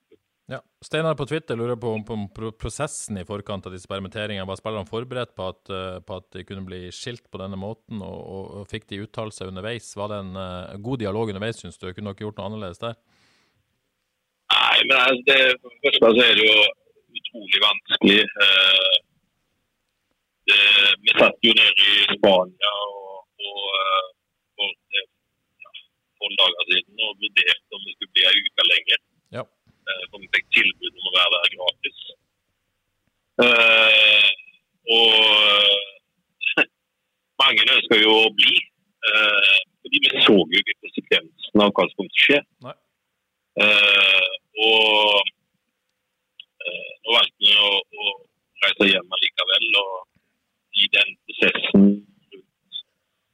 Ja. 0.47 0.61
Steinar 0.85 1.17
på 1.19 1.27
Twitter 1.27 1.57
lurer 1.59 1.77
på 1.77 1.91
om 1.91 2.29
prosessen 2.61 3.19
i 3.19 3.25
forkant 3.27 3.67
av 3.67 3.73
disse 3.75 3.89
permitteringene. 3.91 4.47
Var 4.47 4.59
spillerne 4.61 4.87
forberedt 4.87 5.33
på 5.35 5.49
at, 5.51 5.63
på 6.07 6.19
at, 6.21 6.27
de 6.37 6.45
kunne 6.47 6.63
bli 6.69 6.85
skilt 6.95 7.25
på 7.33 7.41
denne 7.43 7.59
måten, 7.59 7.99
og, 7.99 8.21
og, 8.21 8.45
og 8.61 8.69
fikk 8.71 8.87
de 8.93 9.01
uttalelser 9.03 9.51
underveis? 9.51 9.89
Var 9.99 10.13
det 10.13 10.21
en 10.23 10.39
uh, 10.39 10.77
god 10.87 11.03
dialog 11.03 11.33
underveis, 11.33 11.59
syns 11.59 11.81
du? 11.83 11.89
Kunne 11.91 12.13
dere 12.13 12.29
gjort 12.29 12.39
noe 12.39 12.47
annerledes 12.47 12.79
der? 12.85 12.95
Nei, 14.55 14.79
men 14.87 14.95
altså, 15.01 15.25
det, 15.27 15.41
for 15.65 15.75
det 15.75 15.83
første 15.83 16.13
så 16.15 16.29
er 16.29 16.39
det 16.39 16.47
jo 16.47 16.63
utrolig 17.19 17.65
vanskelig. 17.67 18.21
Uh, 18.39 18.95
det, 20.47 20.61
vi 21.03 21.17
satt 21.19 21.51
jo 21.51 21.57
nede 21.59 21.91
i 21.91 22.07
Spania 22.13 22.73
og, 22.87 23.19
og, 23.51 23.67
uh, 23.83 24.07
for 24.63 26.31
ja, 26.31 26.33
dager 26.39 26.71
siden 26.71 27.03
og 27.03 27.19
vurderte 27.19 27.81
om 27.81 27.83
det 27.83 27.99
skulle 27.99 28.15
bli 28.15 28.31
ei 28.31 28.47
uke 28.47 28.71
lenger. 28.71 29.05
Ja. 29.87 29.95
Eh, 29.95 30.29
fikk 30.35 30.47
tilbud 30.55 30.93
om 30.93 31.11
å 31.11 31.17
være 31.17 31.35
der 31.37 31.53
gratis. 31.57 31.99
Uh, 33.37 34.29
og 34.97 35.13
mange 37.43 37.67
ønsker 37.77 38.03
jo 38.03 38.15
å 38.25 38.35
bli. 38.39 38.57
Uh, 39.07 39.57
fordi 39.85 40.03
vi 40.03 40.23
så 40.25 40.35
jo 40.35 40.61
ikke 40.63 40.81
konsekvensen 40.83 41.63
av 41.63 41.71
hva 41.71 41.87
som 41.87 41.97
kom 42.01 42.11
til 42.11 42.17
å 42.17 42.27
skje. 42.27 42.41
Uh, 43.57 44.31
og 44.67 45.31
uh, 46.67 46.91
nå 47.05 47.15
valgte 47.15 47.45
vi 47.45 47.55
å, 47.61 47.71
å, 47.77 48.17
reise 48.65 48.91
hjem 48.91 49.17
likevel. 49.23 49.69
Og 49.83 50.83
i 50.83 50.91
den 50.97 51.15
prosessen 51.29 51.87
rundt 52.33 52.83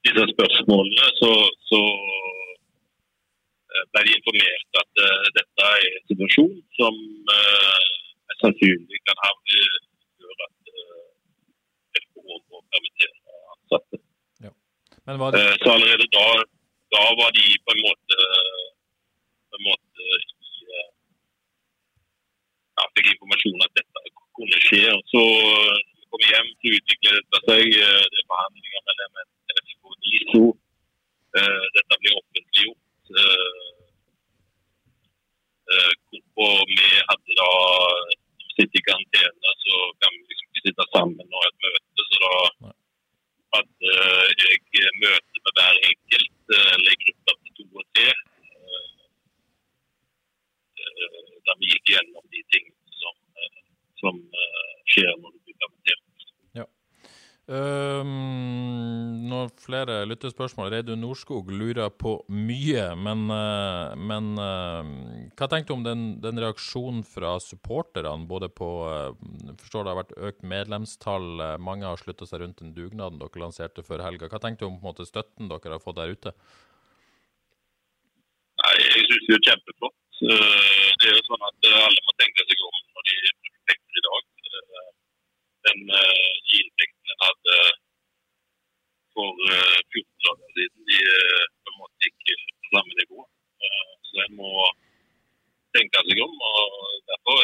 disse 0.07 0.27
spørsmålene, 0.35 1.09
så, 1.23 1.33
så 1.71 1.81
uh, 3.73 3.83
ble 3.93 4.05
de 4.07 4.17
informert 4.19 4.81
at 4.83 5.03
uh, 5.07 5.27
dette 5.39 5.69
er 5.69 5.87
en 5.89 6.07
situasjon 6.11 6.55
som 6.79 6.99
mest 7.33 8.41
sannsynlig 8.45 9.03
kan 9.09 9.23
ha 9.25 9.31
gjøre 9.53 10.47
at 10.47 10.57
telefonen 11.97 12.41
er 12.41 12.49
må 12.53 12.63
permittere 12.73 13.39
ansatte. 13.55 14.03
Ja. 14.47 14.53
Det... 15.37 15.45
Så 15.63 15.69
allerede 15.77 16.07
da, 16.17 16.27
da 16.97 17.05
var 17.21 17.31
de 17.39 17.47
på 17.67 17.77
en 17.77 17.83
måte 17.87 18.19
på 19.53 19.61
en 19.61 19.67
måte 19.69 20.07
ja, 22.79 22.85
fikk 22.97 23.09
informasjon 23.13 23.67
at 23.67 23.75
dette 23.79 23.99
kunne 24.39 24.59
skje. 24.67 24.83
og 24.97 25.03
Så 25.13 25.23
kom 26.09 26.23
vi 26.23 26.31
hjem, 26.33 26.51
så 26.61 26.75
utviklet 26.79 27.19
dette 27.19 27.41
seg. 27.49 27.65
Det 27.77 28.19
er 28.21 28.29
forhandlinger 28.33 28.87
mellom 28.89 29.21
NFF 29.23 29.89
og 29.89 29.95
NISO. 30.07 30.43
Dette 31.77 32.01
blir 32.01 32.19
offentliggjort. 32.21 32.81
Hvorpå 36.09 36.49
vi 36.69 36.81
hadde 37.09 37.39
da 37.41 37.51
sitte 38.63 38.79
i 38.79 38.87
karantene, 38.87 39.55
så 39.67 39.79
kan 40.03 40.15
vi 40.15 40.31
liksom 40.31 40.49
ikke 40.51 40.65
sitte 40.69 40.87
sammen 40.95 41.27
og 41.27 41.39
ha 41.39 41.49
et 41.51 41.65
møte. 41.67 42.07
Så 42.09 42.21
da 42.25 42.35
hadde 43.57 43.95
jeg 44.43 44.93
møte 45.03 45.43
med 45.45 45.57
hver 45.59 45.81
enkelt, 45.91 46.55
eller 46.59 47.01
gruppe 47.05 47.37
til 47.43 47.57
to 47.59 47.67
og 47.83 47.87
tre. 47.97 48.09
Der 51.47 51.59
vi 51.59 51.73
gikk 51.73 51.93
gjennom 51.95 52.25
de 52.33 52.43
tingene 52.55 53.01
som, 53.03 53.17
som 54.01 54.23
skjer 54.93 55.13
når 55.19 55.35
du 55.35 55.39
blir 55.47 55.59
permittert. 55.63 56.27
Ja. 56.61 56.67
Um, 57.51 58.13
når 59.29 59.53
flere 59.63 60.03
lyttespørsmål. 60.07 60.71
Reidun 60.73 61.03
Norskog 61.03 61.51
lurer 61.51 61.91
på 61.91 62.19
mye, 62.31 62.93
men, 62.99 63.27
men 64.09 64.33
hva 65.43 65.49
tenker 65.51 65.73
du 65.73 65.75
om 65.75 65.83
den, 65.83 66.03
den, 66.23 66.39
reaksjonen 66.39 67.01
fra 67.03 67.33
supporterne? 67.43 68.29
Både 68.31 68.47
på 68.47 68.67
uh, 68.87 69.11
forstår 69.59 69.83
det 69.83 69.91
har 69.91 69.99
vært 69.99 70.13
økt 70.29 70.45
medlemstall, 70.47 71.43
mange 71.59 71.89
har 71.89 71.99
slutta 71.99 72.29
seg 72.31 72.45
rundt 72.45 72.61
den 72.63 72.75
dugnaden 72.77 73.19
dere 73.19 73.43
lanserte 73.43 73.83
før 73.83 74.05
helga. 74.07 74.29
Hva 74.31 74.39
tenker 74.45 74.63
du 74.63 74.69
om 74.69 74.77
måte, 74.85 75.07
støtten 75.09 75.51
dere 75.51 75.75
har 75.75 75.83
fått 75.83 75.99
der 75.99 76.15
ute? 76.15 76.35
Nei, 78.63 78.75
Jeg 78.85 79.09
syns 79.09 79.27
det 79.27 79.39
er 79.39 79.47
kjempeflott. 79.49 79.99
Det 80.23 81.09
er 81.09 81.17
jo 81.17 81.25
sånn 81.27 81.49
at 81.49 81.67
alle 81.73 82.05
må 82.07 82.15
tenke 82.23 82.47
seg 82.47 82.63
om 82.69 82.79
når 82.95 83.09
de 83.09 83.17
bruker 83.33 83.65
penger 83.73 83.99
i 83.99 84.05
dag. 84.07 84.31
Den 85.67 85.83
de 85.91 86.61
inntektene 86.61 87.17
en 87.17 87.25
hadde 87.25 87.59
for 89.17 89.43
14 89.43 90.07
dager 90.29 90.55
siden, 90.61 90.87
de 90.93 91.03
på 91.03 91.75
en 91.75 91.83
måte 91.83 92.13
ikke 92.13 92.39
på 92.47 92.73
samme 92.77 93.01
nivå. 93.03 93.27
Så 94.07 94.23
en 94.29 94.39
må 94.39 94.55
tenke 95.77 96.03
seg 96.07 96.21
om. 96.25 96.35
og 96.49 96.69
Derfor 97.11 97.39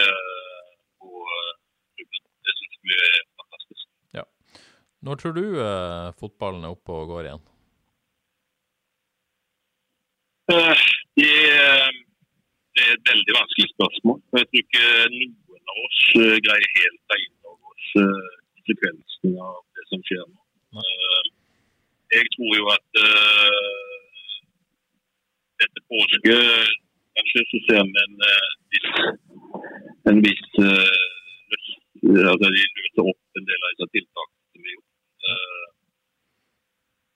eh, 0.00 0.68
på 1.00 1.08
eh, 1.36 1.52
klubben. 1.96 2.22
Det 2.46 2.52
syns 2.58 2.76
vi 2.86 2.94
er 2.96 3.16
fantastisk. 3.40 3.86
Når 5.20 5.24
tror 5.26 5.34
du 5.36 5.56
eh, 5.60 6.06
fotballen 6.16 6.62
er 6.64 6.72
oppe 6.72 6.94
og 6.96 7.10
går 7.10 7.26
igjen? 7.28 7.42
Uh, 10.48 10.72
Det 11.20 11.26
er, 11.52 11.90
det 12.72 12.86
er 12.86 12.94
et 12.94 13.10
veldig 13.10 13.34
vanskelig 13.36 13.68
spørsmål. 13.74 14.16
Jeg 14.38 14.46
tror 14.48 14.62
ikke 14.62 14.86
noen 15.12 15.68
av 15.74 15.82
oss 15.82 15.98
uh, 16.22 16.36
greier 16.46 16.72
helt 16.78 16.96
å 16.96 17.04
ta 17.12 17.18
inn 17.20 17.36
over 17.50 17.74
oss 17.74 17.90
eh, 18.00 18.30
konsekvensen 18.56 19.36
av 19.44 19.60
det 19.76 19.84
som 19.90 20.00
skjer 20.08 20.24
nå. 20.24 20.40
Eh, 20.80 21.22
Jeg 22.16 22.24
tror 22.38 22.52
jo 22.56 22.64
at 22.72 23.00
eh, 23.04 24.32
etter 25.66 25.82
påske 25.92 26.38
kanskje 27.20 27.44
så 27.52 27.58
ser 27.68 27.82
vi 27.92 28.06
en 28.06 28.16
eh, 28.32 28.50
en 30.14 30.24
viss 30.24 30.46
eh, 30.64 31.02
altså 32.24 32.46
de 32.48 32.64
løser 32.64 33.04
opp 33.12 33.20
en 33.36 33.50
del 33.52 33.60
av 33.68 33.74
disse 33.76 33.92
tiltakene 33.98 34.48
som 34.54 34.64
er 34.64 34.72
gjort. 34.78 34.86
Eh, 35.19 35.19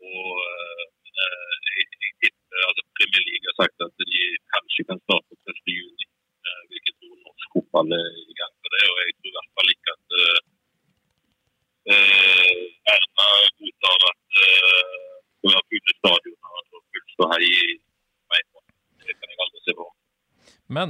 og 0.05 0.33
eh, 0.49 0.85
eh, 1.23 1.55
jeg, 1.77 1.85
jeg 2.05 2.13
tipper 2.23 2.67
altså 2.69 2.83
Premier 2.97 3.25
League 3.29 3.47
har 3.49 3.57
sagt 3.61 3.77
at 3.87 3.95
de 4.13 4.23
kanskje 4.55 4.83
kan 4.89 4.99
starte 5.05 5.31
på 5.31 5.55
1. 5.55 5.73
juni. 5.79 6.05
Eh, 6.47 6.63
hvilket 6.71 6.95
tror 7.01 7.17
norsk 7.27 7.49
fotball 7.55 7.89
er 8.01 8.09
i 8.33 8.35
gang 8.41 8.55
for 8.61 8.71
det. 8.75 8.85
Og 8.93 8.97
jeg 9.05 9.15
tror 9.17 9.31
i 9.31 9.37
hvert 9.37 9.55
fall 9.57 9.73
ikke 9.75 9.91
at 9.97 10.07
eh, 10.21 10.41
Erna 12.95 13.29
godtar 13.59 13.99
at 14.11 14.21
det 14.35 14.51
skal 15.37 15.51
være 15.53 15.69
fulle 15.71 15.93
stadioner 16.01 16.53
og 16.59 16.83
fullt 16.91 17.11
ståhei 17.15 17.43
i 17.49 17.65
meg. 18.33 18.43
Det 19.05 19.15
kan 19.19 19.33
jeg 19.33 19.43
aldri 19.45 19.61
se 19.67 19.73
på. 19.81 19.87
Men 20.77 20.89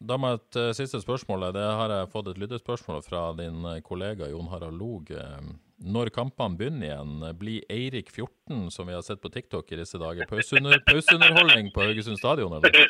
da 0.00 0.16
må 0.16 0.30
et 0.32 0.56
uh, 0.56 0.70
siste 0.76 1.00
spørsmål. 1.02 1.50
Det 1.52 1.64
har 1.64 1.92
jeg 1.92 2.08
fått 2.12 2.30
et 2.32 2.38
lyttespørsmål 2.40 3.02
fra 3.04 3.24
din 3.36 3.66
eh, 3.68 3.82
kollega 3.84 4.30
Jon 4.30 4.48
Harald 4.48 4.78
Log. 4.80 5.10
Eh, 5.12 5.50
Når 5.80 6.10
kampene 6.16 6.56
begynner 6.60 6.86
igjen, 6.88 7.12
blir 7.40 7.66
Eirik 7.72 8.08
14, 8.12 8.70
som 8.72 8.88
vi 8.88 8.96
har 8.96 9.04
sett 9.04 9.20
på 9.20 9.30
TikTok 9.32 9.68
i 9.72 9.78
disse 9.80 10.00
dager, 10.00 10.28
pauseunder, 10.28 10.80
pauseunderholdning 10.88 11.68
på 11.74 11.84
Haugesund 11.84 12.20
stadion, 12.20 12.52
eller? 12.56 12.88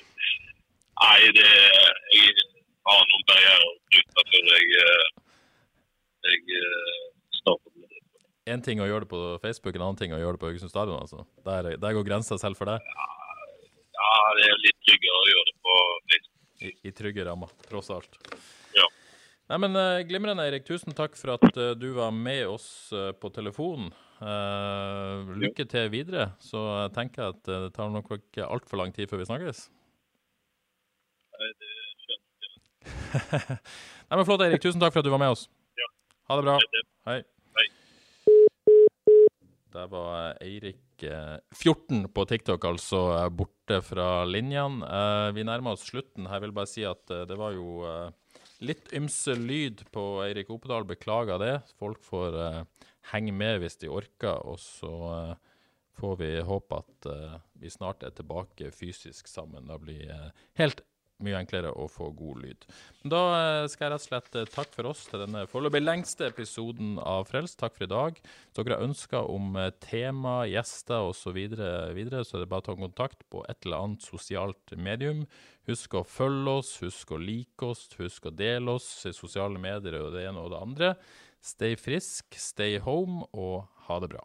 Nei, 1.01 1.21
det, 1.35 1.49
jeg 2.15 2.47
har 2.87 3.05
noen 3.13 3.27
barrierer 3.31 3.69
bryte 3.91 4.27
før 4.31 4.51
jeg, 4.55 4.73
eh, 4.87 5.07
jeg 6.31 6.65
starter 7.41 7.71
med 7.75 7.87
det. 7.91 8.03
Én 8.55 8.63
ting 8.67 8.83
å 8.83 8.87
gjøre 8.91 9.07
det 9.07 9.13
på 9.15 9.23
Facebook, 9.43 9.75
en 9.79 9.87
annen 9.89 9.99
ting 10.03 10.15
å 10.15 10.19
gjøre 10.23 10.39
det 10.39 10.43
på 10.45 10.51
Haugesund 10.53 10.71
stadion, 10.75 10.99
altså. 11.03 11.27
Der, 11.47 11.73
der 11.75 11.99
går 11.99 12.07
grensa 12.07 12.39
selv 12.43 12.59
for 12.59 12.71
deg. 12.71 12.91
Ja, 13.99 14.19
det 14.39 14.47
er 14.51 14.63
litt 14.67 14.79
tryggere 14.87 15.23
å 15.25 15.31
gjøre 15.35 15.49
det 15.51 15.59
på 15.67 15.79
Facebook. 16.11 16.37
I, 16.61 16.73
i 16.83 16.93
trygge 16.93 17.25
rammer, 17.25 17.49
tross 17.69 17.89
alt. 17.91 18.19
Ja. 18.77 18.85
Nei, 19.51 19.59
men 19.65 19.77
eh, 19.81 20.03
Glimrende, 20.09 20.45
Eirik. 20.45 20.67
Tusen 20.69 20.95
takk 20.97 21.17
for 21.19 21.35
at 21.39 21.57
uh, 21.57 21.73
du 21.79 21.89
var 21.97 22.13
med 22.15 22.45
oss 22.53 22.69
uh, 22.93 23.11
på 23.17 23.31
telefonen. 23.35 23.89
Uh, 24.21 25.25
lykke 25.41 25.65
til 25.71 25.89
videre. 25.93 26.31
Så 26.45 26.61
jeg 26.83 26.93
tenker 26.99 27.25
jeg 27.25 27.37
at 27.37 27.49
det 27.49 27.73
tar 27.77 27.89
nok 27.93 28.13
ikke 28.19 28.45
altfor 28.45 28.83
lang 28.83 28.93
tid 28.95 29.09
før 29.09 29.23
vi 29.23 29.31
snakkes. 29.31 29.65
Nei, 31.41 31.51
det 31.57 31.73
skjønner 32.05 32.45
jeg. 32.45 32.55
Nei, 34.11 34.21
men 34.21 34.27
Flott, 34.29 34.45
Eirik. 34.45 34.63
Tusen 34.63 34.85
takk 34.85 34.93
for 34.93 35.01
at 35.01 35.09
du 35.09 35.15
var 35.17 35.25
med 35.25 35.33
oss. 35.33 35.49
Ja. 35.81 35.89
Ha 36.29 36.39
det 36.39 36.47
bra. 36.47 36.59
Hei. 37.09 37.19
Hei. 37.57 37.67
Der 39.73 39.89
var 39.89 40.37
Eirik 40.45 40.90
14 41.05 42.09
på 42.15 42.25
TikTok, 42.29 42.65
altså 42.69 43.01
borte 43.35 43.81
fra 43.85 44.25
linjene. 44.29 44.85
Eh, 44.87 45.29
vi 45.37 45.45
nærmer 45.47 45.77
oss 45.77 45.87
slutten. 45.89 46.29
Jeg 46.29 46.45
vil 46.45 46.55
bare 46.57 46.71
si 46.71 46.85
at 46.89 47.13
eh, 47.15 47.27
det 47.29 47.39
var 47.41 47.55
jo 47.57 47.81
eh, 47.89 48.43
litt 48.67 48.93
ymse 48.97 49.37
lyd 49.39 49.85
på 49.95 50.05
Eirik 50.27 50.51
Opedal. 50.53 50.87
Beklager 50.89 51.41
det. 51.43 51.55
Folk 51.81 52.03
får 52.05 52.37
henge 53.13 53.33
med 53.33 53.63
hvis 53.63 53.81
de 53.81 53.91
orker. 53.93 54.43
Og 54.45 54.61
så 54.61 54.93
får 56.01 56.19
vi 56.21 56.31
håpe 56.45 56.83
at 56.83 57.09
vi 57.61 57.73
snart 57.73 58.05
er 58.05 58.13
tilbake 58.17 58.69
fysisk 58.73 59.29
sammen. 59.29 59.69
Da 59.69 59.79
blir 59.81 60.13
helt 60.61 60.85
mye 61.25 61.39
enklere 61.41 61.73
å 61.73 61.87
få 61.91 62.11
god 62.17 62.41
lyd. 62.45 62.67
Da 63.13 63.21
eh, 63.37 63.67
skal 63.71 63.87
jeg 63.87 63.93
rett 63.95 64.05
og 64.05 64.09
slett 64.09 64.39
eh, 64.41 64.49
takke 64.51 64.77
for 64.77 64.91
oss 64.91 65.05
til 65.09 65.23
denne 65.23 65.45
foreløpig 65.51 65.83
lengste 65.83 66.29
episoden 66.29 66.99
av 67.03 67.29
Frelst. 67.31 67.59
Takk 67.61 67.77
for 67.77 67.87
i 67.87 67.91
dag. 67.91 68.19
Hvis 68.21 68.59
dere 68.59 68.79
har 68.79 68.87
ønsker 68.89 69.31
om 69.33 69.55
eh, 69.61 69.71
tema, 69.85 70.35
gjester 70.51 71.11
osv., 71.11 71.33
videre, 71.37 71.93
videre, 71.97 72.25
så 72.27 72.39
er 72.39 72.45
det 72.45 72.51
bare 72.53 72.65
å 72.65 72.69
ta 72.71 72.77
kontakt 72.81 73.25
på 73.33 73.45
et 73.49 73.65
eller 73.65 73.87
annet 73.87 74.05
sosialt 74.05 74.77
medium. 74.77 75.25
Husk 75.71 75.97
å 76.01 76.07
følge 76.09 76.59
oss, 76.63 76.75
husk 76.83 77.15
å 77.15 77.21
like 77.21 77.67
oss, 77.67 77.87
husk 78.01 78.29
å 78.29 78.35
dele 78.35 78.79
oss 78.81 78.91
i 79.09 79.15
sosiale 79.17 79.61
medier 79.61 80.01
og 80.01 80.15
det 80.17 80.27
ene 80.29 80.43
og 80.43 80.53
det 80.55 80.65
andre. 80.65 80.95
Stay 81.41 81.77
frisk, 81.81 82.35
stay 82.37 82.81
home, 82.85 83.25
og 83.33 83.65
ha 83.87 84.01
det 84.03 84.13
bra. 84.13 84.25